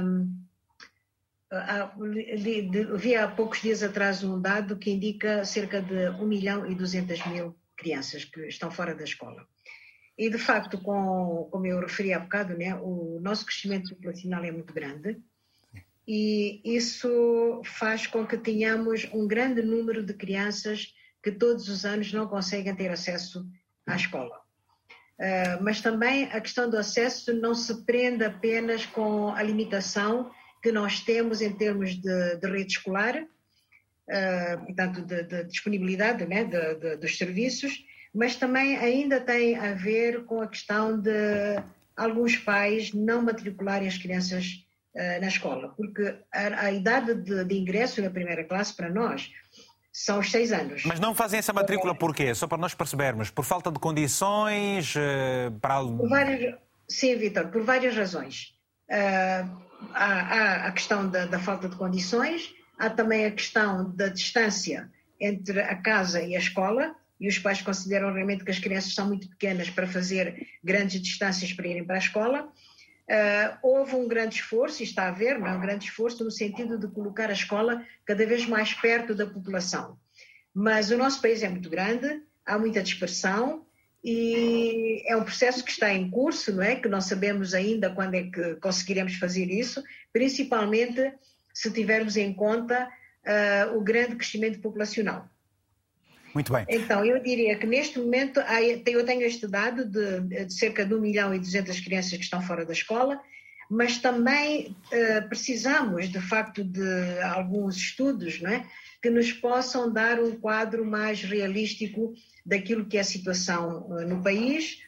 Uh, 1.51 2.99
vi 2.99 3.17
há 3.17 3.29
poucos 3.29 3.63
dias 3.63 3.83
atrás 3.83 4.23
um 4.23 4.39
dado 4.39 4.77
que 4.77 4.91
indica 4.91 5.43
cerca 5.43 5.81
de 5.81 6.11
1 6.11 6.27
milhão 6.27 6.71
e 6.71 6.75
200 6.75 7.27
mil 7.29 7.57
crianças 7.75 8.27
que 8.27 8.47
estão 8.47 8.71
fora 8.71 8.95
da 8.95 9.05
escola. 9.05 9.47
E, 10.19 10.29
de 10.29 10.39
facto, 10.39 10.77
com, 10.79 11.49
como 11.51 11.67
eu 11.67 11.81
referi 11.81 12.13
há 12.13 12.19
bocado, 12.19 12.57
né, 12.59 12.75
o 12.75 13.19
nosso 13.23 13.47
crescimento 13.47 13.95
populacional 13.95 14.45
é 14.45 14.53
muito 14.53 14.75
grande 14.75 15.19
e 16.07 16.61
isso 16.65 17.63
faz 17.65 18.07
com 18.07 18.27
que 18.27 18.37
tenhamos 18.37 19.09
um 19.13 19.27
grande 19.27 19.63
número 19.63 20.05
de 20.05 20.15
crianças 20.15 20.93
que 21.23 21.31
todos 21.31 21.69
os 21.69 21.85
anos 21.85 22.13
não 22.13 22.27
conseguem 22.27 22.75
ter 22.75 22.91
acesso 22.91 23.47
à 23.87 23.95
escola. 23.95 24.41
Uh, 25.19 25.63
mas 25.63 25.81
também 25.81 26.25
a 26.33 26.41
questão 26.41 26.69
do 26.69 26.77
acesso 26.77 27.33
não 27.33 27.55
se 27.55 27.85
prende 27.85 28.25
apenas 28.25 28.85
com 28.87 29.29
a 29.29 29.43
limitação 29.43 30.31
que 30.61 30.73
nós 30.73 31.01
temos 31.01 31.41
em 31.41 31.53
termos 31.53 31.95
de, 31.95 32.37
de 32.37 32.49
rede 32.49 32.73
escolar, 32.73 33.23
uh, 33.23 34.65
portanto, 34.67 35.03
de, 35.03 35.23
de 35.23 35.45
disponibilidade 35.45 36.27
né, 36.27 36.45
de, 36.45 36.97
dos 36.97 37.17
serviços, 37.17 37.85
mas 38.13 38.35
também 38.35 38.77
ainda 38.77 39.21
tem 39.21 39.57
a 39.57 39.75
ver 39.75 40.25
com 40.25 40.41
a 40.41 40.49
questão 40.49 41.01
de 41.01 41.11
alguns 41.97 42.37
pais 42.37 42.93
não 42.93 43.23
matricularem 43.23 43.87
as 43.87 43.99
crianças 43.99 44.65
na 44.95 45.29
escola, 45.29 45.73
porque 45.75 46.19
a, 46.31 46.67
a 46.67 46.73
idade 46.73 47.15
de, 47.15 47.45
de, 47.45 47.59
ingresso 47.59 48.03
na 48.03 48.11
primeira 48.11 48.45
classe 48.45 48.75
para 48.75 48.91
nós 48.91 49.31
são 49.93 50.21
os 50.21 50.31
seis 50.31 50.53
anos. 50.53 50.85
Mas 50.85 50.99
não 50.99 51.15
fazem 51.15 51.39
essa 51.39 51.53
matrícula 51.53 51.95
por 51.95 52.15
quê? 52.15 52.35
Só 52.35 52.47
para 52.47 52.59
nós 52.59 52.75
percebermos. 52.75 53.31
Por 53.31 53.45
falta 53.45 53.71
de 53.71 53.79
condições? 53.79 54.95
Uh, 54.97 55.53
para... 55.61 55.85
Por 55.85 56.09
várias... 56.09 56.55
Sim, 56.89 57.17
Vitor, 57.17 57.49
por 57.49 57.63
várias 57.63 57.95
razões. 57.95 58.55
Uh, 58.89 59.49
há, 59.95 60.05
há, 60.05 60.67
a 60.67 60.73
questão 60.73 61.09
da, 61.09 61.27
da 61.27 61.39
falta 61.39 61.69
de 61.69 61.77
condições, 61.77 62.55
há 62.79 62.89
também 62.89 63.27
a 63.27 63.31
questão 63.31 63.95
da 63.95 64.09
distância 64.09 64.91
entre 65.21 65.61
a 65.61 65.77
casa 65.77 66.23
e 66.23 66.35
a 66.35 66.39
escola, 66.39 66.95
e 67.21 67.29
os 67.29 67.39
pais 67.39 67.63
consideram 67.63 68.13
realmente 68.13 68.45
que 68.45 68.51
as 68.51 68.59
crianças 68.59 68.95
são 68.95 69.07
muito 69.07 69.29
pequenas 69.29 69.71
para 69.71 69.87
fazer 69.87 70.49
grandes 70.65 71.01
distâncias 71.01 71.53
para 71.53 71.69
irem 71.69 71.85
para 71.85 71.95
a 71.97 71.99
escola. 71.99 72.49
Uh, 73.13 73.59
houve 73.63 73.95
um 73.95 74.09
grande 74.09 74.37
esforço, 74.37 74.83
e 74.83 74.87
está 74.87 75.03
a 75.03 75.09
haver, 75.09 75.39
não 75.39 75.47
é? 75.47 75.53
um 75.53 75.61
grande 75.61 75.85
esforço 75.85 76.25
no 76.25 76.31
sentido 76.31 76.79
de 76.79 76.89
colocar 76.89 77.29
a 77.29 77.35
escola 77.35 77.85
cada 78.07 78.25
vez 78.25 78.47
mais 78.47 78.73
perto 78.73 79.15
da 79.15 79.27
população. 79.27 79.99
Mas 80.55 80.91
o 80.91 80.97
nosso 80.97 81.21
país 81.21 81.43
é 81.43 81.49
muito 81.49 81.69
grande, 81.69 82.23
há 82.47 82.59
muita 82.59 82.83
dispersão 82.83 83.67
e 84.03 85.03
é 85.07 85.15
um 85.15 85.25
processo 85.25 85.63
que 85.63 85.71
está 85.71 85.93
em 85.93 86.11
curso, 86.11 86.55
não 86.55 86.63
é? 86.63 86.77
Que 86.77 86.89
não 86.89 87.03
sabemos 87.03 87.53
ainda 87.53 87.91
quando 87.91 88.15
é 88.15 88.23
que 88.23 88.55
conseguiremos 88.57 89.17
fazer 89.17 89.51
isso, 89.51 89.85
principalmente 90.11 91.13
se 91.53 91.71
tivermos 91.71 92.17
em 92.17 92.33
conta 92.33 92.89
uh, 92.89 93.77
o 93.77 93.83
grande 93.83 94.17
crescimento 94.17 94.59
populacional. 94.59 95.29
Muito 96.35 96.53
bem. 96.53 96.65
Então, 96.69 97.05
eu 97.05 97.23
diria 97.23 97.57
que 97.57 97.67
neste 97.67 97.99
momento 97.99 98.41
eu 98.87 99.05
tenho 99.05 99.23
este 99.23 99.47
dado 99.47 99.85
de, 99.85 100.45
de 100.47 100.53
cerca 100.53 100.85
de 100.85 100.95
1 100.95 101.01
milhão 101.01 101.35
e 101.35 101.39
200 101.39 101.81
crianças 101.81 102.13
que 102.13 102.25
estão 102.25 102.41
fora 102.41 102.65
da 102.65 102.73
escola, 102.73 103.21
mas 103.71 103.99
também 103.99 104.77
uh, 104.87 105.29
precisamos, 105.29 106.09
de 106.09 106.21
facto, 106.21 106.65
de 106.65 107.21
alguns 107.23 107.77
estudos 107.77 108.41
não 108.41 108.51
é? 108.51 108.67
que 109.01 109.11
nos 109.11 109.33
possam 109.33 109.93
dar 109.93 110.21
um 110.21 110.37
quadro 110.37 110.85
mais 110.85 111.23
realístico 111.23 112.15
daquilo 112.45 112.87
que 112.87 112.97
é 112.97 113.01
a 113.01 113.05
situação 113.05 113.87
uh, 113.89 114.07
no 114.07 114.23
país 114.23 114.79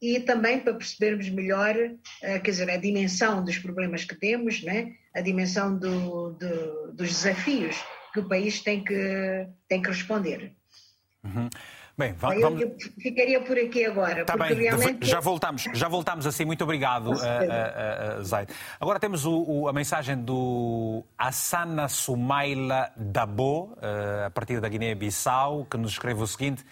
e 0.00 0.20
também 0.20 0.60
para 0.60 0.74
percebermos 0.74 1.28
melhor, 1.28 1.74
quer 2.20 2.40
dizer, 2.40 2.70
a 2.70 2.76
dimensão 2.76 3.42
dos 3.42 3.58
problemas 3.58 4.04
que 4.04 4.14
temos, 4.14 4.62
né? 4.62 4.92
a 5.12 5.20
dimensão 5.20 5.76
do, 5.76 6.30
do, 6.34 6.92
dos 6.92 7.08
desafios 7.08 7.76
que 8.12 8.20
o 8.20 8.28
país 8.28 8.60
tem 8.60 8.84
que, 8.84 9.48
tem 9.68 9.82
que 9.82 9.88
responder. 9.88 10.52
Uhum. 11.24 11.48
Bem, 11.96 12.12
vamos... 12.12 12.40
Eu, 12.40 12.58
eu, 12.60 12.76
ficaria 13.00 13.40
por 13.40 13.58
aqui 13.58 13.84
agora. 13.84 14.24
Tá 14.24 14.36
bem, 14.36 14.54
realmente... 14.54 15.04
já 15.04 15.18
voltamos, 15.18 15.64
já 15.74 15.88
voltamos 15.88 16.26
assim. 16.26 16.44
Muito 16.44 16.62
obrigado, 16.62 17.08
uh, 17.08 17.12
uh, 17.12 18.20
uh, 18.20 18.24
Zaid. 18.24 18.52
Agora 18.78 19.00
temos 19.00 19.24
o, 19.26 19.42
o, 19.42 19.68
a 19.68 19.72
mensagem 19.72 20.16
do 20.16 21.02
Assana 21.18 21.88
Sumaila 21.88 22.92
Dabo, 22.96 23.76
uh, 23.78 24.26
a 24.26 24.30
partir 24.30 24.60
da 24.60 24.68
Guiné-Bissau, 24.68 25.66
que 25.68 25.76
nos 25.76 25.90
escreve 25.90 26.22
o 26.22 26.26
seguinte. 26.26 26.64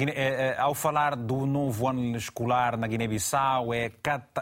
É, 0.00 0.54
é, 0.54 0.60
ao 0.60 0.76
falar 0.76 1.16
do 1.16 1.44
novo 1.44 1.88
ano 1.88 2.16
escolar 2.16 2.76
na 2.76 2.86
Guiné-Bissau, 2.86 3.74
é, 3.74 3.90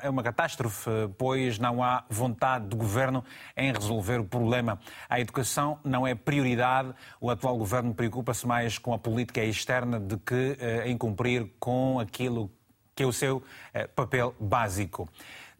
é 0.02 0.10
uma 0.10 0.22
catástrofe, 0.22 0.90
pois 1.16 1.58
não 1.58 1.82
há 1.82 2.04
vontade 2.10 2.66
do 2.66 2.76
governo 2.76 3.24
em 3.56 3.72
resolver 3.72 4.20
o 4.20 4.24
problema. 4.24 4.78
A 5.08 5.18
educação 5.18 5.78
não 5.82 6.06
é 6.06 6.14
prioridade. 6.14 6.92
O 7.18 7.30
atual 7.30 7.56
governo 7.56 7.94
preocupa-se 7.94 8.46
mais 8.46 8.76
com 8.76 8.92
a 8.92 8.98
política 8.98 9.42
externa 9.42 9.98
de 9.98 10.18
que 10.18 10.58
eh, 10.60 10.90
em 10.90 10.98
cumprir 10.98 11.50
com 11.58 11.98
aquilo 11.98 12.50
que 12.94 13.02
é 13.02 13.06
o 13.06 13.12
seu 13.12 13.42
eh, 13.72 13.86
papel 13.86 14.34
básico. 14.38 15.08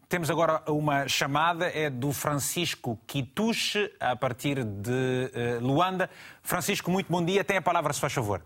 Temos 0.07 0.29
agora 0.29 0.61
uma 0.67 1.07
chamada, 1.07 1.65
é 1.67 1.89
do 1.89 2.13
Francisco 2.13 2.99
Quituche, 3.07 3.91
a 3.99 4.15
partir 4.15 4.63
de 4.63 5.31
eh, 5.33 5.57
Luanda. 5.59 6.07
Francisco, 6.43 6.91
muito 6.91 7.11
bom 7.11 7.25
dia. 7.25 7.43
Tem 7.43 7.57
a 7.57 7.61
palavra, 7.63 7.91
se 7.93 7.99
faz 7.99 8.13
favor. 8.13 8.43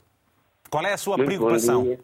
Qual 0.71 0.85
é 0.85 0.93
a 0.93 0.97
sua 0.97 1.17
Muito 1.17 1.27
preocupação? 1.27 1.97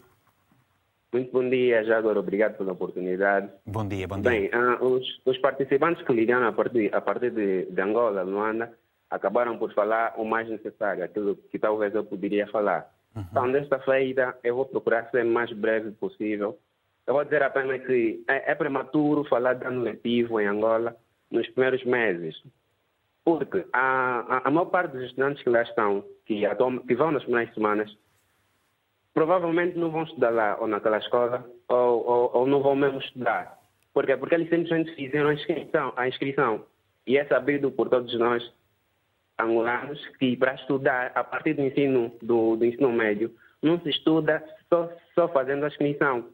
Muito 1.14 1.32
bom 1.32 1.50
dia, 1.50 1.86
já 1.86 1.98
agora 1.98 2.20
obrigado 2.20 2.58
pela 2.58 2.74
oportunidade. 2.74 3.50
Bom 3.66 3.88
dia, 3.88 4.06
bom 4.06 4.20
dia. 4.20 4.30
Bem, 4.30 4.50
uh, 4.50 4.84
os, 4.84 5.22
os, 5.24 5.38
participantes 5.38 6.06
que 6.06 6.12
ligaram 6.12 6.48
a 6.48 6.52
partir, 6.52 6.94
a 6.94 7.00
partir 7.00 7.32
de, 7.32 7.66
de, 7.72 7.82
Angola, 7.82 8.24
Luanda, 8.24 8.74
acabaram 9.10 9.58
por 9.58 9.74
falar 9.74 10.16
o 10.18 10.26
mais 10.26 10.50
necessário, 10.50 11.02
aquilo 11.02 11.38
que 11.50 11.58
talvez 11.58 11.96
eu 11.96 12.04
poderia 12.04 12.46
falar. 12.48 12.92
Uhum. 13.16 13.24
Então, 13.32 13.52
desta 13.54 13.80
feita, 13.80 14.38
eu 14.44 14.58
vou 14.58 14.66
procurar 14.66 15.10
ser 15.12 15.26
o 15.26 15.30
mais 15.30 15.50
breve 15.54 15.92
possível. 15.92 16.60
Eu 17.08 17.14
vou 17.14 17.24
dizer 17.24 17.42
apenas 17.44 17.82
que 17.86 18.22
é, 18.28 18.52
é 18.52 18.54
prematuro 18.56 19.24
falar 19.30 19.54
de 19.54 19.66
ano 19.66 19.82
letivo 19.82 20.42
em 20.42 20.46
Angola 20.46 20.94
nos 21.32 21.48
primeiros 21.52 21.86
meses, 21.86 22.36
porque 23.24 23.66
a, 23.72 24.26
a, 24.28 24.42
a 24.50 24.52
maior 24.52 24.66
parte 24.66 24.92
dos 24.92 25.06
estudantes 25.06 25.42
que 25.42 25.50
lá 25.50 25.62
estão, 25.62 26.04
que, 26.26 26.46
atuam, 26.46 26.80
que 26.80 26.96
vão 26.96 27.12
nas 27.12 27.24
primeiras 27.24 27.54
semanas, 27.54 27.98
provavelmente 29.18 29.76
não 29.76 29.90
vão 29.90 30.04
estudar 30.04 30.30
lá 30.30 30.58
ou 30.60 30.68
naquela 30.68 31.00
escola 31.00 31.44
ou, 31.68 32.06
ou, 32.08 32.32
ou 32.36 32.46
não 32.46 32.62
vão 32.62 32.76
mesmo 32.76 33.00
estudar. 33.00 33.58
Por 33.92 34.06
quê? 34.06 34.16
Porque 34.16 34.36
eles 34.36 34.48
simplesmente 34.48 34.94
fizeram 34.94 35.30
a 35.30 35.34
inscrição, 35.34 35.92
a 35.96 36.08
inscrição. 36.08 36.64
E 37.08 37.18
é 37.18 37.26
sabido 37.26 37.72
por 37.72 37.90
todos 37.90 38.14
nós, 38.20 38.48
angolanos, 39.40 40.00
que 40.20 40.38
para 40.38 40.54
estudar 40.54 41.14
a 41.16 41.24
partir 41.24 41.56
do 41.56 41.64
ensino, 41.64 42.12
do, 42.22 42.58
do 42.58 42.64
ensino 42.64 42.92
médio, 42.92 43.34
não 43.60 43.80
se 43.80 43.90
estuda 43.90 44.44
só, 44.70 44.88
só 45.16 45.28
fazendo 45.30 45.64
a 45.64 45.70
inscrição. 45.70 46.26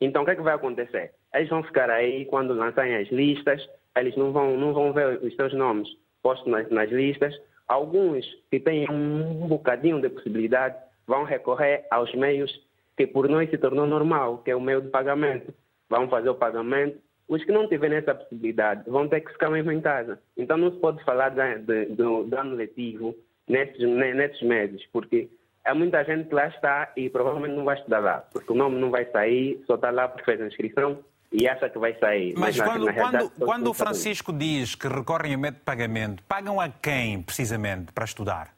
Então, 0.00 0.22
o 0.22 0.24
que 0.24 0.30
é 0.30 0.36
que 0.36 0.40
vai 0.40 0.54
acontecer? 0.54 1.12
Eles 1.34 1.50
vão 1.50 1.62
ficar 1.62 1.90
aí 1.90 2.24
quando 2.24 2.54
lançarem 2.54 2.96
as 2.96 3.08
listas, 3.10 3.68
eles 3.94 4.16
não 4.16 4.32
vão, 4.32 4.56
não 4.56 4.72
vão 4.72 4.94
ver 4.94 5.22
os 5.22 5.36
seus 5.36 5.52
nomes 5.52 5.90
postos 6.22 6.50
nas, 6.50 6.70
nas 6.70 6.88
listas. 6.90 7.38
Alguns 7.68 8.24
que 8.50 8.58
têm 8.58 8.90
um 8.90 9.46
bocadinho 9.46 10.00
de 10.00 10.08
possibilidade 10.08 10.76
vão 11.10 11.24
recorrer 11.24 11.84
aos 11.90 12.14
meios 12.14 12.50
que 12.96 13.04
por 13.04 13.28
nós 13.28 13.50
se 13.50 13.58
tornou 13.58 13.84
normal, 13.84 14.38
que 14.38 14.50
é 14.52 14.54
o 14.56 14.60
meio 14.60 14.80
de 14.80 14.88
pagamento. 14.88 15.52
Vão 15.88 16.08
fazer 16.08 16.28
o 16.28 16.36
pagamento. 16.36 16.98
Os 17.26 17.42
que 17.44 17.50
não 17.50 17.68
tiverem 17.68 17.98
essa 17.98 18.14
possibilidade 18.14 18.88
vão 18.88 19.08
ter 19.08 19.20
que 19.20 19.32
ficar 19.32 19.50
mesmo 19.50 19.72
em 19.72 19.80
casa. 19.80 20.20
Então 20.36 20.56
não 20.56 20.70
se 20.70 20.78
pode 20.78 21.02
falar 21.04 21.30
de, 21.30 21.58
de, 21.58 21.86
do 21.86 22.36
ano 22.36 22.54
letivo 22.54 23.16
nesses, 23.48 23.80
nesses 23.80 24.40
meses, 24.42 24.86
porque 24.92 25.28
há 25.64 25.74
muita 25.74 26.04
gente 26.04 26.28
que 26.28 26.34
lá 26.34 26.46
está 26.46 26.92
e 26.96 27.10
provavelmente 27.10 27.56
não 27.56 27.64
vai 27.64 27.76
estudar 27.76 27.98
lá, 27.98 28.18
porque 28.32 28.52
o 28.52 28.56
nome 28.56 28.80
não 28.80 28.90
vai 28.90 29.04
sair, 29.06 29.60
só 29.66 29.74
está 29.74 29.90
lá 29.90 30.06
porque 30.06 30.24
fez 30.24 30.40
a 30.40 30.46
inscrição 30.46 30.98
e 31.32 31.48
acha 31.48 31.68
que 31.68 31.78
vai 31.78 31.94
sair. 31.98 32.34
Mas, 32.36 32.56
Mas 32.56 32.68
quando, 32.68 32.84
na, 32.86 32.92
na 32.92 33.00
quando, 33.02 33.30
quando 33.30 33.70
o 33.70 33.74
Francisco 33.74 34.32
diz 34.32 34.76
que 34.76 34.86
recorrem 34.86 35.34
a 35.34 35.38
método 35.38 35.58
de 35.58 35.64
pagamento, 35.64 36.22
pagam 36.28 36.60
a 36.60 36.68
quem, 36.68 37.20
precisamente, 37.22 37.92
para 37.92 38.04
estudar? 38.04 38.54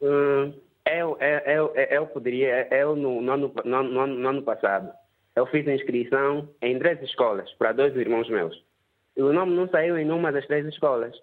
Hum, 0.00 0.52
eu, 0.86 1.16
eu, 1.20 1.38
eu, 1.46 1.74
eu 1.74 2.06
poderia, 2.06 2.68
eu 2.74 2.96
no, 2.96 3.20
no, 3.20 3.32
ano, 3.32 3.54
no, 3.64 3.82
no, 3.82 4.06
no 4.06 4.28
ano 4.28 4.42
passado, 4.42 4.92
eu 5.34 5.46
fiz 5.46 5.66
inscrição 5.66 6.48
em 6.60 6.78
três 6.78 7.00
escolas 7.02 7.50
para 7.54 7.72
dois 7.72 7.96
irmãos 7.96 8.28
meus. 8.28 8.62
E 9.16 9.22
o 9.22 9.32
nome 9.32 9.54
não 9.54 9.68
saiu 9.68 9.96
em 9.96 10.04
nenhuma 10.04 10.32
das 10.32 10.46
três 10.46 10.66
escolas. 10.66 11.14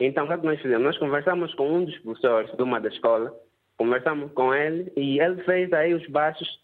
Então, 0.00 0.24
o 0.24 0.26
que, 0.28 0.34
é 0.34 0.38
que 0.38 0.46
nós 0.46 0.60
fizemos? 0.60 0.84
Nós 0.84 0.98
conversamos 0.98 1.52
com 1.54 1.68
um 1.68 1.84
dos 1.84 1.98
professores 1.98 2.54
de 2.56 2.62
uma 2.62 2.80
da 2.80 2.88
escola, 2.88 3.34
conversamos 3.76 4.32
com 4.32 4.54
ele 4.54 4.92
e 4.96 5.20
ele 5.20 5.42
fez 5.42 5.72
aí 5.72 5.92
os 5.92 6.06
baixos, 6.08 6.60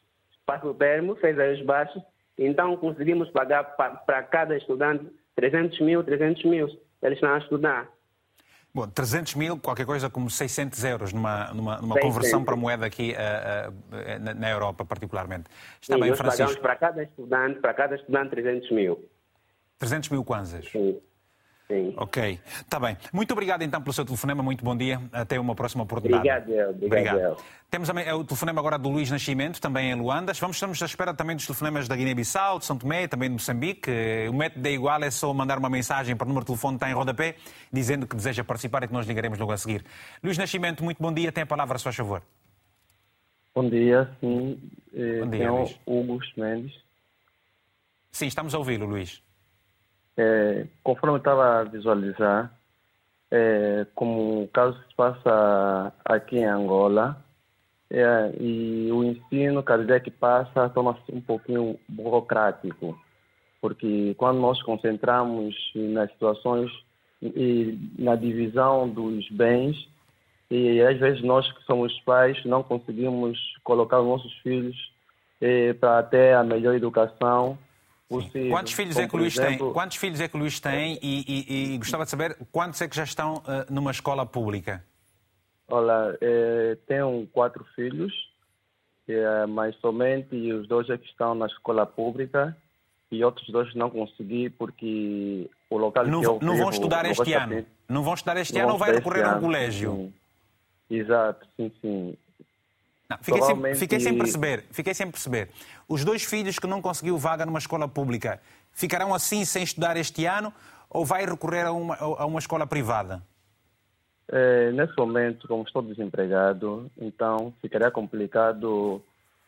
passa 0.46 0.66
o 0.66 0.74
termo, 0.74 1.16
fez 1.16 1.38
aí 1.38 1.55
os 1.55 1.62
baixos. 1.62 2.02
Então, 2.38 2.76
conseguimos 2.76 3.28
pagar 3.30 3.64
para 3.64 4.22
cada 4.22 4.57
estudante 4.57 5.07
300 5.36 5.80
mil, 5.80 6.05
300 6.05 6.44
mil. 6.44 6.68
Eles 7.02 7.16
estão 7.16 7.34
a 7.34 7.38
estudar. 7.38 7.88
Bom, 8.75 8.89
300 8.89 9.37
mil, 9.37 9.57
qualquer 9.57 9.87
coisa 9.87 10.11
como 10.11 10.29
600 10.29 10.83
euros 10.83 11.12
numa, 11.12 11.55
numa, 11.55 11.81
numa 11.81 12.01
conversão 12.01 12.45
para 12.45 12.57
moeda 12.57 12.85
aqui 12.85 13.12
uh, 13.12 13.70
uh, 13.70 14.35
na 14.35 14.51
Europa, 14.51 14.85
particularmente. 14.85 15.45
Está 15.81 15.95
Sim, 15.95 16.01
bem, 16.01 16.11
nós 16.11 16.18
Francisco? 16.18 16.43
pagamos 16.45 16.61
para 16.61 16.77
cada 16.77 17.03
estudante, 17.05 17.61
para 17.61 17.72
cada 17.72 17.95
estudante 17.95 18.31
300 18.31 18.70
mil. 18.72 19.09
300 19.79 20.09
mil 20.11 20.25
kwanzas? 20.25 20.68
Sim. 20.68 21.01
Sim. 21.66 21.94
Ok, 21.96 22.38
está 22.60 22.78
bem. 22.78 22.96
Muito 23.10 23.32
obrigado 23.32 23.62
então 23.62 23.80
pelo 23.80 23.92
seu 23.92 24.04
telefonema, 24.04 24.42
muito 24.42 24.62
bom 24.62 24.76
dia. 24.76 25.00
Até 25.10 25.40
uma 25.40 25.54
próxima 25.54 25.82
oportunidade. 25.82 26.28
Obrigado, 26.28 26.74
obrigado. 26.76 27.16
obrigado. 27.16 27.44
Temos 27.70 27.88
o 27.88 28.24
telefonema 28.24 28.60
agora 28.60 28.78
do 28.78 28.88
Luís 28.90 29.10
Nascimento, 29.10 29.60
também 29.60 29.90
em 29.90 29.94
Luanda. 29.94 30.32
Vamos, 30.34 30.56
estamos 30.56 30.80
à 30.82 30.84
espera 30.84 31.14
também 31.14 31.34
dos 31.34 31.46
telefonemas 31.46 31.88
da 31.88 31.96
Guiné-Bissau, 31.96 32.58
de 32.58 32.66
São 32.66 32.76
Tomé, 32.76 33.08
também 33.08 33.30
de 33.30 33.32
Moçambique. 33.32 33.90
O 34.28 34.34
método 34.34 34.68
é 34.68 34.72
igual, 34.72 35.02
é 35.02 35.10
só 35.10 35.32
mandar 35.32 35.58
uma 35.58 35.70
mensagem 35.70 36.14
para 36.14 36.26
o 36.26 36.28
número 36.28 36.44
de 36.44 36.48
telefone 36.48 36.76
que 36.78 36.84
está 36.84 36.90
em 36.90 36.94
rodapé, 36.94 37.36
dizendo 37.72 38.06
que 38.06 38.14
deseja 38.14 38.44
participar 38.44 38.82
e 38.84 38.86
que 38.86 38.92
nós 38.92 39.06
ligaremos 39.06 39.38
logo 39.38 39.50
a 39.50 39.56
seguir. 39.56 39.84
Luís 40.22 40.36
Nascimento, 40.36 40.84
muito 40.84 41.02
bom 41.02 41.12
dia. 41.12 41.32
Tem 41.32 41.42
a 41.42 41.46
palavra, 41.46 41.78
se 41.78 41.84
faz 41.84 41.96
favor. 41.96 42.22
Bom 43.54 43.68
dia, 43.70 44.10
sim. 44.20 44.60
Eh, 44.92 45.20
Bom 45.20 45.30
dia, 45.30 45.50
Luís. 45.50 45.80
Hugo 45.86 46.20
Mendes. 46.36 46.74
Sim, 48.12 48.26
estamos 48.26 48.54
a 48.54 48.58
ouvi-lo, 48.58 48.86
Luís. 48.86 49.22
É, 50.16 50.66
conforme 50.82 51.16
eu 51.16 51.18
estava 51.18 51.60
a 51.60 51.64
visualizar, 51.64 52.52
é, 53.30 53.86
como 53.94 54.44
o 54.44 54.48
caso 54.48 54.78
se 54.88 54.94
passa 54.94 55.92
aqui 56.04 56.38
em 56.38 56.44
Angola, 56.44 57.16
é, 57.90 58.32
e 58.40 58.90
o 58.92 59.04
ensino, 59.04 59.62
cada 59.62 59.84
dia 59.84 60.00
que 60.00 60.10
passa, 60.10 60.68
torna-se 60.68 61.12
um 61.12 61.20
pouquinho 61.20 61.78
burocrático, 61.88 62.98
porque 63.60 64.14
quando 64.16 64.40
nós 64.40 64.62
concentramos 64.62 65.54
nas 65.74 66.10
situações 66.12 66.70
e 67.22 67.78
na 67.98 68.14
divisão 68.16 68.88
dos 68.88 69.28
bens, 69.30 69.76
e 70.50 70.80
às 70.82 70.98
vezes 70.98 71.22
nós 71.22 71.50
que 71.52 71.64
somos 71.64 71.98
pais 72.00 72.42
não 72.44 72.62
conseguimos 72.62 73.38
colocar 73.64 74.00
os 74.00 74.06
nossos 74.06 74.32
filhos 74.38 74.76
eh, 75.40 75.72
para 75.74 76.02
ter 76.02 76.34
a 76.34 76.44
melhor 76.44 76.74
educação 76.74 77.58
possível. 78.22 78.50
Quantos 78.50 78.72
filhos, 78.72 78.96
é 78.96 79.08
que 79.08 79.14
o 79.14 79.18
Luís 79.18 79.38
exemplo... 79.38 79.66
tem? 79.66 79.72
quantos 79.72 79.96
filhos 79.96 80.20
é 80.20 80.28
que 80.28 80.36
o 80.36 80.38
Luís 80.38 80.60
tem 80.60 80.98
e, 81.02 81.24
e, 81.26 81.74
e 81.74 81.78
gostava 81.78 82.04
de 82.04 82.10
saber 82.10 82.36
quantos 82.52 82.80
é 82.80 82.88
que 82.88 82.96
já 82.96 83.04
estão 83.04 83.34
uh, 83.34 83.72
numa 83.72 83.90
escola 83.90 84.24
pública? 84.26 84.84
Olha, 85.68 86.16
eh, 86.20 86.76
tenho 86.86 87.26
quatro 87.32 87.64
filhos, 87.74 88.12
eh, 89.08 89.46
mas 89.46 89.74
somente 89.76 90.52
os 90.52 90.68
dois 90.68 90.88
é 90.90 90.98
que 90.98 91.06
estão 91.06 91.34
na 91.34 91.46
escola 91.46 91.86
pública 91.86 92.54
e 93.10 93.24
outros 93.24 93.48
dois 93.48 93.74
não 93.74 93.88
consegui 93.88 94.50
porque 94.50 95.48
o 95.70 95.78
local 95.78 96.06
não, 96.06 96.20
que 96.20 96.26
eu 96.26 96.38
Não 96.42 96.56
vão 96.56 96.70
estudar 96.70 97.06
este 97.06 97.32
ano? 97.32 97.66
Não 97.88 98.02
vão 98.02 98.14
estudar 98.14 98.36
este 98.36 98.58
ano 98.58 98.72
ou 98.72 98.78
vai 98.78 98.92
recorrer 98.92 99.24
ao 99.24 99.40
colégio? 99.40 99.92
Sim. 99.92 100.14
Exato, 100.90 101.46
sim, 101.56 101.72
sim. 101.80 102.16
Não, 103.16 103.24
fiquei, 103.24 103.42
sem, 103.42 103.74
fiquei, 103.74 104.00
sem, 104.00 104.18
perceber, 104.18 104.64
fiquei 104.70 104.94
sem 104.94 105.10
perceber. 105.10 105.48
Os 105.88 106.04
dois 106.04 106.24
filhos 106.24 106.58
que 106.58 106.66
não 106.66 106.80
conseguiu 106.82 107.16
vaga 107.18 107.46
numa 107.46 107.58
escola 107.58 107.88
pública 107.88 108.40
ficarão 108.72 109.14
assim 109.14 109.44
sem 109.44 109.62
estudar 109.62 109.96
este 109.96 110.26
ano 110.26 110.52
ou 110.90 111.04
vai 111.04 111.24
recorrer 111.24 111.66
a 111.66 111.72
uma, 111.72 111.96
a 111.96 112.26
uma 112.26 112.38
escola 112.38 112.66
privada? 112.66 113.22
É, 114.28 114.72
nesse 114.72 114.96
momento, 114.96 115.46
como 115.46 115.64
estou 115.64 115.82
desempregado, 115.82 116.90
então 116.98 117.52
ficaria 117.60 117.90
complicado 117.90 119.02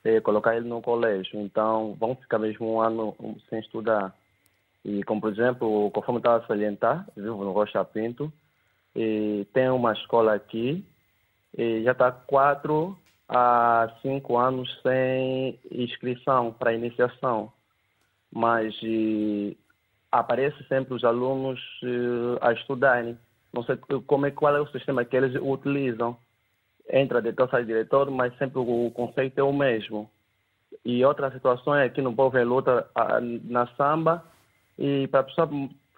é, 0.04 0.20
colocar 0.20 0.56
ele 0.56 0.68
no 0.68 0.82
colégio. 0.82 1.40
Então, 1.40 1.96
vão 1.98 2.14
ficar 2.14 2.38
mesmo 2.38 2.74
um 2.74 2.80
ano 2.80 3.16
sem 3.48 3.60
estudar. 3.60 4.14
E, 4.84 5.02
como 5.02 5.20
por 5.20 5.32
exemplo, 5.32 5.90
conforme 5.90 6.18
estava 6.18 6.44
a 6.44 6.46
salientar, 6.46 7.06
vivo 7.16 7.42
no 7.44 7.52
Rocha 7.52 7.84
Pinto, 7.84 8.32
e 8.94 9.46
tem 9.52 9.68
uma 9.68 9.92
escola 9.92 10.34
aqui 10.34 10.84
e 11.56 11.82
já 11.82 11.92
está 11.92 12.10
quatro 12.10 12.96
a 13.28 13.88
cinco 14.02 14.38
anos 14.38 14.68
sem 14.82 15.58
inscrição 15.70 16.52
para 16.52 16.72
iniciação, 16.72 17.52
mas 18.32 18.74
e, 18.82 19.56
aparece 20.10 20.62
sempre 20.68 20.94
os 20.94 21.04
alunos 21.04 21.60
uh, 21.82 22.38
a 22.40 22.52
estudarem. 22.52 23.18
Não 23.52 23.62
sei 23.62 23.76
como 24.06 24.26
é, 24.26 24.30
qual 24.30 24.56
é 24.56 24.60
o 24.60 24.68
sistema 24.68 25.04
que 25.04 25.16
eles 25.16 25.34
utilizam. 25.40 26.16
Entra 26.90 27.22
diretor, 27.22 27.48
sai 27.50 27.64
diretor, 27.64 28.10
mas 28.10 28.36
sempre 28.38 28.58
o 28.58 28.90
conceito 28.92 29.38
é 29.38 29.42
o 29.42 29.52
mesmo. 29.52 30.10
E 30.84 31.04
outra 31.04 31.30
situação 31.32 31.74
é 31.74 31.88
que 31.88 32.02
no 32.02 32.14
povo 32.14 32.38
em 32.38 32.44
luta 32.44 32.88
na 33.44 33.66
samba 33.76 34.22
e 34.78 35.08
para 35.08 35.20
a 35.20 35.24
pessoa 35.24 35.48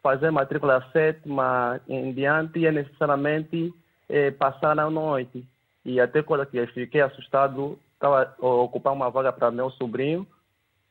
fazer 0.03 0.31
matrícula 0.31 0.87
sétima 0.93 1.81
em 1.89 2.12
diante 2.12 2.64
é 2.64 2.72
necessariamente 2.72 3.74
é, 4.09 4.31
passar 4.31 4.74
na 4.74 4.89
noite. 4.89 5.45
E 5.89 5.99
até 5.99 6.22
quando 6.22 6.47
eu 6.53 6.66
fiquei 6.68 7.01
assustado, 7.01 7.78
estava 7.95 8.34
ocupar 8.41 8.93
uma 8.93 9.09
vaga 9.09 9.32
para 9.32 9.51
meu 9.51 9.70
sobrinho. 9.70 10.26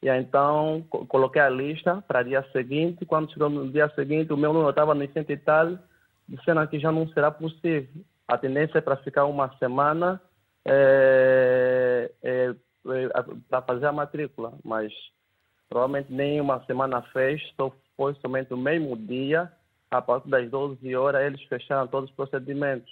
E 0.02 0.10
então 0.10 0.84
coloquei 1.08 1.40
a 1.40 1.50
lista 1.50 2.04
para 2.08 2.24
dia 2.24 2.44
seguinte. 2.52 3.06
Quando 3.06 3.32
chegou 3.32 3.48
no 3.48 3.72
dia 3.72 3.88
seguinte, 3.90 4.34
o 4.34 4.38
meu 4.38 4.52
número 4.52 4.72
estava 4.72 4.96
no 4.96 5.08
centro 5.12 5.32
e 5.32 5.38
tal, 5.38 5.78
dizendo 6.28 6.68
que 6.68 6.80
já 6.80 6.92
não 6.92 7.08
será 7.10 7.30
possível. 7.30 7.88
A 8.28 8.40
tendência 8.40 8.80
é 8.80 8.82
para 8.82 8.98
ficar 8.98 9.26
uma 9.26 9.56
semana 9.60 10.20
é, 10.66 12.12
é, 12.24 12.56
é, 12.88 13.24
para 13.48 13.62
fazer 13.62 13.86
a 13.86 13.92
matrícula, 13.92 14.54
mas 14.66 14.92
provavelmente 15.70 16.12
nem 16.12 16.42
uma 16.42 16.66
semana 16.66 17.04
fez, 17.14 17.40
só 17.56 17.72
foi 17.96 18.16
somente 18.16 18.52
o 18.52 18.58
mesmo 18.58 18.98
dia, 18.98 19.52
a 19.92 20.02
partir 20.02 20.30
das 20.30 20.50
12 20.50 20.96
horas, 20.96 21.24
eles 21.24 21.44
fecharam 21.44 21.88
todos 21.88 22.10
os 22.10 22.16
procedimentos. 22.16 22.92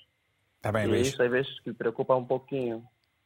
Está 0.65 0.71
bem, 0.71 0.85
e 0.85 0.87
Luís. 0.87 1.07
Isso 1.09 1.21
às 1.21 1.29
vezes 1.29 1.59
que 1.59 1.71
preocupa 1.71 2.15
um 2.15 2.25
pouquinho. 2.25 2.83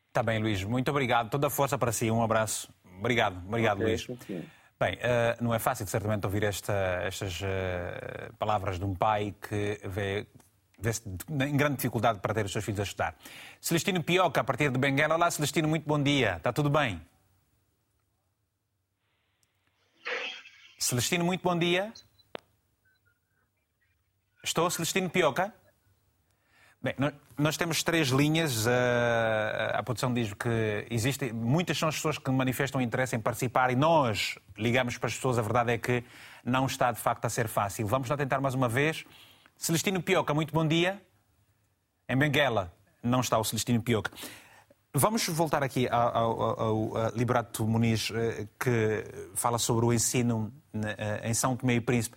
Está 0.10 0.22
bem, 0.22 0.40
Luís. 0.40 0.62
Muito 0.66 0.92
obrigado. 0.92 1.30
Toda 1.30 1.48
a 1.48 1.50
força 1.50 1.78
para 1.78 1.94
si. 1.94 2.12
Um 2.12 2.22
abraço. 2.22 2.70
Obrigado. 2.98 3.38
Obrigado, 3.48 3.78
okay, 3.78 3.88
Luís. 3.88 4.08
Sim. 4.28 4.44
Bem, 4.78 4.96
uh, 4.96 5.42
não 5.42 5.54
é 5.54 5.60
fácil, 5.60 5.88
certamente, 5.88 6.26
ouvir 6.26 6.44
esta, 6.44 6.74
estas 7.02 7.40
uh, 7.40 8.34
palavras 8.38 8.78
de 8.78 8.84
um 8.84 8.94
pai 8.94 9.34
que 9.42 9.80
vê, 9.88 10.28
vê-se 10.78 11.02
em 11.08 11.56
grande 11.56 11.78
dificuldade 11.78 12.20
para 12.20 12.34
ter 12.34 12.44
os 12.46 12.52
seus 12.52 12.66
filhos 12.66 12.82
a 12.82 12.84
estudar. 12.84 13.16
Celestino 13.62 14.04
Pioca, 14.04 14.42
a 14.42 14.44
partir 14.44 14.70
de 14.70 14.78
Benguela. 14.78 15.16
Olá, 15.16 15.32
Celestino, 15.32 15.70
muito 15.70 15.88
bom 15.88 16.02
dia. 16.02 16.36
Está 16.36 16.52
tudo 16.52 16.70
bem? 16.70 17.02
Celestino, 20.78 21.24
muito 21.24 21.42
bom 21.42 21.58
dia. 21.58 21.94
Estou, 24.44 24.70
Celestino 24.70 25.10
Pioca? 25.10 25.54
Bem, 26.82 26.96
nós 27.38 27.58
temos 27.58 27.84
três 27.84 28.08
linhas. 28.08 28.66
A 28.66 29.84
produção 29.84 30.14
diz 30.14 30.34
que 30.34 30.88
existem. 30.90 31.34
Muitas 31.34 31.78
são 31.78 31.90
as 31.90 31.96
pessoas 31.96 32.18
que 32.18 32.32
manifestam 32.32 32.80
interesse 32.80 33.18
em 33.18 33.20
participar 33.20 33.70
e 33.70 33.76
nós 33.76 34.40
ligamos 34.58 34.98
para 34.98 35.08
as 35.08 35.16
pessoas. 35.16 35.38
A 35.38 35.42
verdade 35.42 35.74
é 35.74 35.78
que 35.78 36.06
não 36.44 36.66
está 36.68 36.90
de 36.94 37.00
facto 37.00 37.26
a 37.26 37.30
ser 37.30 37.50
fácil. 37.50 37.86
Vamos 37.86 38.08
lá 38.08 38.16
tentar 38.16 38.40
mais 38.40 38.56
uma 38.56 38.70
vez. 38.70 39.04
Celestino 39.58 40.02
Pioca, 40.02 40.34
muito 40.34 40.54
bom 40.54 40.66
dia. 40.66 41.02
Em 42.08 42.16
Benguela 42.16 42.74
não 43.04 43.20
está 43.20 43.38
o 43.38 43.44
Celestino 43.44 43.82
Pioca. 43.82 44.12
Vamos 44.94 45.28
voltar 45.28 45.62
aqui 45.62 45.86
ao, 45.90 46.18
ao, 46.18 46.60
ao 46.62 47.10
Liberato 47.14 47.68
Muniz, 47.68 48.10
eh, 48.10 48.48
que 48.58 49.04
fala 49.36 49.60
sobre 49.60 49.86
o 49.86 49.94
ensino 49.94 50.52
eh, 50.74 51.30
em 51.30 51.34
São 51.34 51.56
Tomé 51.56 51.76
e 51.76 51.82
Príncipe. 51.82 52.16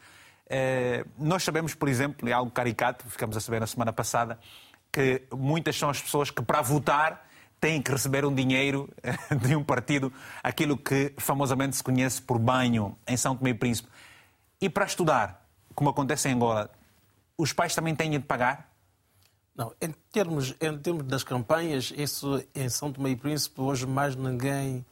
Eh, 0.55 1.07
nós 1.19 1.43
sabemos, 1.43 1.75
por 1.75 1.89
exemplo, 1.89 2.29
é 2.29 2.33
algo 2.33 2.51
caricato, 2.51 3.09
ficamos 3.09 3.35
a 3.35 3.41
saber 3.41 3.59
na 3.59 3.67
semana 3.67 3.91
passada, 3.91 4.39
que 4.93 5.23
muitas 5.33 5.75
são 5.79 5.89
as 5.89 5.99
pessoas 5.99 6.31
que, 6.31 6.43
para 6.43 6.61
votar, 6.61 7.27
têm 7.59 7.81
que 7.81 7.91
receber 7.91 8.27
um 8.27 8.35
dinheiro 8.35 8.87
de 9.41 9.57
um 9.57 9.65
partido, 9.65 10.13
aquilo 10.43 10.77
que 10.77 11.15
famosamente 11.17 11.75
se 11.75 11.83
conhece 11.83 12.21
por 12.21 12.39
banho 12.39 12.95
em 13.09 13.17
São 13.17 13.35
Tomé 13.35 13.51
e 13.51 13.55
Príncipe. 13.55 13.89
E 14.61 14.69
para 14.69 14.85
estudar, 14.85 15.49
como 15.75 15.89
acontece 15.89 16.29
em 16.29 16.35
Angola, 16.35 16.71
os 17.39 17.55
pais 17.55 17.75
também 17.75 17.95
têm 17.95 18.11
de 18.11 18.19
pagar? 18.19 18.71
Não, 19.57 19.73
em 19.81 19.91
termos, 20.13 20.55
em 20.61 20.77
termos 20.77 21.05
das 21.05 21.25
campanhas, 21.25 21.95
isso 21.97 22.45
em 22.55 22.69
São 22.69 22.93
Tomé 22.93 23.11
e 23.11 23.17
Príncipe, 23.17 23.59
hoje 23.59 23.87
mais 23.87 24.15
ninguém 24.15 24.85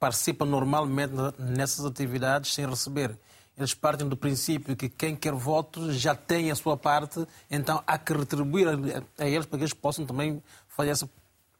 participa 0.00 0.46
normalmente 0.46 1.12
nessas 1.38 1.84
atividades 1.84 2.54
sem 2.54 2.66
receber 2.66 3.18
eles 3.56 3.74
partem 3.74 4.08
do 4.08 4.16
princípio 4.16 4.76
que 4.76 4.88
quem 4.88 5.16
quer 5.16 5.32
votos 5.32 5.96
já 5.96 6.14
tem 6.14 6.50
a 6.50 6.54
sua 6.54 6.76
parte, 6.76 7.26
então 7.50 7.82
há 7.86 7.96
que 7.96 8.12
retribuir 8.12 8.68
a, 8.68 9.26
eles 9.26 9.46
para 9.46 9.58
que 9.58 9.64
eles 9.64 9.72
possam 9.72 10.04
também 10.04 10.42
fazer 10.68 10.90
essa 10.90 11.08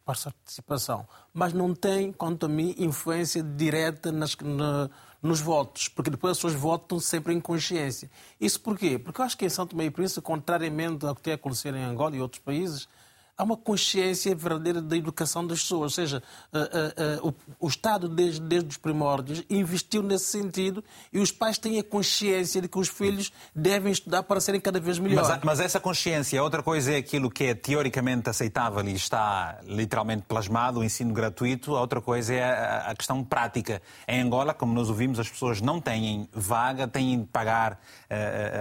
participação. 0.05 1.07
Mas 1.32 1.53
não 1.53 1.74
tem, 1.74 2.12
quanto 2.12 2.47
a 2.47 2.49
mim, 2.49 2.74
influência 2.78 3.42
direta 3.42 4.12
nas, 4.12 4.36
na, 4.36 4.90
nos 5.22 5.40
votos, 5.40 5.88
porque 5.88 6.11
depois 6.11 6.32
as 6.32 6.38
pessoas 6.38 6.55
votam 6.55 7.01
sempre 7.01 7.32
em 7.32 7.40
consciência. 7.40 8.11
Isso 8.40 8.61
porquê? 8.61 8.99
Porque 8.99 9.20
eu 9.20 9.24
acho 9.24 9.36
que 9.36 9.47
em 9.47 9.66
Tomé 9.66 9.86
e 9.86 9.90
Príncipe, 9.90 10.20
contrariamente 10.20 11.05
ao 11.07 11.14
que 11.14 11.22
tem 11.22 11.32
acontecido 11.32 11.76
em 11.76 11.84
Angola 11.84 12.14
e 12.14 12.20
outros 12.20 12.40
países, 12.40 12.88
há 13.37 13.45
uma 13.45 13.57
consciência 13.57 14.34
verdadeira 14.34 14.80
da 14.80 14.97
educação 14.97 15.47
das 15.47 15.61
pessoas. 15.61 15.82
Ou 15.82 15.91
seja, 15.91 16.22
uh, 16.53 16.59
uh, 16.59 17.28
uh, 17.28 17.34
o, 17.59 17.66
o, 17.66 17.68
Estado, 17.68 18.09
desde, 18.09 18.41
desde 18.41 18.70
os 18.70 18.76
primórdios, 18.76 19.45
investiu 19.51 20.03
nesse 20.03 20.26
sentido 20.26 20.82
e 21.12 21.18
os 21.18 21.30
pais 21.30 21.59
têm 21.59 21.78
a 21.78 21.84
consciência 21.84 22.62
de 22.62 22.68
que 22.68 22.78
os 22.78 22.89
filhos 22.89 23.32
devem 23.55 23.93
estudar 23.93 24.22
para 24.22 24.41
serem 24.41 24.61
cada 24.61 24.80
vez 24.80 24.99
melhores. 24.99 25.28
Mas, 25.28 25.41
mas 25.43 25.61
essa 25.61 25.78
consciência, 25.78 26.43
outra 26.43 26.62
coisa 26.62 26.93
é 26.93 26.97
aquilo 26.97 27.30
que 27.30 27.45
é 27.45 27.55
teoricamente 27.55 28.30
aceitável 28.30 28.82
e 28.87 28.95
está 28.95 29.59
literalmente 29.64 30.22
plasmado, 30.22 30.80
o 30.80 30.84
ensino 30.84 31.12
gratuito, 31.12 31.76
a 31.76 31.80
outra 31.80 32.01
coisa 32.01 32.34
é 32.34 32.43
a, 32.43 32.91
a 32.91 32.95
questão 32.95 33.22
prática. 33.22 33.82
Em 34.09 34.22
Angola, 34.22 34.55
como 34.55 34.72
nós 34.72 34.89
ouvimos, 34.89 35.18
as 35.18 35.28
pessoas 35.28 35.61
não 35.61 35.80
têm 35.80 36.28
vaga, 36.32 36.89
têm 36.89 37.20
de 37.20 37.26
pagar 37.26 37.78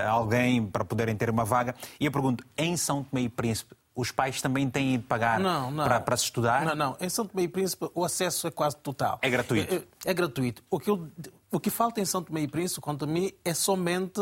alguém 0.08 0.66
para 0.66 0.84
poderem 0.84 1.16
ter 1.16 1.30
uma 1.30 1.46
vaga. 1.46 1.76
E 2.00 2.06
eu 2.06 2.12
pergunto, 2.12 2.44
em 2.58 2.76
São 2.76 3.04
Tomé 3.04 3.22
e 3.22 3.30
Príncipe, 3.30 3.76
os 3.96 4.12
pais 4.12 4.42
também 4.42 4.70
têm 4.70 4.98
de 4.98 5.04
pagar 5.06 5.40
não, 5.40 5.72
não. 5.72 5.86
Para, 5.86 6.00
para 6.02 6.18
se 6.18 6.26
estudar? 6.26 6.66
Não, 6.66 6.76
não. 6.76 6.98
Em 7.00 7.08
São 7.08 7.26
Tomé 7.26 7.44
e 7.44 7.48
Príncipe 7.48 7.90
o 7.96 8.04
acesso 8.04 8.46
é 8.46 8.52
quase 8.52 8.76
total. 8.78 9.20
É 9.22 9.30
gratuito? 9.30 9.74
É, 9.74 9.78
é, 9.78 9.84
é 10.06 10.14
gratuito. 10.14 10.64
O 10.70 10.80
que, 10.80 10.90
eu, 10.90 11.10
o 11.50 11.60
que 11.60 11.70
falta 11.70 12.02
em 12.02 12.06
São 12.06 12.22
Tomé 12.22 12.42
e 12.42 12.48
Príncipe, 12.48 12.82
quanto 12.82 13.06
a 13.06 13.08
mim, 13.08 13.32
é 13.44 13.54
somente 13.54 14.20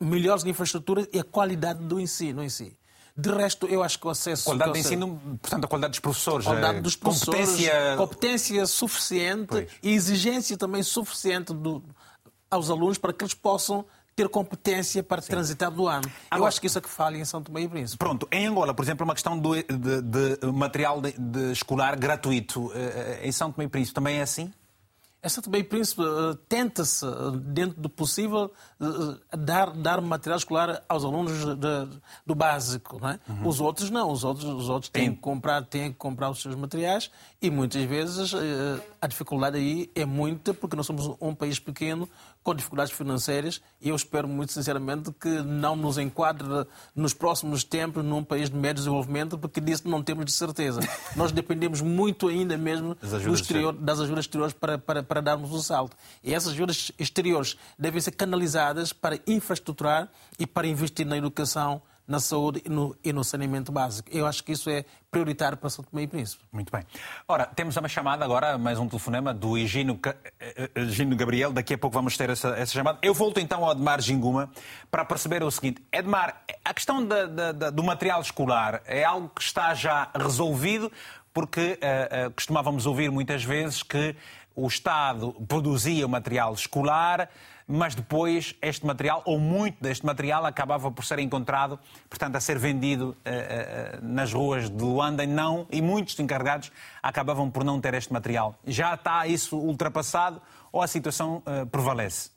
melhores 0.00 0.44
infraestruturas 0.44 1.08
e 1.12 1.20
a 1.20 1.24
qualidade 1.24 1.84
do 1.84 2.00
ensino 2.00 2.42
em 2.42 2.48
si. 2.48 2.76
De 3.16 3.30
resto, 3.30 3.66
eu 3.66 3.82
acho 3.82 3.98
que 3.98 4.06
o 4.06 4.10
acesso. 4.10 4.44
Qualidade 4.44 4.72
de 4.72 4.78
ensino, 4.78 5.20
portanto, 5.40 5.64
a 5.64 5.68
qualidade 5.68 5.92
dos 5.92 6.00
professores. 6.00 6.46
A 6.46 6.50
qualidade 6.50 6.80
dos 6.80 6.96
professores. 6.96 7.40
Competência, 7.40 7.96
competência 7.96 8.66
suficiente 8.66 9.48
pois. 9.48 9.70
e 9.82 9.90
exigência 9.90 10.56
também 10.56 10.82
suficiente 10.82 11.52
do, 11.52 11.84
aos 12.50 12.70
alunos 12.70 12.98
para 12.98 13.12
que 13.12 13.22
eles 13.22 13.34
possam 13.34 13.84
ter 14.14 14.28
competência 14.28 15.02
para 15.02 15.22
Sim. 15.22 15.30
transitar 15.30 15.70
do 15.70 15.86
ano. 15.86 16.10
Agora, 16.30 16.44
Eu 16.44 16.46
acho 16.46 16.60
que 16.60 16.66
isso 16.66 16.78
é 16.78 16.80
que 16.80 16.88
falha 16.88 17.16
em 17.16 17.24
São 17.24 17.42
Tomé 17.42 17.62
e 17.62 17.68
Príncipe. 17.68 17.98
Pronto, 17.98 18.28
em 18.30 18.46
Angola, 18.46 18.74
por 18.74 18.84
exemplo, 18.84 19.02
é 19.02 19.06
uma 19.06 19.14
questão 19.14 19.38
de, 19.38 19.62
de, 19.62 20.02
de 20.38 20.46
material 20.52 21.00
de, 21.00 21.12
de 21.12 21.52
escolar 21.52 21.96
gratuito. 21.96 22.70
Eh, 22.74 23.18
eh, 23.22 23.28
em 23.28 23.32
São 23.32 23.50
Tomé 23.50 23.64
e 23.64 23.68
Príncipe 23.68 23.94
também 23.94 24.18
é 24.18 24.22
assim? 24.22 24.52
Essa 25.22 25.42
também, 25.42 25.62
príncipe, 25.62 26.00
eh, 26.00 26.38
tenta-se, 26.48 27.04
dentro 27.42 27.78
do 27.78 27.90
possível, 27.90 28.50
dar, 29.38 29.70
dar 29.72 30.00
material 30.00 30.38
escolar 30.38 30.82
aos 30.88 31.04
alunos 31.04 31.44
de, 31.44 32.00
do 32.26 32.34
básico. 32.34 32.98
Não 32.98 33.10
é? 33.10 33.20
uhum. 33.28 33.48
Os 33.48 33.60
outros 33.60 33.90
não, 33.90 34.10
os 34.10 34.24
outros, 34.24 34.46
os 34.46 34.70
outros 34.70 34.88
têm, 34.88 35.14
que 35.14 35.20
comprar, 35.20 35.62
têm 35.64 35.92
que 35.92 35.98
comprar 35.98 36.30
os 36.30 36.40
seus 36.40 36.54
materiais 36.54 37.10
e 37.40 37.50
muitas 37.50 37.82
vezes 37.84 38.32
a 39.00 39.06
dificuldade 39.06 39.58
aí 39.58 39.90
é 39.94 40.06
muita, 40.06 40.54
porque 40.54 40.74
nós 40.74 40.86
somos 40.86 41.14
um 41.20 41.34
país 41.34 41.58
pequeno 41.58 42.08
com 42.42 42.54
dificuldades 42.54 42.92
financeiras 42.92 43.60
e 43.80 43.90
eu 43.90 43.96
espero 43.96 44.26
muito 44.26 44.52
sinceramente 44.52 45.12
que 45.12 45.28
não 45.42 45.76
nos 45.76 45.98
enquadre 45.98 46.46
nos 46.94 47.12
próximos 47.12 47.64
tempos 47.64 48.04
num 48.04 48.24
país 48.24 48.48
de 48.48 48.56
médio 48.56 48.76
desenvolvimento, 48.76 49.38
porque 49.38 49.60
disso 49.60 49.88
não 49.88 50.02
temos 50.02 50.24
de 50.24 50.32
certeza. 50.32 50.80
Nós 51.14 51.32
dependemos 51.32 51.80
muito 51.80 52.28
ainda 52.28 52.56
mesmo 52.56 52.94
do 52.94 53.34
exterior, 53.34 53.72
das 53.72 54.00
ajudas 54.00 54.24
exteriores 54.24 54.54
para, 54.54 54.78
para, 54.78 55.02
para 55.02 55.20
darmos 55.20 55.52
o 55.52 55.60
salto. 55.62 55.96
E 56.22 56.34
essas 56.34 56.52
ajudas 56.52 56.90
exteriores 56.98 57.56
devem 57.78 58.00
ser 58.00 58.12
canalizadas 58.12 58.92
para 58.92 59.18
infraestruturar 59.26 60.08
e 60.38 60.46
para 60.46 60.66
investir 60.66 61.06
na 61.06 61.16
educação, 61.16 61.82
na 62.10 62.18
saúde 62.18 62.60
e 62.66 62.68
no, 62.68 62.96
e 63.04 63.12
no, 63.12 63.22
saneamento 63.22 63.70
básico. 63.70 64.08
Eu 64.12 64.26
acho 64.26 64.42
que 64.42 64.50
isso 64.50 64.68
é 64.68 64.84
prioritário 65.12 65.56
para 65.56 65.70
São 65.70 65.84
Tomé 65.84 66.02
e 66.02 66.06
Príncipe. 66.08 66.42
Muito 66.50 66.72
bem. 66.72 66.82
Ora, 67.28 67.46
temos 67.46 67.76
uma 67.76 67.88
chamada 67.88 68.24
agora, 68.24 68.58
mais 68.58 68.80
um 68.80 68.88
telefonema 68.88 69.32
do 69.32 69.56
Higino, 69.56 69.96
eh, 70.40 70.70
eh, 70.74 71.04
Gabriel. 71.14 71.52
Daqui 71.52 71.74
a 71.74 71.78
pouco 71.78 71.94
vamos 71.94 72.16
ter 72.16 72.28
essa, 72.28 72.48
essa, 72.48 72.72
chamada. 72.72 72.98
Eu 73.00 73.14
volto 73.14 73.38
então 73.38 73.64
ao 73.64 73.70
Edmar 73.70 74.00
Ginguma 74.00 74.50
para 74.90 75.04
perceber 75.04 75.44
o 75.44 75.50
seguinte. 75.52 75.80
Edmar, 75.92 76.42
a 76.64 76.74
questão 76.74 77.06
da, 77.06 77.26
da, 77.26 77.52
da, 77.52 77.70
do 77.70 77.84
material 77.84 78.20
escolar 78.20 78.82
é 78.86 79.04
algo 79.04 79.28
que 79.28 79.42
está 79.42 79.72
já 79.72 80.10
resolvido, 80.12 80.90
porque 81.32 81.78
uh, 81.80 82.26
uh, 82.26 82.30
costumávamos 82.32 82.86
ouvir 82.86 83.12
muitas 83.12 83.44
vezes 83.44 83.84
que 83.84 84.16
o 84.56 84.66
Estado 84.66 85.32
produzia 85.46 86.04
o 86.04 86.08
material 86.08 86.52
escolar, 86.54 87.30
mas 87.70 87.94
depois 87.94 88.56
este 88.60 88.84
material, 88.84 89.22
ou 89.24 89.38
muito 89.38 89.80
deste 89.80 90.04
material, 90.04 90.44
acabava 90.44 90.90
por 90.90 91.04
ser 91.04 91.20
encontrado, 91.20 91.78
portanto, 92.08 92.34
a 92.34 92.40
ser 92.40 92.58
vendido 92.58 93.10
uh, 93.10 93.98
uh, 94.00 94.04
nas 94.04 94.32
ruas 94.32 94.68
de 94.68 94.82
Luanda 94.82 95.22
e 95.22 95.26
não, 95.26 95.66
e 95.70 95.80
muitos 95.80 96.18
encarregados 96.18 96.72
acabavam 97.00 97.48
por 97.48 97.62
não 97.62 97.80
ter 97.80 97.94
este 97.94 98.12
material. 98.12 98.56
Já 98.66 98.94
está 98.94 99.26
isso 99.26 99.56
ultrapassado 99.56 100.42
ou 100.72 100.82
a 100.82 100.86
situação 100.88 101.42
uh, 101.46 101.64
prevalece? 101.66 102.30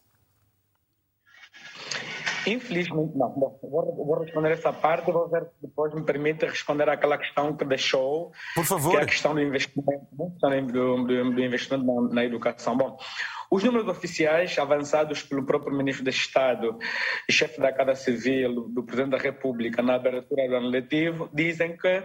Infelizmente 2.45 3.17
não. 3.17 3.29
Bom, 3.29 3.59
vou, 3.61 4.05
vou, 4.05 4.19
responder 4.19 4.51
essa 4.51 4.73
parte, 4.73 5.11
vou 5.11 5.29
ver 5.29 5.43
se 5.43 5.61
depois 5.61 5.93
me 5.93 6.03
permite 6.03 6.45
responder 6.45 6.89
àquela 6.89 7.17
questão 7.17 7.55
que 7.55 7.63
deixou. 7.63 8.31
Por 8.55 8.65
favor. 8.65 8.91
Que 8.91 8.97
é 8.97 9.01
a 9.01 9.05
questão 9.05 9.33
do 9.33 9.41
investimento, 9.41 10.05
né? 10.43 10.61
do, 10.61 11.03
do, 11.03 11.31
do 11.31 11.41
investimento 11.41 11.85
na, 11.85 12.13
na, 12.13 12.25
educação. 12.25 12.75
Bom, 12.75 12.97
os 13.53 13.63
números 13.63 13.87
oficiais 13.87 14.57
avançados 14.57 15.21
pelo 15.21 15.45
próprio 15.45 15.77
ministro 15.77 16.03
de 16.03 16.09
Estado 16.09 16.75
e 17.29 17.31
chefe 17.31 17.61
da 17.61 17.71
Casa 17.71 17.93
Civil, 17.93 18.67
do 18.67 18.81
Presidente 18.83 19.11
da 19.11 19.19
República, 19.19 19.79
na 19.83 19.93
abertura 19.93 20.47
do 20.47 20.55
ano 20.55 20.69
letivo, 20.69 21.29
dizem 21.31 21.77
que 21.77 22.03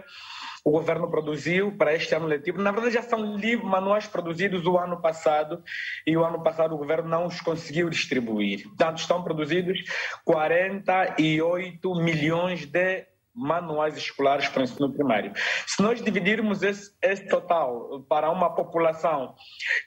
o 0.63 0.69
governo 0.69 1.09
produziu 1.09 1.75
para 1.75 1.95
este 1.95 2.13
ano 2.13 2.27
letivo. 2.27 2.61
Na 2.61 2.69
verdade, 2.69 2.93
já 2.93 3.01
são 3.01 3.35
livros, 3.35 3.67
manuais 3.67 4.05
produzidos 4.05 4.67
o 4.67 4.77
ano 4.77 5.01
passado 5.01 5.63
e 6.05 6.15
o 6.15 6.23
ano 6.23 6.43
passado 6.43 6.75
o 6.75 6.77
governo 6.77 7.09
não 7.09 7.25
os 7.25 7.41
conseguiu 7.41 7.89
distribuir. 7.89 8.67
Portanto, 8.67 8.99
estão 8.99 9.23
produzidos 9.23 9.79
48 10.25 11.95
milhões 11.95 12.67
de 12.67 13.07
manuais 13.39 13.97
escolares 13.97 14.47
para 14.49 14.61
o 14.61 14.63
ensino 14.63 14.91
primário. 14.91 15.31
Se 15.65 15.81
nós 15.81 16.01
dividirmos 16.01 16.61
esse, 16.61 16.91
esse 17.01 17.27
total 17.27 18.05
para 18.09 18.29
uma 18.29 18.53
população 18.53 19.33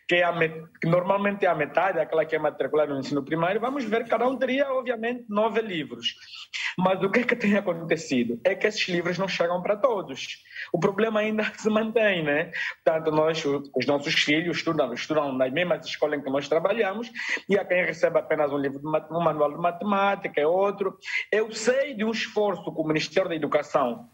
que, 0.09 0.17
é 0.17 0.33
met... 0.33 0.55
que, 0.81 0.89
normalmente 0.89 1.45
é 1.45 1.49
a 1.49 1.55
metade, 1.55 2.01
aquela 2.01 2.25
que 2.25 2.35
é 2.35 2.39
matriculada 2.39 2.93
no 2.93 3.01
ensino 3.01 3.25
primário, 3.25 3.61
vamos 3.61 3.85
ver 3.85 4.05
que 4.05 4.11
cada 4.11 4.27
um 4.27 4.37
teria, 4.37 4.73
obviamente, 4.73 5.25
nove 5.29 5.61
livros. 5.61 6.15
Mas 6.79 7.03
o 7.03 7.11
que 7.11 7.21
é 7.21 7.25
que 7.25 7.37
tem 7.37 7.57
acontecido? 7.57 8.41
É 8.45 8.55
que 8.55 8.67
esses 8.67 8.89
livros 8.89 9.19
não 9.19 9.29
chegam 9.29 9.63
para 9.63 9.77
todos. 9.77 10.39
O 10.73 10.79
problema 10.79 11.21
ainda 11.21 11.45
se 11.57 11.69
mantém, 11.69 12.23
né? 12.23 12.51
Portanto, 12.85 13.11
nós, 13.11 13.45
os 13.45 13.87
nossos 13.87 14.15
filhos 14.15 14.57
estudam, 14.59 14.93
estudam 14.93 15.33
nas 15.33 15.53
mesmas 15.53 15.87
escolas 15.87 16.19
em 16.19 16.23
que 16.23 16.31
nós 16.31 16.49
trabalhamos 16.49 17.11
e 17.49 17.59
há 17.59 17.65
quem 17.65 17.85
recebe 17.85 18.19
apenas 18.19 18.53
um 18.53 18.59
livro, 18.59 18.81
um 19.11 19.21
manual 19.21 19.53
de 19.53 19.59
matemática, 19.59 20.41
é 20.41 20.47
outro. 20.47 20.97
Eu 21.31 21.53
sei 21.53 21.95
de 21.95 22.05
um 22.05 22.11
esforço 22.11 22.63
que 22.63 22.81
o 22.81 22.85
Ministério 22.85 23.29
da 23.29 23.37
Educação 23.43 24.09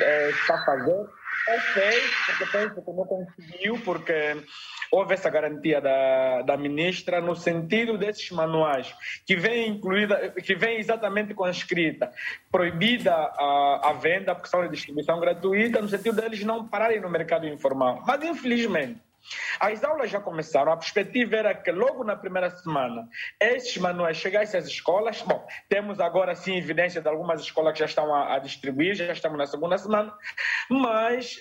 eh, 0.00 0.30
está 0.30 0.64
fazendo 0.64 1.08
é 1.46 1.60
feio, 1.60 2.02
porque 2.26 2.46
penso 2.46 2.82
que 2.82 2.92
não 2.92 3.04
conseguiu, 3.04 3.78
porque 3.84 4.42
houve 4.90 5.12
essa 5.12 5.28
garantia 5.28 5.80
da, 5.80 6.42
da 6.42 6.56
ministra 6.56 7.20
no 7.20 7.36
sentido 7.36 7.98
desses 7.98 8.30
manuais, 8.30 8.94
que 9.26 9.36
vem 9.36 9.68
incluída, 9.68 10.30
que 10.30 10.54
vem 10.54 10.78
exatamente 10.78 11.34
com 11.34 11.44
a 11.44 11.50
escrita, 11.50 12.10
proibida 12.50 13.12
a, 13.12 13.90
a 13.90 13.92
venda, 13.92 14.34
porque 14.34 14.48
são 14.48 14.62
de 14.62 14.70
distribuição 14.70 15.20
gratuita, 15.20 15.82
no 15.82 15.88
sentido 15.88 16.16
deles 16.16 16.42
não 16.44 16.66
pararem 16.66 17.00
no 17.00 17.10
mercado 17.10 17.46
informal. 17.46 18.02
Mas, 18.06 18.22
infelizmente, 18.24 19.00
as 19.60 19.82
aulas 19.84 20.10
já 20.10 20.20
começaram, 20.20 20.72
a 20.72 20.76
perspectiva 20.76 21.36
era 21.36 21.54
que 21.54 21.70
logo 21.70 22.04
na 22.04 22.16
primeira 22.16 22.50
semana 22.50 23.08
esses 23.40 23.76
manuais 23.78 24.16
chegassem 24.16 24.58
às 24.58 24.66
escolas. 24.66 25.22
Bom, 25.22 25.46
temos 25.68 26.00
agora 26.00 26.34
sim 26.34 26.56
evidência 26.56 27.00
de 27.00 27.08
algumas 27.08 27.40
escolas 27.40 27.72
que 27.72 27.78
já 27.80 27.86
estão 27.86 28.14
a, 28.14 28.34
a 28.34 28.38
distribuir, 28.38 28.94
já 28.94 29.12
estamos 29.12 29.38
na 29.38 29.46
segunda 29.46 29.78
semana, 29.78 30.12
mas 30.68 31.38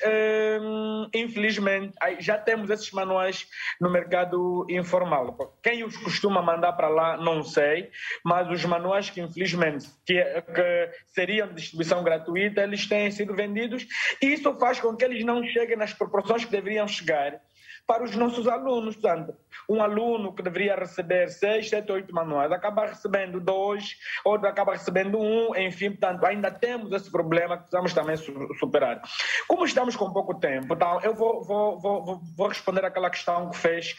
hum, 0.61 1.09
infelizmente 1.13 1.93
já 2.19 2.37
temos 2.37 2.69
esses 2.69 2.91
manuais 2.91 3.47
no 3.79 3.89
mercado 3.89 4.65
informal. 4.69 5.37
Quem 5.61 5.83
os 5.83 5.97
costuma 5.97 6.41
mandar 6.41 6.73
para 6.73 6.87
lá, 6.87 7.17
não 7.17 7.43
sei, 7.43 7.91
mas 8.23 8.49
os 8.49 8.63
manuais 8.65 9.09
que 9.09 9.21
infelizmente 9.21 9.87
que, 10.05 10.23
que 10.23 10.89
seriam 11.07 11.47
de 11.47 11.55
distribuição 11.55 12.03
gratuita, 12.03 12.61
eles 12.61 12.87
têm 12.87 13.11
sido 13.11 13.33
vendidos. 13.35 13.85
E 14.21 14.33
isso 14.33 14.53
faz 14.55 14.79
com 14.79 14.95
que 14.95 15.03
eles 15.03 15.23
não 15.25 15.43
cheguem 15.43 15.77
nas 15.77 15.93
proporções 15.93 16.45
que 16.45 16.51
deveriam 16.51 16.87
chegar 16.87 17.41
para 17.85 18.03
os 18.03 18.15
nossos 18.15 18.47
alunos. 18.47 18.95
Portanto, 18.95 19.35
um 19.69 19.81
aluno 19.81 20.33
que 20.33 20.41
deveria 20.41 20.75
receber 20.75 21.29
seis, 21.29 21.69
sete, 21.69 21.91
oito 21.91 22.13
manuais 22.13 22.51
acaba 22.51 22.85
recebendo 22.85 23.39
dois, 23.39 23.95
outro 24.23 24.47
acaba 24.47 24.73
recebendo 24.73 25.19
um, 25.19 25.55
enfim, 25.55 25.91
portanto, 25.91 26.25
ainda 26.25 26.51
temos 26.51 26.91
esse 26.91 27.11
problema 27.11 27.57
que 27.57 27.63
precisamos 27.63 27.93
também 27.93 28.15
superar. 28.59 29.01
Como 29.47 29.65
estamos 29.65 29.95
com 29.95 30.11
pouco 30.11 30.35
tempo, 30.35 30.73
então, 30.73 31.01
eu 31.01 31.13
vou, 31.13 31.43
vou, 31.43 31.79
vou, 31.79 32.21
vou 32.37 32.47
responder 32.47 32.85
aquela 32.85 33.09
questão 33.09 33.49
que 33.49 33.57
fez 33.57 33.95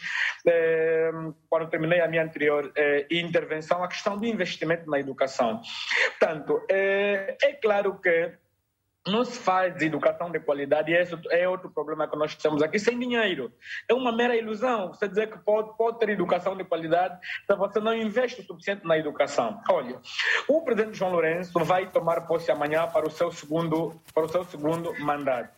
eh, 0.47 1.11
quando 1.49 1.69
terminei 1.69 2.01
a 2.01 2.07
minha 2.07 2.23
anterior 2.23 2.71
eh, 2.75 3.05
intervenção, 3.11 3.83
a 3.83 3.87
questão 3.87 4.17
do 4.17 4.25
investimento 4.25 4.89
na 4.89 4.99
educação. 4.99 5.61
Portanto, 6.19 6.61
eh, 6.69 7.37
é 7.41 7.53
claro 7.53 7.99
que 7.99 8.31
não 9.07 9.23
se 9.23 9.37
faz 9.37 9.79
educação 9.81 10.31
de 10.31 10.39
qualidade 10.39 10.91
e 10.91 10.95
esse 10.95 11.15
é 11.29 11.47
outro 11.47 11.69
problema 11.69 12.07
que 12.07 12.17
nós 12.17 12.35
temos 12.35 12.61
aqui, 12.61 12.79
sem 12.79 12.97
dinheiro. 12.97 13.51
É 13.87 13.93
uma 13.93 14.11
mera 14.11 14.35
ilusão 14.35 14.87
você 14.89 15.07
dizer 15.07 15.31
que 15.31 15.37
pode, 15.37 15.75
pode 15.77 15.99
ter 15.99 16.09
educação 16.09 16.57
de 16.57 16.63
qualidade 16.63 17.19
se 17.45 17.55
você 17.55 17.79
não 17.79 17.93
investe 17.93 18.41
o 18.41 18.43
suficiente 18.43 18.85
na 18.85 18.97
educação. 18.97 19.61
Olha, 19.69 19.99
o 20.47 20.61
presidente 20.61 20.97
João 20.97 21.11
Lourenço 21.11 21.63
vai 21.63 21.87
tomar 21.89 22.21
posse 22.21 22.51
amanhã 22.51 22.87
para 22.87 23.07
o 23.07 23.11
seu 23.11 23.31
segundo, 23.31 23.99
para 24.13 24.25
o 24.25 24.29
seu 24.29 24.43
segundo 24.45 24.91
mandato. 24.99 25.49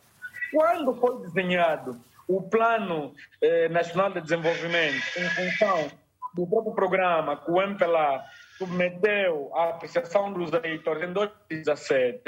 Quando 0.52 0.96
foi 0.96 1.22
desenhado 1.22 2.00
o 2.28 2.42
Plano 2.42 3.14
eh, 3.42 3.70
Nacional 3.70 4.12
de 4.12 4.22
Desenvolvimento 4.22 5.02
em 5.18 5.30
função 5.30 5.90
do 6.34 6.46
próprio 6.46 6.74
programa 6.74 7.38
que 7.38 7.50
o 7.50 7.62
MPLA 7.62 8.24
submeteu 8.58 9.52
à 9.54 9.70
apreciação 9.70 10.34
dos 10.34 10.52
eleitores 10.52 11.04
em 11.04 11.14
2017, 11.14 12.22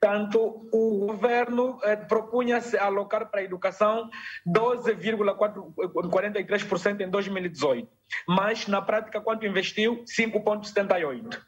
tanto 0.00 0.68
o 0.72 1.06
governo 1.06 1.80
eh, 1.82 1.96
propunha-se 1.96 2.76
alocar 2.76 3.30
para 3.30 3.40
a 3.40 3.44
educação 3.44 4.10
12,43% 4.46 7.00
em 7.00 7.08
2018, 7.08 7.88
mas 8.28 8.66
na 8.66 8.82
prática 8.82 9.18
quanto 9.20 9.46
investiu? 9.46 10.04
5,78%. 10.04 11.40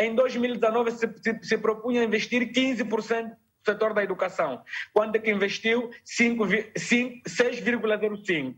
Em 0.00 0.14
2019 0.14 0.92
se, 0.92 1.12
se, 1.22 1.38
se 1.42 1.58
propunha 1.58 2.04
investir 2.04 2.52
15% 2.52 3.32
setor 3.64 3.92
da 3.92 4.02
educação, 4.02 4.62
quanto 4.92 5.16
é 5.16 5.18
que 5.18 5.30
investiu 5.30 5.90
6,05%. 6.06 8.54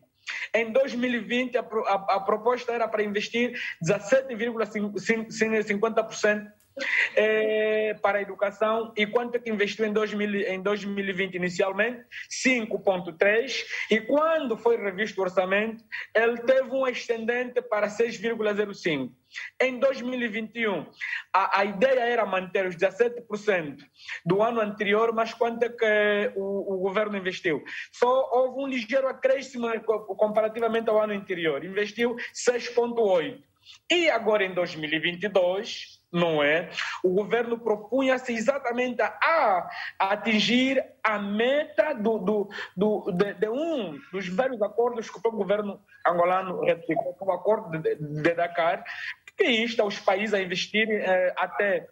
Em 0.52 0.72
2020, 0.72 1.56
a, 1.58 1.60
a, 1.60 2.16
a 2.16 2.20
proposta 2.20 2.72
era 2.72 2.88
para 2.88 3.02
investir 3.02 3.58
17,50% 3.82 6.52
é, 7.14 7.94
para 7.94 8.18
a 8.18 8.22
educação 8.22 8.92
e 8.96 9.06
quanto 9.06 9.36
é 9.36 9.38
que 9.38 9.50
investiu 9.50 9.86
em, 9.86 9.92
2000, 9.92 10.40
em 10.48 10.62
2020 10.62 11.34
inicialmente? 11.34 12.04
5,3 12.30 13.64
e 13.90 14.00
quando 14.00 14.56
foi 14.56 14.76
revisto 14.76 15.20
o 15.20 15.24
orçamento, 15.24 15.84
ele 16.14 16.38
teve 16.38 16.70
um 16.70 16.86
excedente 16.86 17.60
para 17.62 17.88
6,05. 17.88 19.10
Em 19.60 19.78
2021, 19.78 20.86
a, 21.32 21.60
a, 21.60 21.64
ideia 21.64 22.00
era 22.00 22.26
manter 22.26 22.66
os 22.66 22.74
17% 22.76 23.78
do 24.26 24.42
ano 24.42 24.60
anterior, 24.60 25.12
mas 25.14 25.32
quanto 25.32 25.62
é 25.62 25.68
que 25.68 26.32
o, 26.34 26.74
o, 26.74 26.78
governo 26.78 27.16
investiu? 27.16 27.62
Só 27.92 28.28
houve 28.32 28.60
um 28.60 28.66
ligeiro 28.66 29.06
acréscimo 29.06 29.68
comparativamente 30.16 30.90
ao 30.90 31.00
ano 31.00 31.12
anterior, 31.12 31.64
investiu 31.64 32.16
6,8%. 32.34 33.40
E 33.90 34.10
agora 34.10 34.44
em 34.44 34.52
2022, 34.52 35.99
não 36.12 36.42
é? 36.42 36.70
O 37.02 37.10
governo 37.10 37.58
propunha-se 37.58 38.32
exatamente 38.32 39.00
a, 39.00 39.70
atingir 39.98 40.84
a 41.02 41.18
meta 41.18 41.94
do, 41.94 42.18
do, 42.18 42.48
do 42.76 43.12
de, 43.12 43.34
de, 43.34 43.48
um 43.48 43.98
dos 44.12 44.28
vários 44.28 44.60
acordos 44.60 45.08
que 45.08 45.18
o 45.26 45.32
governo 45.32 45.80
angolano 46.06 46.64
ratificou, 46.64 47.16
o 47.20 47.32
acordo 47.32 47.78
de, 47.78 47.94
de 47.96 48.34
Dakar, 48.34 48.84
que 49.36 49.44
insta 49.62 49.84
os 49.84 49.98
países 49.98 50.34
a 50.34 50.42
investirem 50.42 50.96
eh, 50.96 51.32
até 51.36 51.86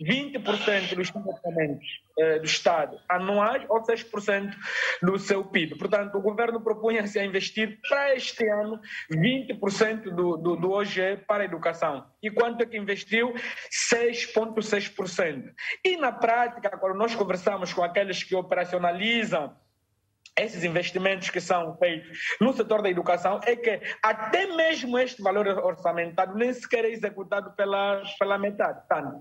20% 0.00 0.94
dos 0.94 1.08
financiamentos 1.08 1.86
eh, 2.18 2.38
do 2.38 2.44
Estado 2.44 2.98
anuais 3.08 3.64
ou 3.68 3.82
6% 3.82 4.54
do 5.02 5.18
seu 5.18 5.44
PIB. 5.44 5.76
Portanto, 5.78 6.16
o 6.16 6.22
governo 6.22 6.60
propunha-se 6.60 7.18
a 7.18 7.24
investir 7.24 7.78
para 7.88 8.14
este 8.14 8.46
ano 8.48 8.78
20% 9.10 10.14
do, 10.14 10.36
do, 10.36 10.56
do 10.56 10.70
OGE 10.70 11.16
para 11.26 11.42
a 11.42 11.46
educação. 11.46 12.06
E 12.22 12.30
quanto 12.30 12.62
é 12.62 12.66
que 12.66 12.76
investiu? 12.76 13.32
6,6%. 13.92 15.44
E 15.84 15.96
na 15.96 16.12
prática, 16.12 16.76
quando 16.76 16.96
nós 16.96 17.14
conversamos 17.14 17.72
com 17.72 17.82
aqueles 17.82 18.22
que 18.22 18.34
operacionalizam 18.34 19.54
esses 20.38 20.62
investimentos 20.64 21.30
que 21.30 21.40
são 21.40 21.76
feitos 21.78 22.18
no 22.40 22.52
setor 22.52 22.82
da 22.82 22.90
educação 22.90 23.40
é 23.44 23.56
que 23.56 23.80
até 24.02 24.46
mesmo 24.46 24.98
este 24.98 25.22
valor 25.22 25.46
orçamentário 25.46 26.34
nem 26.34 26.52
sequer 26.52 26.84
é 26.84 26.90
executado 26.90 27.52
pela, 27.52 28.02
pela 28.18 28.38
metade. 28.38 28.80
Portanto, 28.86 29.18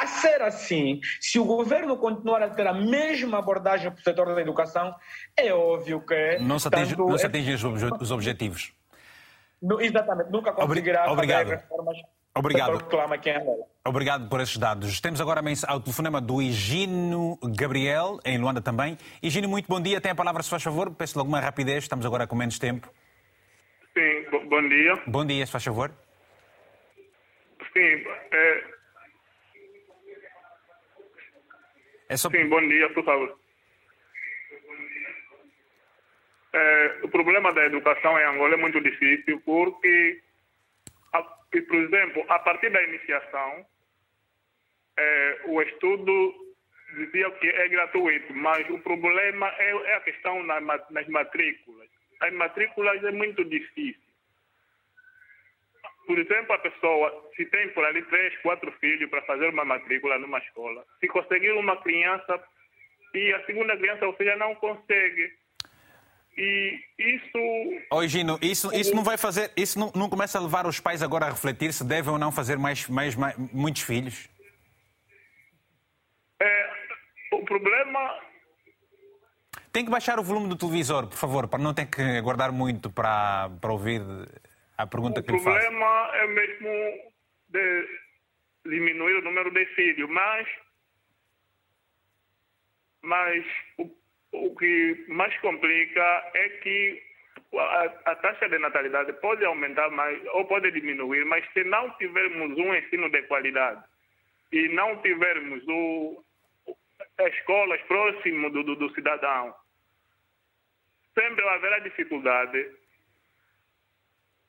a 0.00 0.06
ser 0.06 0.42
assim, 0.42 1.00
se 1.20 1.38
o 1.38 1.44
governo 1.44 1.96
continuar 1.96 2.42
a 2.42 2.50
ter 2.50 2.66
a 2.66 2.74
mesma 2.74 3.38
abordagem 3.38 3.90
para 3.90 4.00
o 4.00 4.02
setor 4.02 4.34
da 4.34 4.40
educação, 4.40 4.94
é 5.36 5.52
óbvio 5.52 6.00
que... 6.04 6.38
Não 6.40 6.58
se 6.58 6.68
atinge, 6.68 6.96
não 6.96 7.18
se 7.18 7.26
atinge 7.26 7.54
os 7.54 8.10
objetivos. 8.10 8.72
exatamente, 9.80 10.30
nunca 10.30 10.52
conseguirá 10.52 11.10
Obrigado. 11.10 11.48
reformas 11.48 11.96
Obrigado. 12.36 12.78
É 13.24 13.88
Obrigado 13.88 14.28
por 14.28 14.40
esses 14.40 14.58
dados. 14.58 15.00
Temos 15.00 15.20
agora 15.20 15.40
o 15.40 15.80
telefonema 15.80 16.20
do 16.20 16.42
Higino 16.42 17.38
Gabriel, 17.56 18.20
em 18.26 18.38
Luanda 18.38 18.60
também. 18.60 18.98
Higino, 19.22 19.48
muito 19.48 19.66
bom 19.66 19.80
dia. 19.80 20.00
Tem 20.00 20.12
a 20.12 20.14
palavra, 20.14 20.42
se 20.42 20.50
faz 20.50 20.62
favor. 20.62 20.94
Peço-lhe 20.94 21.20
alguma 21.20 21.40
rapidez, 21.40 21.84
estamos 21.84 22.04
agora 22.04 22.26
com 22.26 22.36
menos 22.36 22.58
tempo. 22.58 22.92
Sim, 23.94 24.48
bom 24.48 24.68
dia. 24.68 25.02
Bom 25.06 25.24
dia, 25.24 25.46
se 25.46 25.52
faz 25.52 25.64
favor. 25.64 25.90
Sim, 27.72 28.04
é... 28.32 28.64
é 32.10 32.16
só... 32.16 32.28
Sim, 32.28 32.48
bom 32.48 32.60
dia, 32.68 32.92
por 32.92 33.04
favor. 33.04 33.38
É, 36.52 36.98
o 37.02 37.08
problema 37.08 37.52
da 37.52 37.64
educação 37.64 38.18
em 38.18 38.24
Angola 38.24 38.54
é 38.54 38.56
muito 38.56 38.80
difícil 38.80 39.40
porque 39.44 40.22
que, 41.56 41.62
por 41.62 41.76
exemplo, 41.76 42.22
a 42.28 42.38
partir 42.40 42.68
da 42.68 42.82
iniciação, 42.82 43.66
é, 44.98 45.40
o 45.46 45.62
estudo 45.62 46.34
dizia 46.96 47.30
que 47.30 47.48
é 47.48 47.68
gratuito, 47.68 48.34
mas 48.34 48.68
o 48.68 48.78
problema 48.80 49.48
é, 49.56 49.70
é 49.70 49.94
a 49.94 50.00
questão 50.02 50.42
na, 50.42 50.60
nas 50.60 51.08
matrículas. 51.08 51.88
As 52.20 52.32
matrículas 52.34 53.02
é 53.02 53.10
muito 53.10 53.42
difícil. 53.42 54.02
Por 56.06 56.18
exemplo, 56.18 56.52
a 56.52 56.58
pessoa, 56.58 57.30
se 57.34 57.46
tem 57.46 57.70
por 57.70 57.84
ali 57.86 58.02
três, 58.02 58.36
quatro 58.42 58.70
filhos 58.72 59.08
para 59.08 59.22
fazer 59.22 59.48
uma 59.48 59.64
matrícula 59.64 60.18
numa 60.18 60.38
escola, 60.38 60.84
se 61.00 61.08
conseguir 61.08 61.52
uma 61.52 61.78
criança 61.78 62.38
e 63.14 63.32
a 63.32 63.46
segunda 63.46 63.74
criança, 63.78 64.06
ou 64.06 64.14
seja, 64.16 64.36
não 64.36 64.54
consegue 64.56 65.32
e 66.36 66.78
isso. 66.98 67.38
Oi, 67.90 68.08
Gino, 68.08 68.38
isso, 68.42 68.72
isso 68.74 68.94
não 68.94 69.02
vai 69.02 69.16
fazer. 69.16 69.50
Isso 69.56 69.78
não, 69.78 69.90
não 69.94 70.08
começa 70.08 70.38
a 70.38 70.42
levar 70.42 70.66
os 70.66 70.78
pais 70.78 71.02
agora 71.02 71.26
a 71.26 71.30
refletir 71.30 71.72
se 71.72 71.82
devem 71.82 72.12
ou 72.12 72.18
não 72.18 72.30
fazer 72.30 72.58
mais, 72.58 72.86
mais, 72.88 73.16
mais 73.16 73.34
muitos 73.52 73.82
filhos? 73.82 74.28
É, 76.40 76.70
o 77.32 77.42
problema. 77.44 78.20
Tem 79.72 79.84
que 79.84 79.90
baixar 79.90 80.18
o 80.18 80.22
volume 80.22 80.48
do 80.48 80.56
televisor, 80.56 81.06
por 81.06 81.16
favor, 81.16 81.48
para 81.48 81.58
não 81.58 81.72
ter 81.72 81.86
que 81.86 82.02
aguardar 82.02 82.52
muito 82.52 82.90
para, 82.90 83.50
para 83.60 83.72
ouvir 83.72 84.02
a 84.76 84.86
pergunta 84.86 85.20
o 85.20 85.22
que 85.22 85.32
lhe 85.32 85.38
faço. 85.38 85.56
O 85.56 85.60
problema 85.60 86.10
é 86.14 86.26
mesmo 86.26 86.68
de 87.48 87.88
diminuir 88.66 89.16
o 89.16 89.22
número 89.22 89.50
de 89.50 89.64
filhos, 89.74 90.08
mas. 90.10 90.46
Mas 93.02 93.46
o 93.78 93.88
o 94.44 94.54
que 94.56 95.04
mais 95.08 95.36
complica 95.38 96.30
é 96.34 96.48
que 96.62 97.02
a, 97.54 97.84
a, 98.04 98.16
taxa 98.16 98.48
de 98.48 98.58
natalidade 98.58 99.12
pode 99.14 99.44
aumentar 99.44 99.90
mais 99.90 100.20
ou 100.28 100.44
pode 100.44 100.70
diminuir, 100.72 101.24
mas 101.24 101.44
se 101.52 101.64
não 101.64 101.90
tivermos 101.96 102.56
um 102.58 102.74
ensino 102.74 103.08
de 103.10 103.22
qualidade 103.22 103.82
e 104.52 104.68
não 104.68 105.00
tivermos 105.02 105.62
o, 105.68 106.24
escolas 107.18 107.80
próximas 107.82 108.52
do, 108.52 108.62
do, 108.62 108.76
do 108.76 108.94
cidadão, 108.94 109.54
sempre 111.14 111.48
haverá 111.48 111.78
dificuldade 111.80 112.70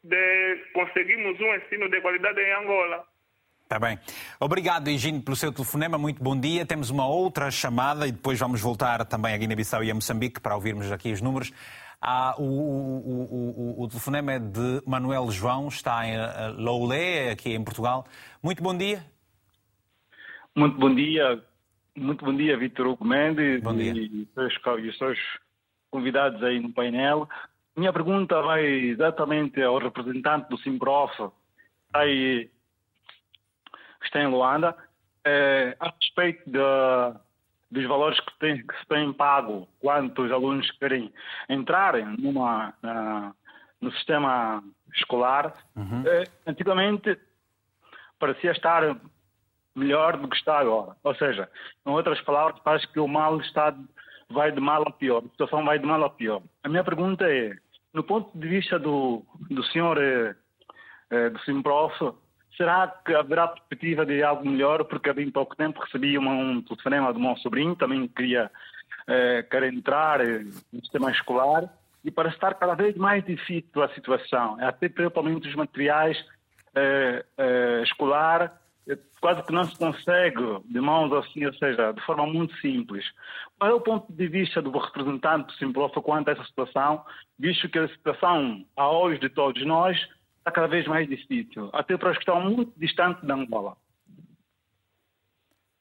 de 0.03 0.57
conseguirmos 0.73 1.39
um 1.39 1.55
ensino 1.55 1.89
de 1.89 2.01
qualidade 2.01 2.41
em 2.41 2.51
Angola. 2.53 3.05
Está 3.67 3.77
bem. 3.77 3.99
Obrigado, 4.39 4.89
Higino, 4.89 5.21
pelo 5.21 5.35
seu 5.35 5.51
telefonema. 5.51 5.97
Muito 5.97 6.23
bom 6.23 6.39
dia. 6.39 6.65
Temos 6.65 6.89
uma 6.89 7.05
outra 7.05 7.51
chamada 7.51 8.07
e 8.07 8.13
depois 8.13 8.39
vamos 8.39 8.61
voltar 8.61 9.05
também 9.05 9.33
a 9.33 9.37
Guiné-Bissau 9.37 9.83
e 9.83 9.91
a 9.91 9.93
Moçambique 9.93 10.39
para 10.39 10.55
ouvirmos 10.55 10.89
aqui 10.89 11.11
os 11.11 11.21
números. 11.21 11.51
Ah, 12.01 12.33
o, 12.37 12.43
o, 12.43 13.75
o, 13.75 13.83
o, 13.83 13.87
telefonema 13.89 14.31
é 14.31 14.39
de 14.39 14.81
Manuel 14.85 15.29
João, 15.31 15.67
está 15.67 16.07
em 16.07 16.15
uh, 16.15 16.53
Loulé, 16.57 17.31
aqui 17.31 17.49
em 17.49 17.61
Portugal. 17.61 18.05
Muito 18.41 18.63
bom 18.63 18.73
dia. 18.73 19.03
Muito 20.55 20.79
bom 20.79 20.95
dia. 20.95 21.43
Muito 21.93 22.23
bom 22.23 22.33
dia, 22.33 22.57
Vitor 22.57 22.87
Hugo 22.87 23.03
Mendes 23.03 23.61
bom 23.61 23.75
dia. 23.75 23.91
E 23.93 24.29
os 24.87 24.97
seus 24.97 25.19
convidados 25.91 26.41
aí 26.41 26.57
no 26.61 26.71
painel. 26.71 27.27
Minha 27.75 27.91
pergunta 27.91 28.41
vai 28.41 28.65
exatamente 28.65 29.61
ao 29.61 29.77
representante 29.77 30.47
do 30.47 30.57
Simprof. 30.57 31.11
Aí 31.93 32.49
que 34.07 34.17
está 34.17 34.21
em 34.21 34.31
Luanda, 34.31 34.75
é, 35.25 35.75
a 35.79 35.89
respeito 35.89 36.49
de, 36.49 36.59
dos 37.69 37.85
valores 37.87 38.19
que, 38.19 38.39
tem, 38.39 38.65
que, 38.65 38.79
se 38.79 38.85
têm 38.87 39.11
pago 39.13 39.67
quando 39.79 40.17
os 40.19 40.31
alunos 40.31 40.69
querem 40.71 41.13
entrarem 41.49 42.05
numa, 42.17 42.69
uh, 42.69 43.35
no 43.81 43.91
sistema 43.93 44.63
escolar, 44.95 45.53
uhum. 45.75 46.03
é, 46.05 46.23
antigamente 46.47 47.17
parecia 48.19 48.51
estar 48.51 48.97
melhor 49.75 50.17
do 50.17 50.27
que 50.27 50.37
está 50.37 50.59
agora. 50.59 50.95
Ou 51.03 51.15
seja, 51.15 51.49
em 51.85 51.89
outras 51.89 52.19
palavras, 52.21 52.59
parece 52.63 52.87
que 52.87 52.99
o 52.99 53.07
mal 53.07 53.39
está, 53.41 53.75
vai 54.29 54.51
de 54.51 54.61
mal 54.61 54.83
a 54.87 54.91
pior, 54.91 55.23
a 55.23 55.29
situação 55.29 55.63
vai 55.63 55.77
de 55.77 55.85
mal 55.85 56.03
a 56.03 56.09
pior. 56.09 56.41
A 56.63 56.69
minha 56.69 56.83
pergunta 56.83 57.29
é, 57.29 57.55
no 57.93 58.03
ponto 58.03 58.35
de 58.37 58.47
vista 58.47 58.79
do, 58.79 59.23
do 59.49 59.63
senhor 59.65 59.97
eh, 61.09 61.29
do 61.29 61.39
Simprof, 61.39 61.93
Será 62.57 62.87
que 63.05 63.13
haverá 63.13 63.47
perspectiva 63.47 64.03
de 64.03 64.23
algo 64.23 64.49
melhor? 64.49 64.83
Porque 64.85 65.09
há 65.09 65.13
bem 65.13 65.29
pouco 65.29 65.55
tempo 65.55 65.79
recebi 65.79 66.17
uma, 66.17 66.31
um 66.31 66.61
telefonema 66.61 67.13
do 67.13 67.19
meu 67.19 67.37
sobrinho, 67.37 67.75
também 67.75 68.07
queria 68.07 68.51
eh, 69.07 69.47
entrar 69.71 70.21
eh, 70.21 70.43
no 70.73 70.81
sistema 70.81 71.11
escolar, 71.11 71.69
e 72.03 72.09
para 72.09 72.29
estar 72.29 72.55
cada 72.55 72.73
vez 72.73 72.95
mais 72.95 73.23
difícil 73.23 73.83
a 73.83 73.89
situação, 73.89 74.57
até 74.59 74.89
principalmente 74.89 75.47
os 75.47 75.55
materiais 75.55 76.17
eh, 76.73 77.25
eh, 77.37 77.81
escolar, 77.83 78.59
eh, 78.87 78.97
quase 79.19 79.43
que 79.43 79.51
não 79.51 79.65
se 79.65 79.77
consegue 79.77 80.61
de 80.65 80.79
mãos 80.79 81.11
assim, 81.13 81.45
ou 81.45 81.53
seja, 81.55 81.91
de 81.91 82.01
forma 82.05 82.25
muito 82.25 82.55
simples. 82.57 83.03
Qual 83.59 83.71
é 83.71 83.73
o 83.73 83.81
ponto 83.81 84.11
de 84.11 84.27
vista 84.27 84.61
do 84.61 84.71
representante 84.71 85.47
do 85.47 85.53
Simplofa 85.53 86.01
quanto 86.01 86.29
a 86.29 86.31
essa 86.31 86.43
situação, 86.45 87.03
visto 87.37 87.67
que 87.67 87.77
a 87.77 87.87
situação, 87.89 88.65
a 88.75 88.87
olhos 88.87 89.19
de 89.19 89.29
todos 89.29 89.65
nós, 89.65 89.97
está 90.47 90.51
cada 90.51 90.67
vez 90.67 90.87
mais 90.87 91.07
difícil, 91.07 91.69
até 91.73 91.97
para 91.97 92.11
os 92.11 92.17
que 92.17 92.23
estão 92.23 92.41
muito 92.41 92.71
distantes 92.77 93.23
da 93.23 93.35
Angola. 93.35 93.75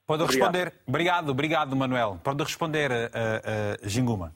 Pode 0.05 0.23
obrigado. 0.23 0.53
responder. 0.53 0.73
Obrigado, 0.85 1.29
obrigado, 1.29 1.75
Manuel. 1.75 2.19
Pode 2.23 2.43
responder, 2.43 2.91
uh, 2.91 2.95
uh, 2.95 3.89
Ginguma. 3.89 4.33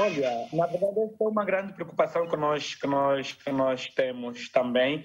Olha, 0.00 0.48
na 0.50 0.66
verdade 0.66 0.98
essa 1.00 1.24
é 1.24 1.28
uma 1.28 1.44
grande 1.44 1.74
preocupação 1.74 2.26
que 2.26 2.34
nós 2.34 2.74
que 2.74 2.86
nós 2.86 3.32
que 3.34 3.52
nós 3.52 3.86
temos 3.88 4.48
também 4.48 5.04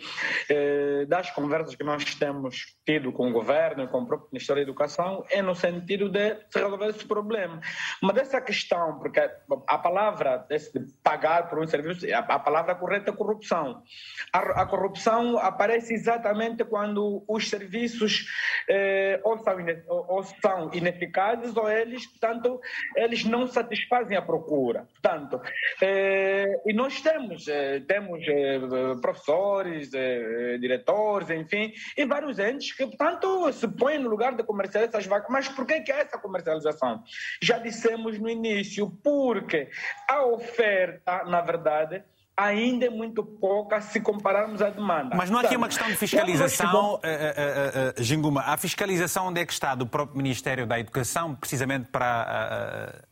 eh, 0.50 1.06
das 1.06 1.30
conversas 1.32 1.76
que 1.76 1.84
nós 1.84 2.16
temos 2.16 2.78
tido 2.86 3.12
com 3.12 3.30
o 3.30 3.34
governo, 3.34 3.90
com 3.90 4.04
o 4.04 4.06
próprio 4.06 4.30
Ministério 4.32 4.64
da 4.64 4.70
Educação, 4.70 5.26
é 5.30 5.42
no 5.42 5.54
sentido 5.54 6.08
de 6.08 6.36
se 6.50 6.60
resolver 6.60 6.92
esse 6.92 7.06
problema. 7.06 7.60
Mas 8.02 8.16
essa 8.16 8.40
questão, 8.40 8.98
porque 9.00 9.20
a 9.68 9.78
palavra 9.78 10.46
de 10.48 10.58
pagar 11.04 11.50
por 11.50 11.60
um 11.60 11.68
serviço, 11.68 12.06
a, 12.14 12.40
palavra 12.40 12.76
correta 12.76 13.12
é 13.12 13.14
corrupção. 13.14 13.84
A, 14.32 14.62
a, 14.62 14.66
corrupção 14.66 15.38
aparece 15.40 15.94
exatamente 15.94 16.64
quando 16.64 17.26
os 17.28 17.50
serviços 17.50 18.28
eh, 18.70 19.20
ou, 19.26 19.38
são, 19.40 19.58
ou, 19.88 20.24
são 20.24 20.74
ineficazes 20.74 21.58
ou 21.58 21.70
eles, 21.70 22.08
portanto, 22.08 22.62
eles 22.96 23.26
não 23.26 23.46
satisfazem 23.46 24.16
a 24.16 24.22
procura. 24.22 24.85
Portanto, 24.94 25.42
eh, 25.82 26.62
e 26.66 26.74
nós 26.74 27.02
temos, 27.02 27.48
eh, 27.48 27.82
temos 27.88 28.24
eh, 28.28 28.60
professores, 29.02 29.92
eh, 29.94 30.58
diretores, 30.60 31.30
enfim, 31.30 31.74
e 31.98 32.06
vários 32.06 32.40
entes 32.40 32.74
que, 32.74 32.86
portanto, 32.86 33.52
se 33.54 33.68
põem 33.68 34.00
no 34.00 34.10
lugar 34.10 34.36
de 34.36 34.44
comercializar 34.44 34.90
essas 34.90 35.06
vacas. 35.06 35.30
Mas 35.30 35.50
por 35.50 35.66
que, 35.66 35.82
que 35.82 35.92
é 35.92 36.02
essa 36.02 36.18
comercialização? 36.18 37.04
Já 37.42 37.60
dissemos 37.60 38.20
no 38.20 38.30
início, 38.30 38.90
porque 39.04 39.70
a 40.10 40.26
oferta, 40.26 41.24
na 41.26 41.42
verdade, 41.42 42.04
ainda 42.38 42.86
é 42.86 42.90
muito 42.90 43.24
pouca 43.24 43.80
se 43.80 44.02
compararmos 44.02 44.62
à 44.62 44.70
demanda. 44.70 45.16
Mas 45.16 45.30
não 45.30 45.40
há 45.40 45.42
aqui 45.42 45.56
uma 45.56 45.68
questão 45.68 45.88
de 45.88 45.96
fiscalização, 45.96 46.96
uh, 46.96 46.98
uh, 46.98 48.00
uh, 48.00 48.04
Ginguma. 48.04 48.42
A 48.42 48.58
fiscalização 48.58 49.28
onde 49.28 49.42
é 49.42 49.46
que 49.46 49.54
está 49.54 49.74
do 49.74 49.88
próprio 49.88 50.18
Ministério 50.18 50.66
da 50.68 50.80
Educação, 50.80 51.34
precisamente 51.36 51.90
para 51.90 53.06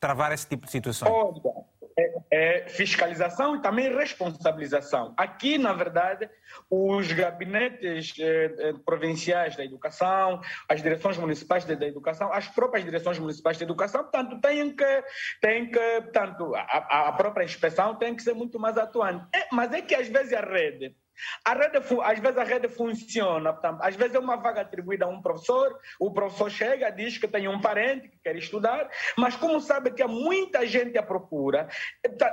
travar 0.00 0.32
esse 0.32 0.46
tipo 0.46 0.66
de 0.66 0.72
situações? 0.72 1.10
Olha, 1.10 1.68
é, 1.98 2.12
é 2.30 2.68
fiscalização 2.68 3.56
e 3.56 3.60
também 3.60 3.92
responsabilização. 3.92 5.12
Aqui, 5.16 5.58
na 5.58 5.72
verdade, 5.72 6.30
os 6.70 7.10
gabinetes 7.10 8.14
eh, 8.20 8.54
eh 8.58 8.72
provinciais 8.84 9.56
da 9.56 9.64
educação, 9.64 10.40
as 10.68 10.80
direções 10.80 11.16
municipais 11.16 11.64
da, 11.64 11.86
educação, 11.86 12.32
as 12.32 12.46
próprias 12.46 12.84
direções 12.84 13.18
municipais 13.18 13.58
da 13.58 13.64
educação, 13.64 14.02
portanto, 14.02 14.40
têm 14.40 14.74
que, 14.74 15.04
têm 15.40 15.70
que 15.70 16.00
portanto, 16.02 16.54
a, 16.54 17.08
a 17.08 17.12
própria 17.12 17.44
inspeção 17.44 17.96
tem 17.96 18.14
que 18.14 18.22
ser 18.22 18.34
muito 18.34 18.60
mais 18.60 18.78
atuante. 18.78 19.26
É, 19.34 19.48
mas 19.50 19.72
é 19.72 19.82
que 19.82 19.94
às 19.94 20.06
vezes 20.08 20.32
a 20.32 20.40
rede 20.40 20.94
a 21.44 21.54
rede, 21.54 21.78
às 22.02 22.18
vezes 22.18 22.38
a 22.38 22.44
rede 22.44 22.68
funciona, 22.68 23.52
portanto, 23.52 23.80
às 23.82 23.96
vezes 23.96 24.14
é 24.14 24.18
uma 24.18 24.36
vaga 24.36 24.60
atribuída 24.60 25.04
a 25.04 25.08
um 25.08 25.20
professor, 25.22 25.78
o 25.98 26.12
professor 26.12 26.50
chega, 26.50 26.90
diz 26.90 27.18
que 27.18 27.28
tem 27.28 27.48
um 27.48 27.60
parente 27.60 28.08
que 28.08 28.18
quer 28.18 28.36
estudar, 28.36 28.88
mas 29.16 29.36
como 29.36 29.60
sabe 29.60 29.90
que 29.90 30.02
há 30.02 30.08
muita 30.08 30.66
gente 30.66 30.98
à 30.98 31.02
procura, 31.02 31.68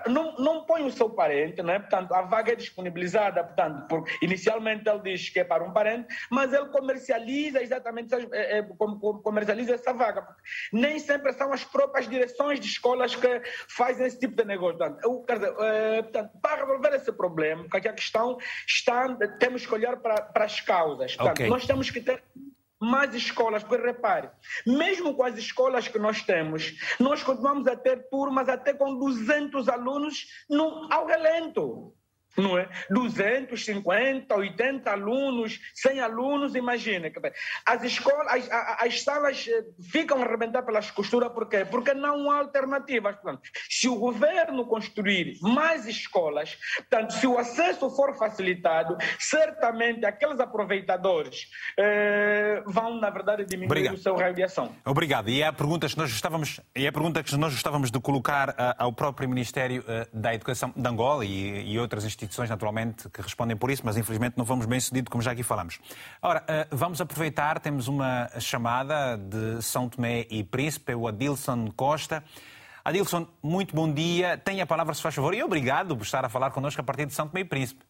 não, 0.07 0.35
não 0.37 0.65
põe 0.65 0.83
o 0.83 0.91
seu 0.91 1.09
parente, 1.09 1.61
né? 1.61 1.79
portanto, 1.79 2.13
a 2.13 2.21
vaga 2.21 2.53
é 2.53 2.55
disponibilizada, 2.55 3.43
portanto, 3.43 3.87
por, 3.87 4.03
inicialmente 4.21 4.87
ele 4.89 4.99
diz 4.99 5.29
que 5.29 5.39
é 5.39 5.43
para 5.43 5.63
um 5.63 5.71
parente, 5.71 6.07
mas 6.29 6.53
ele 6.53 6.67
comercializa 6.69 7.61
exatamente, 7.61 8.13
é, 8.13 8.59
é, 8.59 8.63
comercializa 9.23 9.75
essa 9.75 9.93
vaga. 9.93 10.27
Nem 10.71 10.99
sempre 10.99 11.33
são 11.33 11.51
as 11.51 11.63
próprias 11.63 12.07
direções 12.07 12.59
de 12.59 12.67
escolas 12.67 13.15
que 13.15 13.41
fazem 13.69 14.05
esse 14.05 14.19
tipo 14.19 14.35
de 14.35 14.45
negócio. 14.45 14.77
Portanto, 14.77 14.99
eu, 15.03 15.25
dizer, 15.27 15.55
é, 15.59 16.01
portanto, 16.01 16.31
para 16.41 16.65
resolver 16.65 16.95
esse 16.95 17.11
problema, 17.11 17.65
porque 17.69 17.87
a 17.87 17.93
questão 17.93 18.37
está, 18.75 19.15
temos 19.39 19.65
que 19.65 19.73
olhar 19.73 19.97
para, 19.97 20.21
para 20.21 20.45
as 20.45 20.59
causas. 20.59 21.15
Portanto, 21.15 21.37
okay. 21.37 21.49
Nós 21.49 21.65
temos 21.65 21.89
que 21.89 22.01
ter 22.01 22.23
mais 22.79 23.15
escolas, 23.15 23.63
porque 23.63 23.83
repare, 23.83 24.29
mesmo 24.67 25.15
com 25.15 25.23
as 25.23 25.37
escolas 25.37 25.87
que 25.87 25.97
nós 25.97 26.21
temos, 26.21 26.75
nós 26.99 27.23
continuamos 27.23 27.67
a 27.67 27.75
ter 27.75 28.09
turmas 28.09 28.49
até 28.49 28.73
com 28.73 28.97
200 28.97 29.69
alunos 29.69 30.27
no, 30.49 30.91
ao 30.91 31.05
relento 31.05 31.93
não 32.37 32.57
é? 32.57 32.67
250, 32.89 34.35
80 34.35 34.91
alunos, 34.91 35.59
100 35.73 35.99
alunos, 36.01 36.55
imagina. 36.55 37.11
As 37.65 37.83
escolas, 37.83 38.27
as, 38.27 38.49
as 38.81 39.03
salas 39.03 39.47
eh, 39.47 39.63
ficam 39.89 40.21
a 40.21 40.25
arrebentar 40.25 40.63
pelas 40.63 40.91
costuras, 40.91 41.31
por 41.31 41.47
quê? 41.47 41.65
Porque 41.65 41.93
não 41.93 42.29
há 42.29 42.39
alternativas. 42.39 43.15
Portanto, 43.15 43.49
se 43.69 43.87
o 43.87 43.95
governo 43.95 44.65
construir 44.65 45.37
mais 45.41 45.87
escolas, 45.87 46.57
portanto, 46.77 47.13
se 47.13 47.27
o 47.27 47.37
acesso 47.37 47.89
for 47.89 48.15
facilitado, 48.17 48.97
certamente 49.19 50.05
aqueles 50.05 50.39
aproveitadores 50.39 51.47
eh, 51.77 52.63
vão, 52.65 52.99
na 52.99 53.09
verdade, 53.09 53.45
diminuir 53.45 53.67
Obrigado. 53.67 53.95
o 53.95 53.97
seu 53.97 54.15
raio 54.15 54.33
de 54.33 54.43
ação. 54.43 54.75
Obrigado. 54.85 55.29
E 55.29 55.41
é 55.41 55.47
a 55.47 55.53
pergunta 55.53 55.87
que 55.87 55.97
nós 55.97 56.11
estávamos, 56.11 56.59
é 56.73 56.87
a 56.87 56.91
pergunta 56.91 57.23
que 57.23 57.35
nós 57.37 57.53
estávamos 57.53 57.91
de 57.91 57.99
colocar 57.99 58.49
uh, 58.49 58.53
ao 58.77 58.91
próprio 58.91 59.29
Ministério 59.29 59.83
uh, 59.83 60.07
da 60.17 60.33
Educação 60.33 60.73
de 60.75 60.87
Angola 60.87 61.25
e, 61.25 61.71
e 61.71 61.79
outras 61.79 62.03
instituições 62.03 62.24
instituições, 62.25 62.49
naturalmente, 62.49 63.09
que 63.09 63.21
respondem 63.21 63.55
por 63.55 63.71
isso, 63.71 63.81
mas 63.85 63.95
infelizmente 63.97 64.37
não 64.37 64.45
fomos 64.45 64.65
bem 64.65 64.79
sucedidos, 64.79 65.09
como 65.09 65.21
já 65.21 65.31
aqui 65.31 65.43
falamos. 65.43 65.79
Ora, 66.21 66.43
eh, 66.47 66.67
vamos 66.71 66.99
aproveitar, 66.99 67.59
temos 67.59 67.87
uma 67.87 68.29
chamada 68.39 69.17
de 69.17 69.61
São 69.61 69.87
Tomé 69.87 70.27
e 70.29 70.43
Príncipe, 70.43 70.93
o 70.93 71.07
Adilson 71.07 71.71
Costa. 71.71 72.23
Adilson, 72.83 73.27
muito 73.41 73.75
bom 73.75 73.91
dia. 73.91 74.37
Tenha 74.37 74.63
a 74.63 74.67
palavra, 74.67 74.93
se 74.93 75.01
faz 75.01 75.15
favor, 75.15 75.33
e 75.33 75.41
obrigado 75.41 75.95
por 75.95 76.03
estar 76.03 76.25
a 76.25 76.29
falar 76.29 76.51
connosco 76.51 76.81
a 76.81 76.83
partir 76.83 77.05
de 77.05 77.13
São 77.13 77.27
Tomé 77.27 77.41
e 77.41 77.45
Príncipe. 77.45 77.83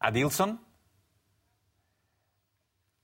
Adilson? 0.00 0.58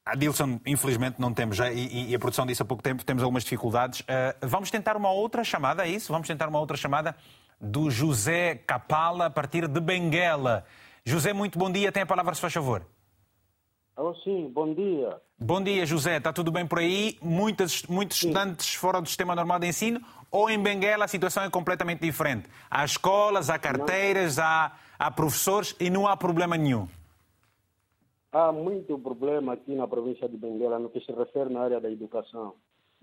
Adilson, 0.05 0.61
infelizmente 0.67 1.19
não 1.19 1.33
temos, 1.33 1.59
e, 1.59 2.11
e, 2.11 2.15
a 2.15 2.19
produção 2.19 2.45
disse 2.45 2.61
há 2.61 2.65
pouco 2.65 2.83
tempo, 2.83 3.03
temos 3.03 3.23
algumas 3.23 3.43
dificuldades. 3.43 4.01
Uh, 4.01 4.47
vamos 4.47 4.71
tentar 4.71 4.97
uma 4.99 5.11
outra 5.11 5.43
chamada, 5.43 5.87
é 5.87 5.89
isso? 5.89 6.13
Vamos 6.13 6.29
tentar 6.29 6.47
uma 6.47 6.61
outra 6.61 6.77
chamada 6.77 7.17
do 7.65 7.91
José 7.91 8.57
Capala, 8.67 9.27
a 9.27 9.31
partir 9.31 9.67
de 9.67 9.81
Benguela. 9.81 10.65
José, 11.05 11.33
muito 11.33 11.59
bom 11.59 11.71
dia. 11.71 11.91
Tem 11.91 12.03
a 12.03 12.07
palavra, 12.07 12.35
se 12.35 12.41
faz 12.41 12.53
favor. 12.53 12.87
Oh, 13.97 14.15
sim, 14.17 14.51
bom 14.53 14.75
dia. 14.75 15.21
Bom 15.39 15.63
dia, 15.63 15.87
José. 15.87 16.17
Está 16.17 16.33
tudo 16.33 16.53
bem 16.53 16.67
por 16.67 16.79
aí? 16.79 17.17
Muitos, 17.23 17.85
muitos 17.85 18.17
estudantes 18.19 18.75
fora 18.75 19.01
do 19.01 19.09
sistema 19.09 19.35
normal 19.35 19.59
de 19.59 19.69
ensino? 19.69 20.01
Ou 20.31 20.51
em 20.51 20.61
Benguela 20.61 21.05
a 21.05 21.09
situação 21.09 21.45
é 21.45 21.51
completamente 21.51 22.01
diferente? 22.01 22.49
Há 22.71 22.85
escolas, 22.85 23.49
há 23.51 23.59
carteiras, 23.59 24.39
há, 24.39 24.73
há 24.99 25.11
professores 25.11 25.75
e 25.79 25.91
não 25.91 26.07
há 26.07 26.17
problema 26.17 26.57
nenhum? 26.57 26.89
Há 28.33 28.51
muito 28.51 28.99
problema 28.99 29.53
aqui 29.53 29.75
na 29.77 29.87
província 29.87 30.29
de 30.29 30.37
Benguela 30.37 30.79
no 30.79 30.91
que 30.91 31.01
se 31.01 31.13
refere 31.13 31.51
na 31.51 31.61
área 31.61 31.81
da 31.81 31.89
educação 31.91 32.55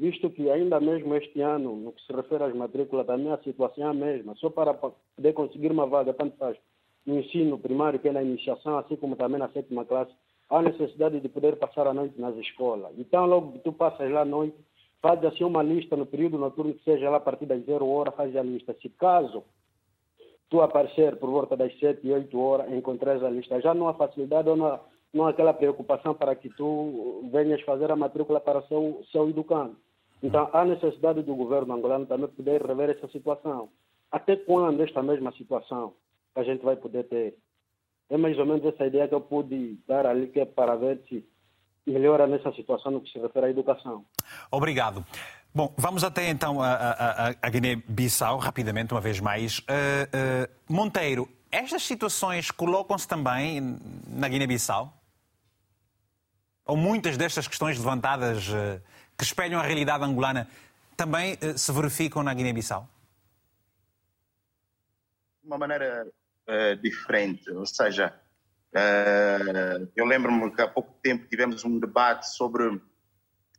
visto 0.02 0.32
que 0.32 0.50
ainda 0.50 0.80
mesmo 0.80 1.14
este 1.16 1.42
ano, 1.42 1.76
no 1.76 1.92
que 1.92 2.02
se 2.02 2.12
refere 2.12 2.44
às 2.44 2.56
matrículas, 2.56 3.08
a 3.08 3.38
situação 3.44 3.84
é 3.86 3.88
a 3.88 3.94
mesma. 3.94 4.34
Só 4.38 4.50
para 4.50 4.74
poder 4.74 5.34
conseguir 5.34 5.72
uma 5.72 5.86
vaga, 5.86 6.12
tanto 6.12 6.36
faz 6.38 6.58
no 7.06 7.20
ensino 7.20 7.60
primário, 7.60 8.00
que 8.00 8.08
é 8.08 8.12
na 8.12 8.24
iniciação, 8.24 8.80
assim 8.80 8.96
como 8.96 9.16
também 9.16 9.38
na 9.38 9.50
sétima 9.50 9.86
classe, 9.86 10.12
há 10.50 10.60
necessidade 10.60 11.20
de 11.20 11.30
poder 11.30 11.56
passar 11.58 11.86
a 11.86 11.94
noite 11.94 12.20
nas 12.20 12.36
escolas. 12.38 12.92
Então, 12.98 13.28
logo 13.28 13.52
que 13.52 13.60
tu 13.60 13.72
passas 13.72 14.12
lá 14.12 14.22
à 14.22 14.26
noite, 14.26 14.58
faz 15.04 15.24
assim 15.24 15.44
uma 15.44 15.62
lista 15.62 15.96
no 15.96 16.08
período 16.08 16.40
noturno, 16.40 16.74
que 16.74 16.84
seja 16.84 17.08
lá 17.08 17.18
a 17.18 17.20
partir 17.22 17.46
das 17.46 17.64
zero 17.66 17.88
horas, 17.88 18.16
faz 18.16 18.36
a 18.36 18.42
lista. 18.42 18.76
Se 18.82 18.90
caso 18.90 19.44
tu 20.50 20.62
aparecer 20.62 21.16
por 21.18 21.30
volta 21.30 21.56
das 21.56 21.78
sete 21.80 22.08
e 22.08 22.12
oito 22.12 22.40
horas, 22.40 22.74
encontrares 22.74 23.22
a 23.24 23.30
lista, 23.30 23.62
já 23.62 23.76
não 23.76 23.88
há 23.88 23.94
facilidade 23.94 24.50
ou 24.50 24.58
não 24.58 24.66
há, 24.66 24.80
não 25.14 25.28
há 25.28 25.30
aquela 25.30 25.54
preocupação 25.54 26.16
para 26.16 26.36
que 26.36 26.50
tu 26.50 27.30
venhas 27.32 27.62
fazer 27.62 27.92
a 27.92 27.96
matrícula 27.96 28.40
para 28.40 28.60
o 28.60 28.68
seu, 28.68 29.02
seu 29.12 29.30
educando. 29.30 29.76
Então, 30.24 30.50
há 30.54 30.64
necessidade 30.64 31.24
do 31.24 31.36
governo 31.36 31.74
angolano 31.74 32.06
também 32.06 32.28
poder 32.28 32.62
rever 32.62 32.92
essa 32.92 33.08
situação. 33.08 33.70
Até 34.12 34.36
quando 34.36 34.82
esta 34.84 35.02
mesma 35.02 35.32
situação 35.34 35.94
a 36.36 36.44
gente 36.44 36.64
vai 36.64 36.76
poder 36.76 37.06
ter? 37.06 37.36
É 38.10 38.18
mais 38.18 38.38
ou 38.38 38.46
menos 38.46 38.66
essa 38.66 38.86
ideia 38.86 39.08
que 39.08 39.16
eu 39.16 39.22
pude 39.22 39.80
dar 39.88 40.06
ali, 40.06 40.28
que 40.28 40.40
é 40.40 40.46
para 40.46 40.76
ver 40.76 41.02
se 41.08 41.26
melhora 41.88 42.28
nessa 42.28 42.52
situação 42.54 42.92
no 42.92 43.02
que 43.02 43.10
se 43.10 43.20
refere 43.20 43.48
à 43.48 43.50
educação. 43.50 44.06
Obrigado. 44.52 45.04
Bom, 45.54 45.74
vamos 45.78 46.04
até 46.04 46.30
então 46.30 46.62
a, 46.62 46.72
a, 46.72 47.28
a 47.42 47.50
Guiné-Bissau, 47.50 48.38
rapidamente, 48.38 48.94
uma 48.94 49.02
vez 49.02 49.20
mais. 49.20 49.60
Uh, 49.60 49.64
uh, 49.64 50.74
Monteiro, 50.74 51.28
estas 51.52 51.84
situações 51.84 52.52
colocam-se 52.52 53.08
também 53.08 53.78
na 54.08 54.30
Guiné-Bissau? 54.30 54.94
Ou 56.66 56.78
muitas 56.78 57.18
destas 57.18 57.48
questões 57.48 57.78
levantadas 57.78 58.48
uh, 58.48 58.82
que 59.22 59.26
espelham 59.26 59.60
a 59.60 59.64
realidade 59.64 60.04
angolana 60.04 60.48
também 60.98 61.38
uh, 61.44 61.56
se 61.56 61.72
verificam 61.72 62.24
na 62.24 62.34
Guiné-Bissau? 62.34 62.90
De 65.44 65.48
uma 65.48 65.60
maneira 65.60 66.08
uh, 66.08 66.76
diferente, 66.82 67.48
ou 67.52 67.68
seja, 67.68 68.20
uh, 68.74 69.88
eu 69.96 70.06
lembro-me 70.06 70.50
que 70.50 70.60
há 70.60 70.68
pouco 70.68 70.96
tempo 71.04 71.28
tivemos 71.28 71.64
um 71.64 71.80
debate 71.80 72.30
sobre 72.30 72.82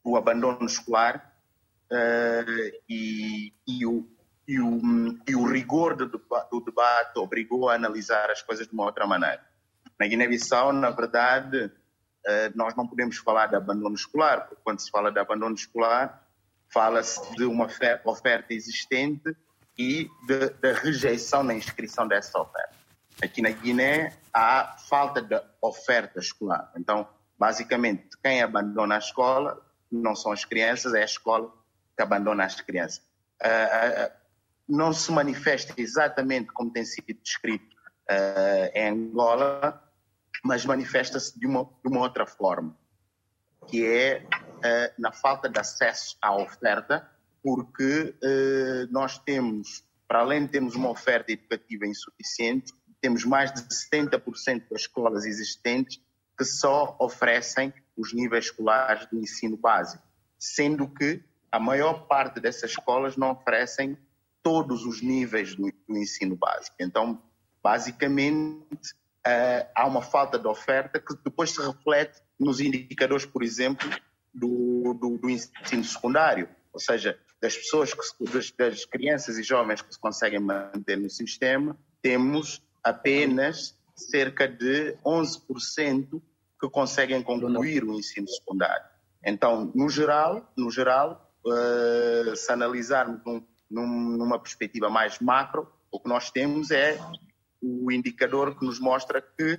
o 0.02 0.16
abandono 0.16 0.66
escolar 0.66 1.30
e, 2.88 3.52
e, 3.68 3.86
o, 3.86 4.08
e, 4.48 4.58
o, 4.58 4.80
e 5.28 5.36
o 5.36 5.44
rigor 5.46 5.94
do, 5.94 6.06
do 6.06 6.60
debate 6.64 7.18
obrigou 7.18 7.68
a 7.68 7.74
analisar 7.74 8.30
as 8.30 8.42
coisas 8.42 8.66
de 8.66 8.72
uma 8.72 8.84
outra 8.84 9.06
maneira. 9.06 9.40
Na 10.00 10.08
Guiné-Bissau, 10.08 10.72
na 10.72 10.90
verdade, 10.90 11.64
eh, 11.64 11.70
nós 12.54 12.74
não 12.76 12.86
podemos 12.86 13.16
falar 13.18 13.46
de 13.46 13.56
abandono 13.56 13.94
escolar, 13.94 14.46
porque 14.46 14.62
quando 14.62 14.80
se 14.80 14.90
fala 14.90 15.10
de 15.10 15.18
abandono 15.18 15.54
escolar, 15.54 16.26
fala-se 16.72 17.34
de 17.36 17.44
uma 17.44 17.68
oferta 18.04 18.54
existente 18.54 19.36
e 19.78 20.08
da 20.60 20.72
rejeição 20.72 21.42
na 21.42 21.54
inscrição 21.54 22.06
dessa 22.06 22.38
oferta. 22.38 22.74
Aqui 23.22 23.42
na 23.42 23.50
Guiné 23.50 24.16
há 24.32 24.76
falta 24.88 25.20
de 25.20 25.40
oferta 25.60 26.18
escolar. 26.18 26.72
Então, 26.76 27.06
basicamente, 27.38 28.08
quem 28.22 28.42
abandona 28.42 28.96
a 28.96 28.98
escola 28.98 29.60
não 29.90 30.16
são 30.16 30.32
as 30.32 30.44
crianças, 30.44 30.94
é 30.94 31.02
a 31.02 31.04
escola 31.04 31.52
que 31.96 32.02
abandona 32.02 32.44
as 32.44 32.60
crianças. 32.60 33.02
Uh, 33.42 34.06
uh, 34.06 34.12
não 34.68 34.92
se 34.92 35.10
manifesta 35.12 35.74
exatamente 35.76 36.52
como 36.52 36.72
tem 36.72 36.84
sido 36.84 37.12
descrito 37.22 37.72
em 38.74 38.88
Angola, 38.88 39.82
mas 40.42 40.64
manifesta-se 40.64 41.38
de 41.38 41.46
uma, 41.46 41.64
de 41.64 41.88
uma 41.88 42.00
outra 42.00 42.26
forma, 42.26 42.76
que 43.68 43.86
é 43.86 44.26
na 44.98 45.12
falta 45.12 45.48
de 45.48 45.58
acesso 45.58 46.16
à 46.20 46.34
oferta, 46.36 47.08
porque 47.42 48.14
nós 48.90 49.18
temos, 49.18 49.84
para 50.06 50.20
além 50.20 50.46
de 50.46 50.52
termos 50.52 50.74
uma 50.74 50.90
oferta 50.90 51.32
educativa 51.32 51.86
insuficiente, 51.86 52.72
temos 53.00 53.24
mais 53.24 53.52
de 53.52 53.62
70% 53.62 54.68
das 54.70 54.82
escolas 54.82 55.24
existentes 55.24 56.00
que 56.38 56.44
só 56.44 56.96
oferecem 56.98 57.72
os 57.96 58.14
níveis 58.14 58.46
escolares 58.46 59.06
do 59.06 59.18
ensino 59.18 59.56
básico, 59.56 60.02
sendo 60.38 60.88
que 60.88 61.22
a 61.50 61.58
maior 61.58 62.06
parte 62.06 62.40
dessas 62.40 62.70
escolas 62.70 63.16
não 63.16 63.32
oferecem 63.32 63.98
todos 64.42 64.86
os 64.86 65.02
níveis 65.02 65.54
do, 65.54 65.70
do 65.88 65.96
ensino 65.96 66.36
básico. 66.36 66.76
Então, 66.80 67.22
basicamente, 67.62 68.94
uh, 69.26 69.70
há 69.74 69.86
uma 69.86 70.02
falta 70.02 70.38
de 70.38 70.46
oferta 70.46 71.00
que 71.00 71.14
depois 71.24 71.50
se 71.50 71.60
reflete 71.60 72.20
nos 72.38 72.60
indicadores, 72.60 73.24
por 73.24 73.42
exemplo, 73.42 73.88
do, 74.34 74.94
do, 74.94 75.18
do 75.18 75.30
ensino 75.30 75.84
secundário, 75.84 76.48
ou 76.72 76.80
seja, 76.80 77.18
das 77.40 77.56
pessoas, 77.56 77.92
que, 77.92 78.24
das, 78.32 78.50
das 78.52 78.84
crianças 78.84 79.38
e 79.38 79.42
jovens 79.42 79.82
que 79.82 79.92
se 79.92 80.00
conseguem 80.00 80.40
manter 80.40 80.96
no 80.96 81.10
sistema, 81.10 81.76
temos 82.00 82.62
apenas 82.82 83.78
cerca 83.94 84.48
de 84.48 84.96
11% 85.04 86.22
que 86.60 86.68
conseguem 86.70 87.22
concluir 87.22 87.84
o 87.84 87.92
ensino 87.94 88.28
secundário. 88.28 88.84
Então, 89.24 89.70
no 89.74 89.88
geral, 89.88 90.52
no 90.56 90.70
geral, 90.70 91.32
uh, 91.44 92.34
se 92.36 92.50
analisarmos 92.52 93.20
num, 93.24 93.44
num, 93.70 94.16
numa 94.16 94.38
perspectiva 94.38 94.88
mais 94.88 95.18
macro, 95.18 95.70
o 95.90 96.00
que 96.00 96.08
nós 96.08 96.30
temos 96.30 96.70
é 96.70 96.98
o 97.62 97.92
indicador 97.92 98.58
que 98.58 98.64
nos 98.64 98.80
mostra 98.80 99.22
que 99.22 99.58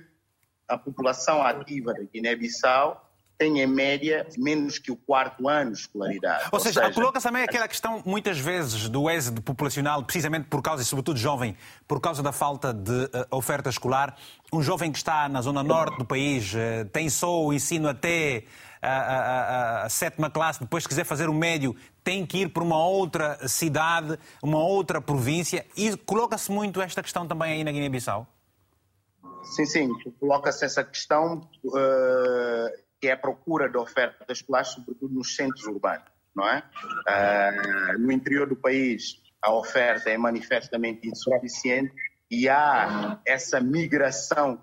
a 0.68 0.76
população 0.76 1.42
ativa 1.42 1.92
da 1.94 2.02
Guiné-Bissau 2.02 3.04
tem 3.36 3.60
em 3.60 3.66
média 3.66 4.26
menos 4.38 4.78
que 4.78 4.92
o 4.92 4.96
quarto 4.96 5.48
ano 5.48 5.72
de 5.72 5.78
escolaridade. 5.78 6.48
Ou, 6.52 6.60
seja, 6.60 6.82
seja 6.82 6.94
coloca-se 6.94 7.26
também 7.26 7.42
aquela 7.42 7.66
questão, 7.66 8.02
muitas 8.06 8.38
vezes, 8.38 8.88
do 8.88 9.10
êxodo 9.10 9.42
populacional, 9.42 10.04
precisamente 10.04 10.46
por 10.48 10.62
causa, 10.62 10.82
e 10.82 10.84
sobretudo 10.84 11.18
jovem, 11.18 11.56
por 11.86 12.00
causa 12.00 12.22
da 12.22 12.32
falta 12.32 12.72
de 12.72 12.92
uh, 12.92 13.26
oferta 13.30 13.68
escolar. 13.68 14.16
Um 14.52 14.62
jovem 14.62 14.92
que 14.92 14.98
está 14.98 15.28
na 15.28 15.42
zona 15.42 15.62
norte 15.62 15.98
do 15.98 16.04
país 16.04 16.52
uh, 16.54 16.84
tem 16.92 17.10
só 17.10 17.42
o 17.44 17.52
ensino 17.52 17.88
até 17.88 18.44
a, 18.84 19.82
a, 19.82 19.84
a, 19.84 19.88
sétima 19.88 20.30
classe, 20.30 20.60
depois, 20.60 20.84
se 20.84 20.88
quiser 20.88 21.04
fazer 21.04 21.28
o 21.28 21.34
médio, 21.34 21.74
tem 22.02 22.26
que 22.26 22.42
ir 22.42 22.48
para 22.48 22.62
uma 22.62 22.78
outra 22.78 23.48
cidade, 23.48 24.18
uma 24.42 24.58
outra 24.58 25.00
província. 25.00 25.66
E 25.76 25.96
coloca-se 25.96 26.50
muito 26.50 26.80
esta 26.80 27.02
questão 27.02 27.26
também 27.26 27.52
aí 27.52 27.64
na 27.64 27.72
Guiné-Bissau? 27.72 28.26
Sim, 29.42 29.66
sim, 29.66 29.88
coloca-se 30.18 30.64
essa 30.64 30.82
questão. 30.82 31.48
Uh 31.64 32.84
que 33.04 33.08
é 33.08 33.12
a 33.12 33.18
procura 33.18 33.68
de 33.68 33.76
oferta 33.76 34.24
escolares, 34.32 34.68
sobretudo 34.68 35.12
nos 35.12 35.36
centros 35.36 35.66
urbanos, 35.66 36.06
não 36.34 36.48
é? 36.48 36.62
Uh, 37.06 37.98
no 37.98 38.10
interior 38.10 38.48
do 38.48 38.56
país, 38.56 39.20
a 39.42 39.52
oferta 39.52 40.08
é 40.08 40.16
manifestamente 40.16 41.06
insuficiente 41.06 41.92
e 42.30 42.48
há 42.48 43.20
essa 43.26 43.60
migração 43.60 44.58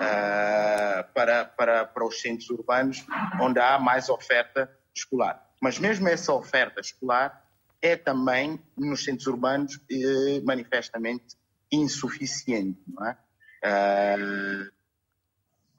uh, 0.00 1.12
para, 1.12 1.44
para, 1.44 1.84
para 1.84 2.06
os 2.06 2.20
centros 2.20 2.48
urbanos, 2.50 3.04
onde 3.40 3.60
há 3.60 3.78
mais 3.78 4.08
oferta 4.08 4.70
escolar. 4.94 5.46
Mas 5.60 5.78
mesmo 5.78 6.08
essa 6.08 6.32
oferta 6.32 6.80
escolar 6.80 7.44
é 7.82 7.96
também, 7.96 8.60
nos 8.76 9.04
centros 9.04 9.26
urbanos, 9.26 9.80
eh, 9.90 10.40
manifestamente 10.44 11.36
insuficiente, 11.72 12.78
não 12.86 13.06
é? 13.06 13.16
Uh, 13.64 14.70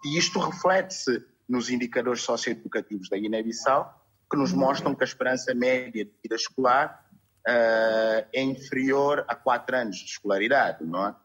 e 0.05 0.17
isto 0.17 0.39
reflete-se 0.39 1.23
nos 1.47 1.69
indicadores 1.69 2.21
socioeducativos 2.21 3.09
da 3.09 3.17
Guiné-Bissau, 3.17 4.01
que 4.29 4.37
nos 4.37 4.53
mostram 4.53 4.95
que 4.95 5.03
a 5.03 5.05
esperança 5.05 5.53
média 5.53 6.05
de 6.05 6.11
vida 6.23 6.35
escolar 6.35 7.05
uh, 7.47 8.27
é 8.33 8.41
inferior 8.41 9.25
a 9.27 9.35
quatro 9.35 9.75
anos 9.75 9.97
de 9.97 10.05
escolaridade, 10.05 10.83
não 10.83 11.07
é? 11.07 11.15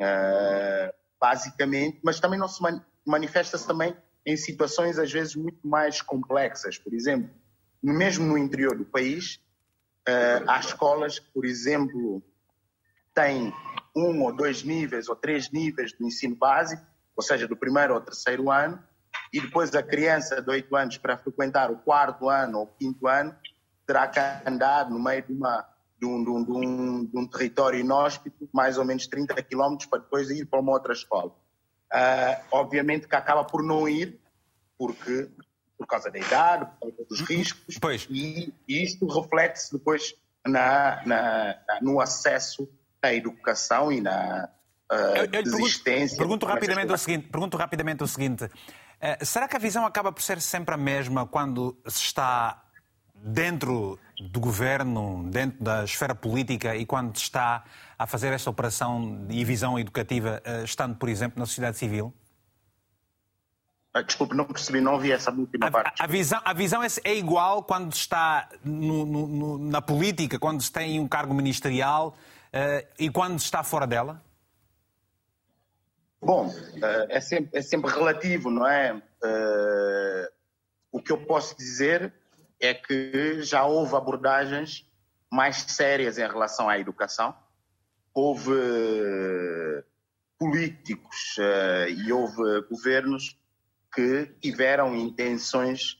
Uh, 0.00 1.01
basicamente, 1.22 2.00
mas 2.02 2.18
também 2.18 2.36
não 2.36 2.48
se 2.48 2.60
man 2.60 2.84
manifesta-se 3.06 3.64
também 3.64 3.96
em 4.26 4.36
situações 4.36 4.98
às 4.98 5.12
vezes 5.12 5.36
muito 5.36 5.64
mais 5.64 6.02
complexas. 6.02 6.78
Por 6.78 6.92
exemplo, 6.92 7.30
mesmo 7.80 8.26
no 8.26 8.36
interior 8.36 8.76
do 8.76 8.84
país, 8.84 9.36
uh, 10.08 10.48
há 10.48 10.58
escolas 10.58 11.20
que, 11.20 11.30
por 11.32 11.44
exemplo, 11.44 12.20
têm 13.14 13.52
um 13.94 14.22
ou 14.22 14.34
dois 14.34 14.64
níveis 14.64 15.08
ou 15.08 15.14
três 15.14 15.48
níveis 15.52 15.92
do 15.92 16.04
ensino 16.04 16.34
básico, 16.34 16.84
ou 17.14 17.22
seja, 17.22 17.46
do 17.46 17.56
primeiro 17.56 17.94
ao 17.94 18.00
terceiro 18.00 18.50
ano, 18.50 18.82
e 19.32 19.40
depois 19.40 19.72
a 19.74 19.82
criança 19.82 20.42
de 20.42 20.50
8 20.50 20.74
anos 20.74 20.98
para 20.98 21.16
frequentar 21.16 21.70
o 21.70 21.76
quarto 21.76 22.28
ano 22.28 22.58
ou 22.58 22.66
quinto 22.66 23.06
ano 23.06 23.34
terá 23.86 24.08
que 24.08 24.18
andar 24.48 24.90
no 24.90 24.98
meio 24.98 25.22
de, 25.22 25.32
uma, 25.32 25.66
de, 26.02 26.08
um, 26.08 26.24
de, 26.24 26.30
um, 26.50 27.04
de, 27.04 27.16
um, 27.16 27.26
território 27.28 27.78
inóspito, 27.78 28.48
mais 28.52 28.76
ou 28.76 28.84
menos 28.84 29.06
30 29.06 29.40
quilómetros, 29.44 29.88
para 29.88 30.00
depois 30.00 30.28
ir 30.30 30.46
para 30.46 30.58
uma 30.58 30.72
outra 30.72 30.92
escola. 30.92 31.30
Uh, 31.92 32.42
obviamente 32.50 33.06
que 33.06 33.14
acaba 33.14 33.44
por 33.44 33.62
não 33.62 33.88
ir, 33.88 34.18
porque 34.76 35.30
por 35.78 35.86
causa 35.86 36.10
da 36.10 36.18
idade, 36.18 36.66
por 36.80 36.90
causa 36.90 37.04
dos 37.08 37.20
riscos, 37.20 37.78
pois. 37.80 38.08
e, 38.10 38.52
e 38.66 38.82
isto 38.82 39.06
reflete-se 39.06 39.72
depois 39.72 40.14
na, 40.44 41.06
na, 41.06 41.58
no 41.80 42.00
acesso 42.00 42.68
à 43.00 43.14
educação 43.14 43.92
e 43.92 44.00
na 44.00 44.48
uh, 44.90 44.94
eu, 44.94 45.28
eu 45.32 45.42
desistência. 45.42 46.16
Pergunto, 46.16 46.46
pergunto 46.46 46.46
rapidamente, 46.46 46.92
o 46.92 46.98
seguinte, 46.98 47.28
pergunto 47.28 47.56
rapidamente 47.56 48.02
o 48.02 48.08
seguinte: 48.08 48.48
eh, 49.00 49.24
será 49.24 49.46
que 49.46 49.54
a 49.54 49.58
visão 49.58 49.84
acaba 49.86 50.10
por 50.10 50.22
ser 50.22 50.40
sempre 50.40 50.74
a 50.74 50.78
mesma 50.78 51.26
quando 51.26 51.76
se 51.86 52.02
está 52.02 52.62
dentro 53.14 53.98
do 54.30 54.40
governo, 54.40 55.28
dentro 55.30 55.62
da 55.62 55.84
esfera 55.84 56.14
política 56.14 56.74
e 56.76 56.86
quando 56.86 57.16
está 57.16 57.64
a 57.98 58.06
fazer 58.06 58.32
esta 58.32 58.50
operação 58.50 59.26
e 59.28 59.44
visão 59.44 59.78
educativa, 59.78 60.40
eh, 60.44 60.64
estando, 60.64 60.96
por 60.96 61.08
exemplo, 61.08 61.38
na 61.38 61.46
sociedade 61.46 61.78
civil? 61.78 62.12
Ah, 63.94 64.02
desculpe, 64.02 64.34
não 64.34 64.46
percebi, 64.46 64.80
não 64.80 64.94
ouvi 64.94 65.12
essa 65.12 65.30
última 65.30 65.70
parte. 65.70 66.02
A, 66.02 66.06
visão, 66.06 66.40
a 66.44 66.52
visão 66.54 66.82
é, 66.82 66.86
é 67.04 67.14
igual 67.14 67.62
quando 67.62 67.92
está 67.92 68.48
no, 68.64 69.04
no, 69.04 69.58
na 69.58 69.82
política, 69.82 70.38
quando 70.38 70.62
se 70.62 70.72
tem 70.72 70.98
um 70.98 71.06
cargo 71.06 71.34
ministerial 71.34 72.16
uh, 72.54 72.86
e 72.98 73.10
quando 73.10 73.38
se 73.38 73.44
está 73.44 73.62
fora 73.62 73.86
dela? 73.86 74.22
Bom, 76.22 76.54
eh, 76.80 77.06
é 77.10 77.20
sempre, 77.20 77.58
é 77.58 77.60
sempre 77.60 77.90
relativo, 77.90 78.48
não 78.48 78.64
é? 78.64 79.02
Eh, 79.24 80.32
o 80.92 81.02
que 81.02 81.10
eu 81.10 81.18
posso 81.18 81.56
dizer 81.56 82.14
é 82.62 82.74
que 82.74 83.42
já 83.42 83.64
houve 83.64 83.94
abordagens 83.96 84.88
mais 85.30 85.56
sérias 85.62 86.18
em 86.18 86.26
relação 86.26 86.68
à 86.68 86.78
educação. 86.78 87.34
Houve 88.14 88.52
políticos 90.38 91.36
eh, 91.38 91.90
e 91.90 92.12
houve 92.12 92.62
governos 92.70 93.38
que 93.94 94.26
tiveram 94.40 94.96
intenções 94.96 95.98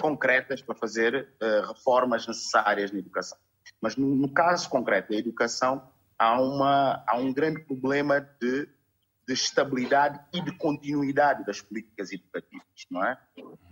concretas 0.00 0.62
para 0.62 0.76
fazer 0.76 1.28
reformas 1.66 2.24
necessárias 2.24 2.92
na 2.92 3.00
educação. 3.00 3.36
Mas 3.80 3.96
no, 3.96 4.28
caso 4.32 4.68
concreto 4.68 5.12
da 5.12 5.18
educação, 5.18 5.90
há, 6.16 6.40
uma, 6.40 7.02
há 7.04 7.16
um 7.16 7.32
grande 7.32 7.60
problema 7.64 8.20
de 8.40 8.68
de 9.26 9.32
estabilidade 9.32 10.20
e 10.32 10.40
de 10.40 10.52
continuidade 10.52 11.44
das 11.44 11.60
políticas 11.60 12.12
educativas, 12.12 12.66
não 12.90 13.04
é? 13.04 13.18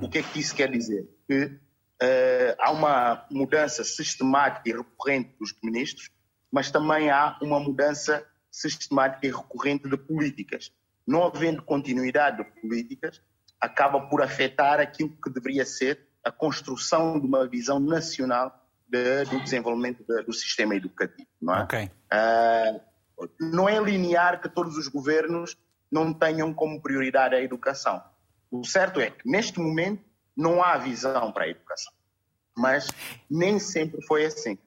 O 0.01 0.09
que 0.09 0.19
é 0.19 0.23
que 0.23 0.41
isso 0.41 0.55
quer 0.55 0.71
dizer? 0.71 1.09
Que 1.27 1.59
uh, 2.03 2.57
há 2.59 2.71
uma 2.71 3.25
mudança 3.31 3.85
sistemática 3.85 4.69
e 4.69 4.73
recorrente 4.73 5.35
dos 5.39 5.55
ministros, 5.63 6.11
mas 6.51 6.71
também 6.71 7.11
há 7.11 7.39
uma 7.41 7.61
mudança 7.61 8.27
sistemática 8.51 9.27
e 9.27 9.31
recorrente 9.31 9.89
de 9.89 9.97
políticas. 9.97 10.73
Não 11.07 11.25
havendo 11.25 11.63
continuidade 11.63 12.39
de 12.39 12.61
políticas, 12.61 13.23
acaba 13.61 14.01
por 14.09 14.23
afetar 14.23 14.81
aquilo 14.81 15.17
que 15.23 15.31
deveria 15.31 15.65
ser 15.65 16.07
a 16.25 16.31
construção 16.31 17.19
de 17.19 17.27
uma 17.27 17.47
visão 17.49 17.81
nacional 17.81 18.61
de, 18.89 19.25
do 19.25 19.41
desenvolvimento 19.41 20.05
de, 20.07 20.23
do 20.23 20.33
sistema 20.33 20.75
educativo, 20.75 21.29
não 21.41 21.55
é? 21.55 21.63
Okay. 21.63 21.91
Uh, 22.13 23.27
não 23.41 23.69
é 23.69 23.81
linear 23.81 24.41
que 24.41 24.49
todos 24.49 24.77
os 24.77 24.89
governos 24.89 25.57
não 25.91 26.13
tenham 26.13 26.53
como 26.53 26.81
prioridade 26.81 27.35
a 27.35 27.41
educação. 27.41 28.03
O 28.51 28.65
certo 28.65 29.01
é 29.01 29.11
que, 29.11 29.29
neste 29.29 29.59
momento, 29.59 30.05
não 30.37 30.63
há 30.63 30.77
visão 30.79 31.33
para 31.33 31.45
a 31.45 31.49
educação. 31.49 31.93
mas 32.57 32.89
nem 33.31 33.59
sempre 33.59 34.03
foi 34.07 34.27
assim. 34.27 34.59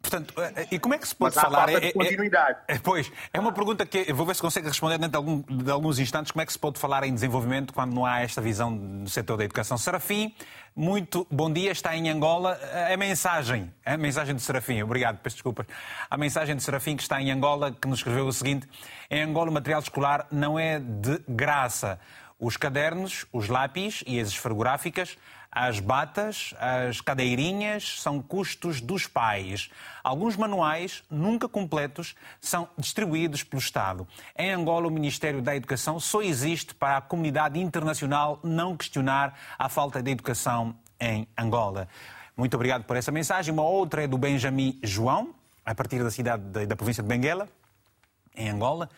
Portanto, 0.00 0.32
eh, 0.40 0.52
eh, 0.56 0.68
e 0.72 0.78
como 0.78 0.94
é 0.94 0.98
que 0.98 1.08
se 1.08 1.14
pode 1.14 1.34
Mas 1.34 1.44
falar? 1.44 1.64
Há 1.64 1.72
falta 1.72 1.86
de 1.86 1.92
continuidade. 1.92 2.58
É, 2.68 2.74
é, 2.74 2.78
pois, 2.78 3.10
é 3.32 3.40
uma 3.40 3.52
pergunta 3.52 3.84
que 3.84 4.12
vou 4.12 4.24
ver 4.24 4.34
se 4.34 4.40
consegue 4.40 4.68
responder 4.68 4.96
dentro 4.96 5.10
de, 5.10 5.16
algum, 5.16 5.42
de, 5.42 5.70
alguns 5.70 5.98
instantes. 5.98 6.30
Como 6.30 6.40
é 6.40 6.46
que 6.46 6.52
se 6.52 6.58
pode 6.58 6.78
falar 6.78 7.02
em 7.04 7.12
desenvolvimento 7.12 7.74
quando 7.74 7.92
não 7.92 8.06
há 8.06 8.20
esta 8.20 8.40
visão 8.40 8.70
no 8.70 9.08
setor 9.08 9.36
da 9.36 9.44
educação? 9.44 9.76
Serafim, 9.76 10.32
muito 10.74 11.26
bom 11.30 11.52
dia, 11.52 11.72
está 11.72 11.96
em 11.96 12.08
Angola. 12.08 12.58
A 12.92 12.96
mensagem, 12.96 13.72
a 13.84 13.96
mensagem 13.96 14.36
de 14.36 14.40
Serafim, 14.40 14.80
obrigado, 14.82 15.18
peço 15.18 15.36
desculpas. 15.36 15.66
A 16.08 16.16
mensagem 16.16 16.54
de 16.54 16.62
Serafim 16.62 16.96
que 16.96 17.02
está 17.02 17.20
em 17.20 17.32
Angola, 17.32 17.72
que 17.72 17.88
nos 17.88 17.98
escreveu 17.98 18.26
o 18.26 18.32
seguinte: 18.32 18.68
em 19.10 19.22
Angola 19.22 19.50
o 19.50 19.52
material 19.52 19.80
escolar 19.80 20.28
não 20.30 20.58
é 20.58 20.78
de 20.78 21.20
graça. 21.28 21.98
Os 22.38 22.56
cadernos, 22.56 23.26
os 23.32 23.48
lápis 23.48 24.04
e 24.06 24.20
as 24.20 24.28
esferográficas 24.28 25.16
as 25.50 25.80
batas, 25.80 26.54
as 26.58 27.00
cadeirinhas 27.00 28.00
são 28.00 28.20
custos 28.20 28.80
dos 28.80 29.06
pais. 29.06 29.70
Alguns 30.04 30.36
manuais, 30.36 31.02
nunca 31.10 31.48
completos, 31.48 32.14
são 32.40 32.68
distribuídos 32.76 33.42
pelo 33.42 33.60
Estado. 33.60 34.06
Em 34.36 34.52
Angola, 34.52 34.86
o 34.86 34.90
Ministério 34.90 35.40
da 35.40 35.56
Educação 35.56 35.98
só 35.98 36.22
existe 36.22 36.74
para 36.74 36.98
a 36.98 37.00
comunidade 37.00 37.58
internacional 37.58 38.38
não 38.42 38.76
questionar 38.76 39.36
a 39.58 39.68
falta 39.68 40.02
de 40.02 40.10
educação 40.10 40.76
em 41.00 41.26
Angola. 41.36 41.88
Muito 42.36 42.54
obrigado 42.54 42.84
por 42.84 42.96
essa 42.96 43.10
mensagem. 43.10 43.52
Uma 43.52 43.64
outra 43.64 44.04
é 44.04 44.06
do 44.06 44.18
Benjamin 44.18 44.78
João, 44.82 45.34
a 45.64 45.74
partir 45.74 46.02
da 46.02 46.10
cidade 46.10 46.66
da 46.66 46.76
província 46.76 47.02
de 47.02 47.08
Benguela, 47.08 47.48
em 48.36 48.48
Angola 48.48 48.88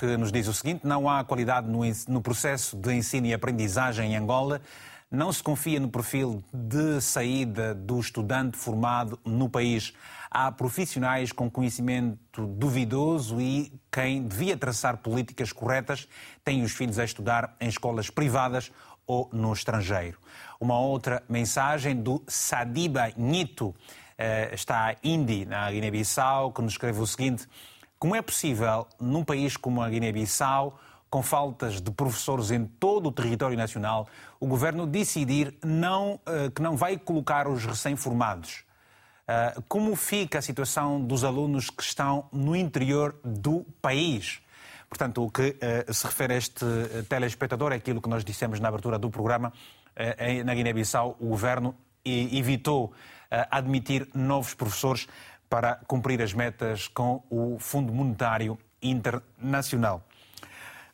que 0.00 0.16
nos 0.16 0.32
diz 0.32 0.48
o 0.48 0.54
seguinte: 0.54 0.86
não 0.86 1.10
há 1.10 1.22
qualidade 1.22 1.68
no, 1.68 2.22
processo 2.22 2.74
de 2.74 2.94
ensino 2.94 3.26
e 3.26 3.34
aprendizagem 3.34 4.12
em 4.12 4.16
Angola 4.16 4.62
não 5.10 5.32
se 5.32 5.42
confia 5.42 5.80
no 5.80 5.88
perfil 5.88 6.42
de 6.54 7.00
saída 7.00 7.74
do 7.74 7.98
estudante 7.98 8.56
formado 8.56 9.18
no 9.24 9.48
país. 9.48 9.92
Há 10.30 10.52
profissionais 10.52 11.32
com 11.32 11.50
conhecimento 11.50 12.46
duvidoso 12.46 13.40
e 13.40 13.72
quem 13.90 14.22
devia 14.22 14.56
traçar 14.56 14.98
políticas 14.98 15.52
corretas 15.52 16.06
tem 16.44 16.62
os 16.62 16.70
filhos 16.70 16.96
a 17.00 17.04
estudar 17.04 17.56
em 17.60 17.68
escolas 17.68 18.08
privadas 18.08 18.70
ou 19.04 19.28
no 19.32 19.52
estrangeiro. 19.52 20.16
Uma 20.60 20.78
outra 20.78 21.24
mensagem 21.28 21.96
do 21.96 22.22
Sadiba 22.28 23.10
Nito, 23.16 23.74
eh, 24.16 24.50
está 24.54 24.94
Indi, 25.02 25.44
na 25.44 25.68
Guiné-Bissau, 25.72 26.52
que 26.52 26.62
nos 26.62 26.74
escreve 26.74 27.00
o 27.00 27.06
seguinte: 27.06 27.48
Como 28.00 28.16
é 28.16 28.22
possível, 28.22 28.86
num 28.98 29.22
país 29.22 29.58
como 29.58 29.82
a 29.82 29.90
Guiné-Bissau, 29.90 30.80
com 31.10 31.22
faltas 31.22 31.82
de 31.82 31.90
professores 31.90 32.50
em 32.50 32.64
todo 32.64 33.10
o 33.10 33.12
território 33.12 33.58
nacional, 33.58 34.08
o 34.40 34.46
governo 34.46 34.86
decidir 34.86 35.54
não, 35.62 36.18
eh, 36.24 36.48
que 36.48 36.62
não 36.62 36.78
vai 36.78 36.96
colocar 36.96 37.46
os 37.46 37.66
recém-formados. 37.66 38.64
Eh, 39.28 39.54
como 39.68 39.94
fica 39.96 40.38
a 40.38 40.42
situação 40.42 40.98
dos 40.98 41.24
alunos 41.24 41.68
que 41.68 41.82
estão 41.82 42.26
no 42.32 42.56
interior 42.56 43.20
do 43.22 43.66
país? 43.82 44.40
Portanto, 44.88 45.22
o 45.22 45.30
que 45.30 45.58
eh, 45.60 45.84
se 45.92 46.06
refere 46.06 46.32
a 46.32 46.36
este 46.38 46.64
telespectador 47.06 47.70
é 47.70 47.74
aquilo 47.74 48.00
que 48.00 48.08
nós 48.08 48.24
dissemos 48.24 48.58
na 48.60 48.68
abertura 48.68 48.98
do 48.98 49.10
programa. 49.10 49.52
Na 50.46 50.54
Guiné-Bissau, 50.54 51.18
o 51.20 51.26
governo 51.26 51.74
evitou 52.02 52.94
admitir 53.50 54.08
novos 54.14 54.54
professores 54.54 55.06
para 55.50 55.80
cumprir 55.88 56.22
as 56.22 56.32
metas 56.32 56.86
com 56.86 57.24
o 57.28 57.58
Fundo 57.58 57.92
Monetário 57.92 58.56
Internacional. 58.80 60.06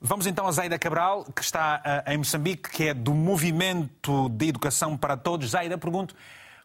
Vamos 0.00 0.26
então 0.26 0.46
a 0.46 0.52
Zaida 0.52 0.78
Cabral, 0.78 1.24
que 1.24 1.42
está 1.42 1.82
uh, 2.06 2.10
em 2.10 2.16
Moçambique, 2.16 2.70
que 2.70 2.88
é 2.88 2.94
do 2.94 3.14
Movimento 3.14 4.30
de 4.30 4.48
Educação 4.48 4.96
para 4.96 5.16
Todos. 5.16 5.50
Zaida, 5.50 5.76
pergunto, 5.76 6.16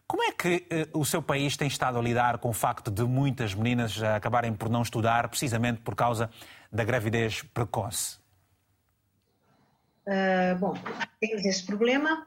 como 0.06 0.22
é 0.22 0.32
que 0.32 0.66
uh, 0.92 0.98
o 0.98 1.04
seu 1.04 1.22
país 1.22 1.56
tem 1.56 1.68
estado 1.68 1.98
a 1.98 2.02
lidar 2.02 2.38
com 2.38 2.48
o 2.48 2.52
facto 2.52 2.90
de 2.90 3.02
muitas 3.04 3.54
meninas 3.54 4.02
acabarem 4.02 4.54
por 4.54 4.70
não 4.70 4.82
estudar, 4.82 5.28
precisamente 5.28 5.82
por 5.82 5.94
causa 5.94 6.30
da 6.72 6.84
gravidez 6.84 7.42
precoce? 7.42 8.16
Uh, 10.06 10.58
bom, 10.58 10.74
temos 11.20 11.44
esse 11.44 11.64
problema. 11.64 12.26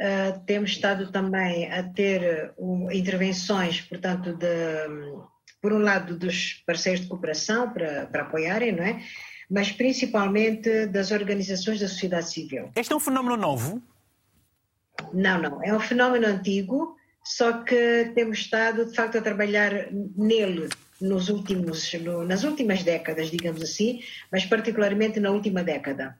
Uh, 0.00 0.38
temos 0.44 0.72
estado 0.72 1.10
também 1.10 1.72
a 1.72 1.82
ter 1.82 2.52
uh, 2.58 2.92
intervenções, 2.92 3.80
portanto, 3.80 4.34
de, 4.34 4.88
um, 4.88 5.22
por 5.60 5.72
um 5.72 5.78
lado, 5.78 6.18
dos 6.18 6.62
parceiros 6.66 7.00
de 7.00 7.08
cooperação 7.08 7.72
para, 7.72 8.06
para 8.06 8.22
apoiarem, 8.22 8.72
não 8.72 8.84
é? 8.84 9.02
mas 9.50 9.70
principalmente 9.72 10.86
das 10.86 11.10
organizações 11.10 11.80
da 11.80 11.88
sociedade 11.88 12.30
civil. 12.30 12.70
Este 12.74 12.92
é 12.92 12.96
um 12.96 13.00
fenómeno 13.00 13.36
novo? 13.36 13.82
Não, 15.12 15.40
não. 15.40 15.62
É 15.62 15.74
um 15.74 15.80
fenómeno 15.80 16.26
antigo, 16.26 16.96
só 17.24 17.62
que 17.62 18.10
temos 18.14 18.38
estado, 18.38 18.86
de 18.86 18.94
facto, 18.94 19.18
a 19.18 19.22
trabalhar 19.22 19.88
nele 20.16 20.68
nos 21.00 21.28
últimos, 21.28 21.92
no, 21.94 22.24
nas 22.24 22.44
últimas 22.44 22.82
décadas, 22.82 23.30
digamos 23.30 23.62
assim, 23.62 24.02
mas 24.32 24.44
particularmente 24.44 25.20
na 25.20 25.30
última 25.30 25.62
década. 25.62 26.18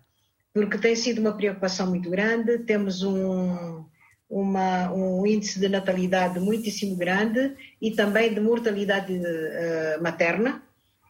Porque 0.56 0.78
tem 0.78 0.96
sido 0.96 1.20
uma 1.20 1.36
preocupação 1.36 1.86
muito 1.86 2.08
grande, 2.08 2.60
temos 2.60 3.02
um, 3.02 3.84
uma, 4.26 4.90
um 4.90 5.26
índice 5.26 5.60
de 5.60 5.68
natalidade 5.68 6.40
muitíssimo 6.40 6.96
grande 6.96 7.54
e 7.78 7.90
também 7.90 8.32
de 8.32 8.40
mortalidade 8.40 9.12
uh, 9.12 10.02
materna, 10.02 10.62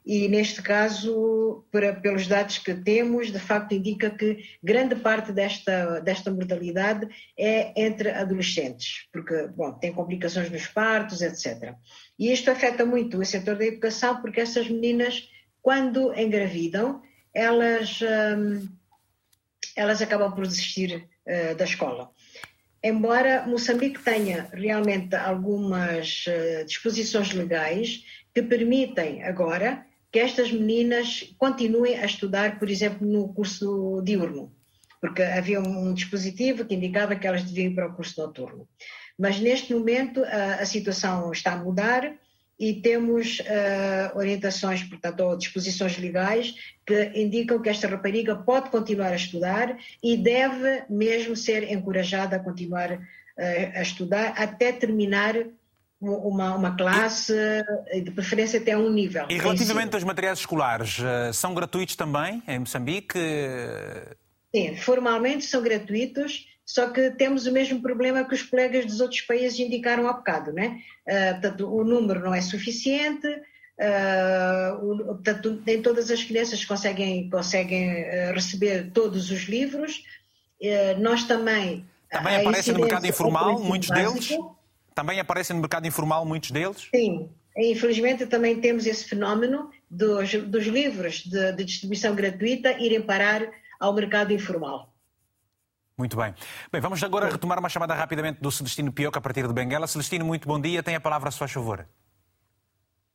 e 0.04 0.26
neste 0.26 0.60
caso, 0.60 1.64
para, 1.70 1.92
pelos 1.92 2.26
dados 2.26 2.58
que 2.58 2.74
temos, 2.74 3.30
de 3.30 3.38
facto 3.38 3.72
indica 3.72 4.10
que 4.10 4.38
grande 4.60 4.96
parte 4.96 5.30
desta, 5.30 6.00
desta 6.00 6.28
mortalidade 6.28 7.08
é 7.38 7.72
entre 7.80 8.10
adolescentes, 8.10 9.06
porque, 9.12 9.46
bom, 9.54 9.74
tem 9.74 9.92
complicações 9.92 10.50
nos 10.50 10.66
partos, 10.66 11.22
etc. 11.22 11.72
E 12.18 12.32
isto 12.32 12.50
afeta 12.50 12.84
muito 12.84 13.16
o 13.16 13.24
setor 13.24 13.54
da 13.54 13.64
educação, 13.64 14.20
porque 14.20 14.40
essas 14.40 14.68
meninas, 14.68 15.28
quando 15.62 16.12
engravidam, 16.18 17.00
elas, 17.32 18.00
hum, 18.02 18.66
elas 19.76 20.00
acabam 20.00 20.32
por 20.32 20.46
desistir 20.46 21.08
uh, 21.26 21.54
da 21.56 21.64
escola. 21.64 22.10
Embora 22.82 23.46
Moçambique 23.46 24.02
tenha 24.02 24.48
realmente 24.52 25.14
algumas 25.16 26.24
uh, 26.26 26.64
disposições 26.64 27.32
legais 27.32 28.04
que 28.34 28.42
permitem 28.42 29.22
agora 29.24 29.84
que 30.12 30.18
estas 30.18 30.52
meninas 30.52 31.34
continuem 31.36 31.98
a 31.98 32.06
estudar, 32.06 32.58
por 32.58 32.70
exemplo, 32.70 33.06
no 33.06 33.32
curso 33.34 34.00
diurno, 34.02 34.52
porque 35.00 35.22
havia 35.22 35.60
um 35.60 35.92
dispositivo 35.92 36.64
que 36.64 36.74
indicava 36.74 37.16
que 37.16 37.26
elas 37.26 37.42
deviam 37.42 37.70
ir 37.70 37.74
para 37.74 37.88
o 37.88 37.94
curso 37.94 38.20
noturno. 38.20 38.68
Mas 39.18 39.40
neste 39.40 39.74
momento 39.74 40.22
a, 40.24 40.56
a 40.56 40.66
situação 40.66 41.32
está 41.32 41.52
a 41.52 41.56
mudar 41.56 42.14
e 42.58 42.74
temos 42.74 43.40
uh, 43.40 44.16
orientações, 44.16 44.82
portanto, 44.82 45.20
ou 45.20 45.36
disposições 45.36 45.98
legais 45.98 46.54
que 46.86 47.12
indicam 47.14 47.60
que 47.60 47.68
esta 47.68 47.86
rapariga 47.86 48.34
pode 48.34 48.70
continuar 48.70 49.12
a 49.12 49.16
estudar 49.16 49.76
e 50.02 50.16
deve 50.16 50.84
mesmo 50.88 51.36
ser 51.36 51.70
encorajada 51.70 52.36
a 52.36 52.38
continuar 52.38 52.92
uh, 52.92 53.00
a 53.74 53.82
estudar 53.82 54.34
até 54.36 54.72
terminar 54.72 55.34
uma, 56.00 56.54
uma 56.54 56.76
classe, 56.76 57.32
de 58.04 58.10
preferência 58.10 58.60
até 58.60 58.76
um 58.76 58.90
nível. 58.90 59.26
E 59.30 59.38
relativamente 59.38 59.94
aos 59.94 60.04
materiais 60.04 60.40
escolares, 60.40 60.98
eh, 61.00 61.32
são 61.32 61.54
gratuitos 61.54 61.96
também 61.96 62.42
em 62.46 62.58
Moçambique? 62.58 63.18
Sim, 64.54 64.76
formalmente 64.76 65.46
são 65.46 65.62
gratuitos, 65.62 66.46
só 66.66 66.90
que 66.90 67.12
temos 67.12 67.46
o 67.46 67.52
mesmo 67.52 67.80
problema 67.80 68.24
que 68.24 68.34
os 68.34 68.42
colegas 68.42 68.84
dos 68.84 69.00
outros 69.00 69.20
países 69.20 69.56
indicaram 69.60 70.08
há 70.08 70.12
bocado, 70.12 70.52
né? 70.52 70.80
Uh, 71.06 71.40
portanto, 71.40 71.72
o 71.72 71.84
número 71.84 72.18
não 72.20 72.34
é 72.34 72.40
suficiente, 72.40 73.28
uh, 73.28 74.74
o, 74.82 74.96
portanto, 75.14 75.62
nem 75.64 75.80
todas 75.80 76.10
as 76.10 76.24
crianças 76.24 76.64
conseguem, 76.64 77.30
conseguem 77.30 78.02
uh, 78.02 78.34
receber 78.34 78.90
todos 78.90 79.30
os 79.30 79.44
livros. 79.44 80.02
nós 80.98 81.22
também. 81.22 81.86
Também 82.10 82.36
aparecem 82.36 82.74
no 82.74 82.80
mercado 82.80 83.06
informal, 83.06 83.60
muitos 83.60 83.88
básico, 83.88 84.12
deles? 84.12 84.38
Também 84.92 85.20
aparecem 85.20 85.54
no 85.54 85.62
mercado 85.62 85.86
informal 85.86 86.24
muitos 86.26 86.50
deles? 86.50 86.88
Sim, 86.92 87.28
infelizmente 87.56 88.26
também 88.26 88.60
temos 88.60 88.86
esse 88.86 89.04
fenómeno 89.04 89.70
dos, 89.88 90.34
dos 90.34 90.66
livros 90.66 91.22
de, 91.22 91.52
de 91.52 91.64
distribuição 91.64 92.12
gratuita 92.12 92.72
irem 92.80 93.02
parar 93.02 93.48
ao 93.78 93.92
mercado 93.92 94.32
informal. 94.32 94.92
Muito 95.98 96.16
bem. 96.16 96.34
Bem, 96.70 96.80
vamos 96.80 97.02
agora 97.02 97.30
retomar 97.30 97.58
uma 97.58 97.70
chamada 97.70 97.94
rapidamente 97.94 98.40
do 98.40 98.50
Celestino 98.50 98.92
Pioca 98.92 99.18
a 99.18 99.22
partir 99.22 99.46
de 99.46 99.54
Benguela. 99.54 99.86
Celestino, 99.86 100.26
muito 100.26 100.46
bom 100.46 100.60
dia. 100.60 100.82
Tem 100.82 100.94
a 100.94 101.00
palavra 101.00 101.28
a 101.28 101.32
sua 101.32 101.48
favor. 101.48 101.86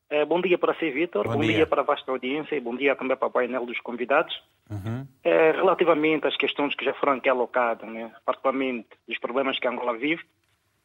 É, 0.10 0.26
bom 0.26 0.42
dia 0.42 0.58
para 0.58 0.74
si, 0.74 0.90
Vitor. 0.90 1.26
Bom, 1.26 1.36
bom 1.36 1.42
dia. 1.42 1.58
dia. 1.58 1.68
para 1.68 1.82
a 1.82 1.86
vasta 1.86 2.12
audiência 2.12 2.56
e 2.56 2.60
bom 2.60 2.76
dia 2.76 2.96
também 2.96 3.16
para 3.16 3.28
o 3.28 3.32
painel 3.32 3.66
dos 3.66 3.80
convidados. 3.80 4.34
Uhum. 4.70 5.08
É, 5.24 5.52
relativamente 5.52 6.28
às 6.28 6.36
questões 6.36 6.76
que 6.76 6.84
já 6.84 6.94
foram 6.96 7.14
aqui 7.14 7.30
alocadas, 7.30 7.88
né, 7.88 8.12
particularmente 8.26 8.90
os 9.08 9.18
problemas 9.20 9.60
que 9.60 9.68
a 9.68 9.72
Angola 9.72 9.98
vive, 9.98 10.24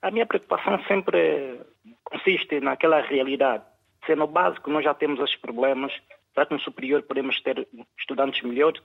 a 0.03 0.11
minha 0.11 0.27
preocupação 0.27 0.79
sempre 0.87 1.61
consiste 2.05 2.61
naquela 2.61 3.01
realidade. 3.01 3.65
Se 4.05 4.15
no 4.15 4.27
básico 4.27 4.71
nós 4.71 4.85
já 4.85 4.95
temos 4.95 5.19
esses 5.19 5.37
problemas, 5.37 5.93
será 6.33 6.47
que 6.47 6.55
no 6.55 6.61
superior 6.61 7.03
podemos 7.03 7.41
ter 7.41 7.67
estudantes 7.99 8.43
melhores? 8.43 8.81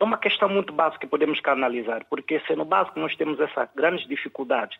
É 0.00 0.04
uma 0.04 0.18
questão 0.18 0.48
muito 0.48 0.72
básica 0.72 1.00
que 1.00 1.06
podemos 1.06 1.40
canalizar, 1.40 2.04
porque 2.10 2.40
se 2.40 2.56
no 2.56 2.64
básico 2.64 2.98
nós 2.98 3.14
temos 3.16 3.38
essas 3.38 3.68
grandes 3.74 4.06
dificuldades, 4.06 4.78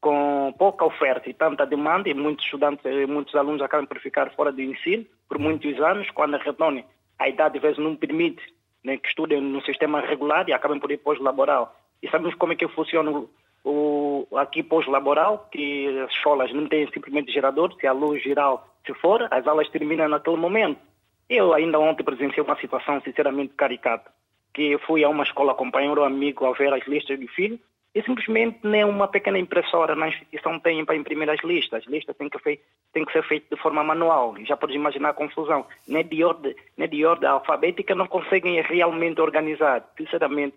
com 0.00 0.54
pouca 0.58 0.84
oferta 0.84 1.28
e 1.28 1.34
tanta 1.34 1.66
demanda, 1.66 2.08
e 2.08 2.14
muitos 2.14 2.44
estudantes, 2.44 2.84
muitos 3.08 3.34
alunos 3.34 3.62
acabam 3.62 3.86
por 3.86 3.98
ficar 3.98 4.30
fora 4.30 4.52
do 4.52 4.60
ensino 4.60 5.04
por 5.28 5.38
muitos 5.38 5.78
anos, 5.80 6.10
quando 6.10 6.36
retornem, 6.38 6.84
a 7.18 7.28
idade 7.28 7.58
às 7.58 7.62
vezes 7.62 7.78
não 7.78 7.96
permite 7.96 8.42
né, 8.82 8.96
que 8.96 9.08
estudem 9.08 9.40
no 9.40 9.60
sistema 9.62 10.00
regular 10.00 10.48
e 10.48 10.52
acabam 10.52 10.80
por 10.80 10.90
ir 10.90 10.98
pós-laboral. 10.98 11.76
E 12.02 12.08
sabemos 12.08 12.34
como 12.36 12.52
é 12.52 12.56
que 12.56 12.66
funciona 12.68 13.10
o, 13.10 13.28
o 13.64 14.38
aqui 14.38 14.62
pós-laboral, 14.62 15.48
que 15.50 15.88
as 16.00 16.10
escolas 16.12 16.52
não 16.52 16.66
têm 16.66 16.90
simplesmente 16.92 17.32
gerador, 17.32 17.74
se 17.78 17.86
a 17.86 17.92
luz 17.92 18.22
geral 18.22 18.66
se 18.86 18.94
for, 18.94 19.28
as 19.30 19.46
aulas 19.46 19.68
terminam 19.68 20.08
naquele 20.08 20.36
momento. 20.36 20.80
Eu 21.28 21.52
ainda 21.52 21.78
ontem 21.78 22.02
presenciei 22.02 22.42
uma 22.42 22.58
situação 22.58 23.00
sinceramente 23.02 23.52
caricata, 23.54 24.10
que 24.58 24.76
fui 24.78 25.04
a 25.04 25.08
uma 25.08 25.22
escola 25.22 25.52
acompanhar 25.52 25.96
um 25.96 26.04
amigo 26.04 26.44
a 26.44 26.52
ver 26.52 26.72
as 26.74 26.84
listas 26.88 27.18
do 27.18 27.28
filho, 27.28 27.60
e 27.94 28.02
simplesmente 28.02 28.58
nem 28.64 28.84
uma 28.84 29.06
pequena 29.08 29.38
impressora 29.38 29.94
na 29.94 30.08
instituição 30.08 30.58
tem 30.58 30.84
para 30.84 30.96
imprimir 30.96 31.30
as 31.30 31.40
listas. 31.44 31.84
As 31.84 31.90
listas 31.90 32.16
têm 32.16 32.28
que, 32.28 32.38
fei 32.40 32.60
têm 32.92 33.04
que 33.04 33.12
ser 33.12 33.22
feitas 33.26 33.48
de 33.50 33.62
forma 33.62 33.82
manual. 33.82 34.34
Já 34.44 34.56
podes 34.56 34.76
imaginar 34.76 35.10
a 35.10 35.14
confusão. 35.14 35.64
Nem 35.86 36.04
de 36.04 36.22
ordem, 36.22 36.54
nem 36.76 36.88
de 36.88 37.04
ordem 37.04 37.28
alfabética 37.28 37.94
não 37.94 38.06
conseguem 38.06 38.60
realmente 38.62 39.20
organizar. 39.20 39.88
Sinceramente, 39.96 40.54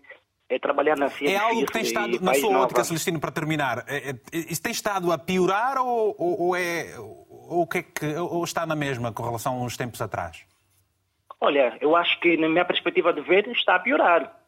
é 0.49 0.59
trabalhar 0.59 0.97
na 0.97 1.09
ciência. 1.09 1.35
É 1.35 1.39
algo 1.39 1.65
que 1.65 1.71
tem 1.71 1.83
estado, 1.83 2.19
na 2.21 2.33
sua 2.33 2.59
ótica, 2.59 2.83
Celestino, 2.83 3.19
para 3.19 3.31
terminar, 3.31 3.85
é, 3.87 4.09
é, 4.09 4.15
isso 4.33 4.61
tem 4.61 4.71
estado 4.71 5.11
a 5.11 5.17
piorar 5.17 5.77
ou, 5.77 6.13
ou, 6.17 6.41
ou 6.41 6.55
é, 6.55 6.93
ou, 6.97 7.65
que 7.65 7.77
é 7.77 7.83
que, 7.83 8.15
ou 8.17 8.43
está 8.43 8.65
na 8.65 8.75
mesma 8.75 9.13
com 9.13 9.23
relação 9.23 9.53
a 9.53 9.63
uns 9.63 9.77
tempos 9.77 10.01
atrás? 10.01 10.50
Olha, 11.41 11.75
eu 11.81 11.95
acho 11.95 12.19
que, 12.19 12.37
na 12.37 12.47
minha 12.47 12.63
perspectiva 12.63 13.11
de 13.11 13.21
ver, 13.21 13.47
está 13.47 13.75
a 13.75 13.79
piorar 13.79 14.41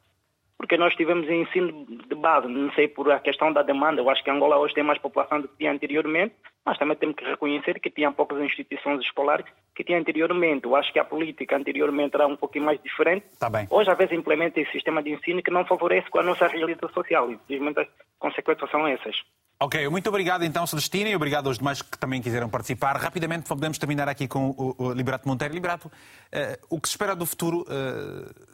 porque 0.64 0.78
nós 0.78 0.96
tivemos 0.96 1.30
ensino 1.30 1.86
de 1.86 2.16
base, 2.16 2.48
não 2.48 2.72
sei 2.72 2.88
por 2.88 3.12
a 3.12 3.20
questão 3.20 3.52
da 3.52 3.62
demanda, 3.62 4.00
eu 4.00 4.10
acho 4.10 4.24
que 4.24 4.32
Angola 4.32 4.58
hoje 4.58 4.74
tem 4.74 4.82
mais 4.82 4.98
população 4.98 5.42
do 5.42 5.50
que 5.50 5.58
tinha 5.58 5.70
anteriormente, 5.70 6.34
mas 6.66 6.78
também 6.78 6.96
temos 6.96 7.18
que 7.18 7.26
reconhecer 7.26 7.82
que 7.82 7.90
tinha 7.90 8.10
poucas 8.14 8.42
instituições 8.42 9.02
escolares 9.02 9.46
que 9.76 9.84
tinha 9.84 10.00
anteriormente. 10.00 10.64
Eu 10.64 10.74
acho 10.78 10.94
que 10.94 11.00
a 11.00 11.04
política 11.04 11.58
anteriormente 11.58 12.16
era 12.16 12.26
um 12.26 12.38
pouquinho 12.38 12.64
mais 12.64 12.82
diferente. 12.82 13.26
Tá. 13.38 13.50
Hoje, 13.70 13.92
às 13.92 13.98
vezes, 13.98 14.18
implementa 14.18 14.62
esse 14.62 14.72
sistema 14.72 15.04
de 15.04 15.12
ensino 15.12 15.44
que 15.44 15.52
não 15.52 15.66
favorece 15.66 16.10
com 16.10 16.20
a 16.20 16.24
nossa 16.24 16.48
realidade 16.48 16.94
social. 16.94 17.30
Infelizmente, 17.30 17.80
as 17.80 17.88
consequências 18.18 18.72
são 18.72 18.88
essas. 18.88 19.18
Ok, 19.60 19.88
muito 19.88 20.10
obrigado 20.10 20.44
então, 20.44 20.68
Celestina, 20.68 21.10
e 21.10 21.16
obrigado 21.16 21.48
aos 21.48 21.58
demais 21.58 21.82
que 21.82 21.98
também 21.98 22.22
quiseram 22.22 22.50
participar. 22.50 22.98
Rapidamente, 22.98 23.48
podemos 23.48 23.78
terminar 23.78 24.10
aqui 24.10 24.28
com 24.28 24.54
o, 24.58 24.92
Liberato 24.92 25.28
Monteiro. 25.28 25.54
Liberato, 25.54 25.88
uh, 25.88 26.66
o 26.70 26.82
que 26.82 26.88
se 26.88 26.94
espera 26.94 27.16
do 27.16 27.26
futuro... 27.26 27.62
Uh 27.62 28.54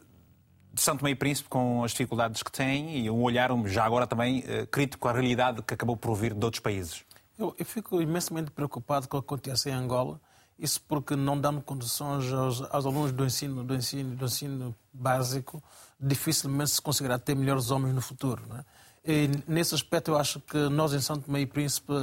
de 0.79 0.81
Santo 0.81 1.03
Meio 1.03 1.17
Príncipe 1.17 1.49
com 1.49 1.83
as 1.83 1.91
dificuldades 1.91 2.43
que 2.43 2.51
tem 2.51 2.99
e 2.99 3.09
um 3.09 3.21
olhar 3.23 3.49
já 3.65 3.83
agora 3.83 4.07
também 4.07 4.39
uh, 4.39 4.67
crítico 4.67 5.07
à 5.07 5.11
realidade 5.11 5.61
que 5.61 5.73
acabou 5.73 5.97
por 5.97 6.15
vir 6.15 6.33
de 6.33 6.45
outros 6.45 6.61
países. 6.61 7.03
Eu, 7.37 7.55
eu, 7.57 7.65
fico 7.65 8.01
imensamente 8.01 8.51
preocupado 8.51 9.07
com 9.07 9.17
o 9.17 9.21
que 9.21 9.25
acontece 9.25 9.69
em 9.69 9.73
Angola, 9.73 10.19
isso 10.57 10.81
porque 10.87 11.15
não 11.15 11.39
dando 11.39 11.61
condições 11.61 12.31
aos, 12.31 12.61
aos, 12.61 12.85
alunos 12.85 13.11
do 13.11 13.25
ensino, 13.25 13.63
do 13.63 13.75
ensino, 13.75 14.15
do 14.15 14.25
ensino 14.25 14.75
básico, 14.91 15.63
dificilmente 15.99 16.71
se 16.71 16.81
conseguirá 16.81 17.17
ter 17.17 17.35
melhores 17.35 17.71
homens 17.71 17.95
no 17.95 18.01
futuro. 18.01 18.43
Não 18.47 18.57
é? 18.57 18.65
E, 19.05 19.29
nesse 19.47 19.73
aspecto, 19.73 20.11
eu 20.11 20.17
acho 20.17 20.39
que 20.41 20.57
nós 20.69 20.93
em 20.93 20.99
Santo 20.99 21.31
Meio 21.31 21.47
Príncipe 21.47 21.93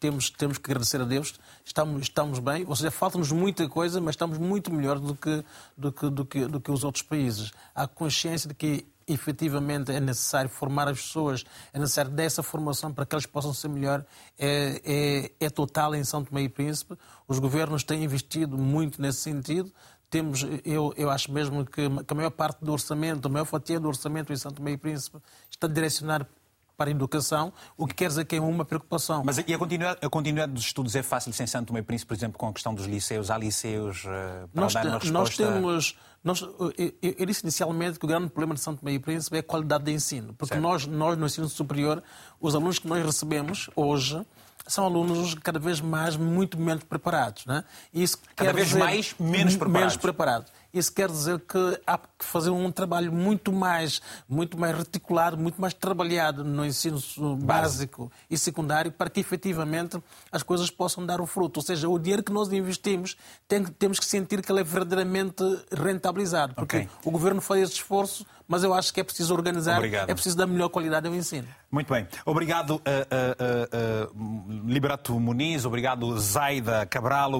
temos, 0.00 0.30
temos 0.30 0.58
que 0.58 0.70
agradecer 0.70 1.00
a 1.00 1.04
Deus. 1.04 1.34
Estamos, 1.64 2.02
estamos 2.02 2.38
bem, 2.38 2.64
ou 2.66 2.74
seja, 2.74 2.90
falta-nos 2.90 3.30
muita 3.32 3.68
coisa, 3.68 4.00
mas 4.00 4.14
estamos 4.14 4.38
muito 4.38 4.72
melhor 4.72 4.98
do 4.98 5.14
que, 5.14 5.44
do, 5.76 5.92
que, 5.92 6.10
do, 6.10 6.24
que, 6.24 6.46
do 6.46 6.60
que 6.60 6.70
os 6.70 6.84
outros 6.84 7.02
países. 7.02 7.52
Há 7.74 7.86
consciência 7.86 8.48
de 8.48 8.54
que 8.54 8.86
efetivamente 9.06 9.92
é 9.92 10.00
necessário 10.00 10.50
formar 10.50 10.88
as 10.88 11.00
pessoas, 11.00 11.44
é 11.72 11.78
necessário 11.78 12.10
dessa 12.10 12.42
formação 12.42 12.92
para 12.92 13.06
que 13.06 13.14
elas 13.14 13.26
possam 13.26 13.54
ser 13.54 13.68
melhor, 13.68 14.04
é, 14.36 14.80
é, 14.84 15.46
é 15.46 15.50
total 15.50 15.94
em 15.94 16.02
São 16.02 16.24
Tomé 16.24 16.42
e 16.42 16.48
Príncipe. 16.48 16.96
Os 17.28 17.38
governos 17.38 17.84
têm 17.84 18.02
investido 18.02 18.58
muito 18.58 19.00
nesse 19.00 19.20
sentido 19.20 19.72
temos, 20.16 20.46
eu, 20.64 20.94
eu 20.96 21.10
acho 21.10 21.30
mesmo 21.30 21.62
que, 21.66 21.82
a 22.08 22.14
maior 22.14 22.30
parte 22.30 22.64
do 22.64 22.72
orçamento, 22.72 23.26
a 23.26 23.28
maior 23.28 23.44
fatia 23.44 23.78
do 23.78 23.86
orçamento 23.86 24.32
em 24.32 24.36
Santo 24.36 24.62
Meio 24.62 24.76
e 24.76 24.78
Príncipe 24.78 25.18
está 25.50 25.66
direcionado 25.66 26.26
para 26.74 26.88
a 26.88 26.90
educação, 26.90 27.52
o 27.76 27.86
que 27.86 27.94
quer 27.94 28.08
dizer 28.08 28.24
que 28.24 28.36
é 28.36 28.40
uma 28.40 28.64
preocupação. 28.64 29.22
Mas 29.24 29.36
e 29.38 29.52
a 29.52 29.58
continuidade, 29.58 29.98
a 30.02 30.08
continuidade 30.08 30.52
dos 30.52 30.64
estudos 30.64 30.96
é 30.96 31.02
fácil 31.02 31.34
sem 31.34 31.46
Santo 31.46 31.70
Meio 31.70 31.84
Príncipe, 31.84 32.08
por 32.08 32.14
exemplo, 32.14 32.38
com 32.38 32.48
a 32.48 32.52
questão 32.52 32.74
dos 32.74 32.86
liceus? 32.86 33.30
Há 33.30 33.36
liceus 33.36 34.04
uh, 34.04 34.48
para 34.48 34.62
nós, 34.62 34.72
dar 34.72 34.86
uma 34.86 34.98
resposta? 34.98 35.12
Nós 35.12 35.36
temos... 35.36 35.98
Nós, 36.24 36.40
eu, 36.40 36.94
eu 37.02 37.26
disse 37.26 37.42
inicialmente 37.42 37.98
que 37.98 38.04
o 38.04 38.08
grande 38.08 38.28
problema 38.28 38.54
de 38.54 38.60
Santo 38.60 38.84
Meio 38.84 39.00
Príncipe 39.00 39.36
é 39.36 39.40
a 39.40 39.42
qualidade 39.42 39.84
de 39.84 39.92
ensino, 39.92 40.34
porque 40.34 40.56
nós, 40.56 40.86
nós, 40.86 41.16
no 41.16 41.26
ensino 41.26 41.48
superior, 41.48 42.02
os 42.40 42.54
alunos 42.54 42.78
que 42.78 42.88
nós 42.88 43.04
recebemos 43.04 43.70
hoje 43.76 44.20
são 44.66 44.84
alunos 44.84 45.34
cada 45.34 45.58
vez 45.58 45.80
mais 45.80 46.16
muito 46.16 46.58
menos 46.58 46.84
preparados. 46.84 47.46
Né? 47.46 47.64
Isso 47.94 48.18
cada 48.34 48.52
vez 48.52 48.72
mais 48.72 49.14
menos 49.18 49.56
preparados. 49.56 49.80
menos 49.80 49.96
preparados. 49.96 50.52
Isso 50.72 50.92
quer 50.92 51.08
dizer 51.08 51.40
que 51.40 51.80
há 51.86 51.98
que 51.98 52.24
fazer 52.24 52.50
um 52.50 52.70
trabalho 52.70 53.12
muito 53.12 53.52
mais, 53.52 54.00
muito 54.28 54.58
mais 54.58 54.76
reticulado, 54.76 55.36
muito 55.36 55.60
mais 55.60 55.74
trabalhado 55.74 56.44
no 56.44 56.64
ensino 56.64 56.98
básico 57.36 58.10
e 58.30 58.36
secundário 58.38 58.90
para 58.90 59.10
que 59.10 59.20
efetivamente 59.20 59.98
as 60.32 60.42
coisas 60.42 60.70
possam 60.70 61.04
dar 61.04 61.20
o 61.20 61.26
fruto. 61.26 61.60
Ou 61.60 61.64
seja, 61.64 61.88
o 61.88 61.98
dinheiro 61.98 62.22
que 62.22 62.32
nós 62.32 62.52
investimos 62.52 63.16
tem, 63.46 63.64
temos 63.64 63.98
que 63.98 64.06
sentir 64.06 64.42
que 64.42 64.50
ele 64.50 64.60
é 64.60 64.64
verdadeiramente 64.64 65.42
rentabilizado. 65.72 66.54
Porque 66.54 66.76
okay. 66.76 66.88
o 67.04 67.10
governo 67.10 67.40
faz 67.40 67.62
esse 67.62 67.74
esforço, 67.74 68.26
mas 68.48 68.62
eu 68.62 68.72
acho 68.72 68.92
que 68.94 69.00
é 69.00 69.04
preciso 69.04 69.34
organizar, 69.34 69.78
Obrigado. 69.78 70.08
é 70.08 70.14
preciso 70.14 70.36
dar 70.36 70.46
melhor 70.46 70.68
qualidade 70.68 71.06
ao 71.06 71.14
ensino. 71.14 71.48
Muito 71.70 71.92
bem. 71.92 72.06
Obrigado, 72.24 72.76
uh, 72.76 72.78
uh, 72.78 74.12
uh, 74.14 74.66
Liberato 74.66 75.18
Muniz, 75.18 75.64
obrigado, 75.64 76.16
Zaida 76.18 76.86
Cabral, 76.86 77.32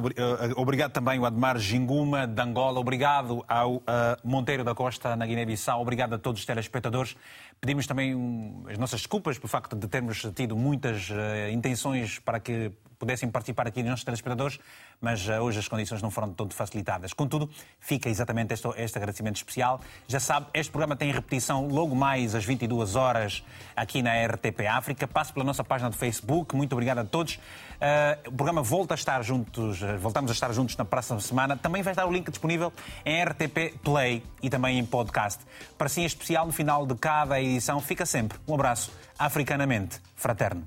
obrigado 0.56 0.92
também 0.92 1.18
o 1.18 1.24
Admar 1.24 1.58
Ginguma, 1.58 2.26
de 2.26 2.42
Angola, 2.42 2.80
obrigado 2.80 3.15
ao 3.46 3.82
Monteiro 4.24 4.64
da 4.64 4.74
Costa, 4.74 5.16
na 5.16 5.26
Guiné-Bissau, 5.26 5.80
obrigado 5.80 6.14
a 6.14 6.18
todos 6.18 6.40
os 6.40 6.46
telespectadores. 6.46 7.16
Pedimos 7.60 7.86
também 7.86 8.14
um, 8.14 8.64
as 8.68 8.76
nossas 8.76 9.00
desculpas 9.00 9.38
pelo 9.38 9.48
facto 9.48 9.74
de 9.74 9.88
termos 9.88 10.22
tido 10.34 10.56
muitas 10.56 11.08
intenções 11.52 12.18
para 12.18 12.38
que 12.40 12.72
pudessem 12.98 13.30
participar 13.30 13.66
aqui 13.66 13.82
nos 13.82 13.90
nossos 13.90 14.04
telespectadores, 14.04 14.58
mas 15.00 15.26
uh, 15.28 15.32
hoje 15.34 15.58
as 15.58 15.68
condições 15.68 16.02
não 16.02 16.10
foram 16.10 16.32
todo 16.32 16.54
facilitadas. 16.54 17.12
Contudo, 17.12 17.48
fica 17.78 18.08
exatamente 18.08 18.54
este, 18.54 18.68
este 18.76 18.98
agradecimento 18.98 19.36
especial. 19.36 19.80
Já 20.08 20.20
sabe, 20.20 20.46
este 20.54 20.70
programa 20.70 20.96
tem 20.96 21.12
repetição 21.12 21.68
logo 21.68 21.94
mais 21.94 22.34
às 22.34 22.44
22 22.44 22.96
horas 22.96 23.44
aqui 23.74 24.02
na 24.02 24.12
RTP 24.26 24.66
África. 24.68 25.06
Passe 25.06 25.32
pela 25.32 25.44
nossa 25.44 25.62
página 25.62 25.90
do 25.90 25.96
Facebook. 25.96 26.56
Muito 26.56 26.72
obrigado 26.72 26.98
a 26.98 27.04
todos. 27.04 27.38
Uh, 27.76 28.28
o 28.28 28.32
programa 28.32 28.62
volta 28.62 28.94
a 28.94 28.96
estar 28.96 29.22
juntos, 29.22 29.82
uh, 29.82 29.98
voltamos 29.98 30.30
a 30.30 30.34
estar 30.34 30.52
juntos 30.52 30.76
na 30.76 30.84
próxima 30.84 31.20
semana. 31.20 31.56
Também 31.56 31.82
vai 31.82 31.92
estar 31.92 32.06
o 32.06 32.12
link 32.12 32.30
disponível 32.30 32.72
em 33.04 33.22
RTP 33.22 33.78
Play 33.82 34.22
e 34.42 34.48
também 34.48 34.78
em 34.78 34.84
podcast. 34.84 35.44
Para 35.76 35.88
si, 35.88 36.00
em 36.00 36.04
especial, 36.04 36.46
no 36.46 36.52
final 36.52 36.86
de 36.86 36.94
cada 36.94 37.40
edição, 37.40 37.80
fica 37.80 38.06
sempre 38.06 38.38
um 38.46 38.54
abraço 38.54 38.92
africanamente 39.18 40.00
fraterno. 40.14 40.66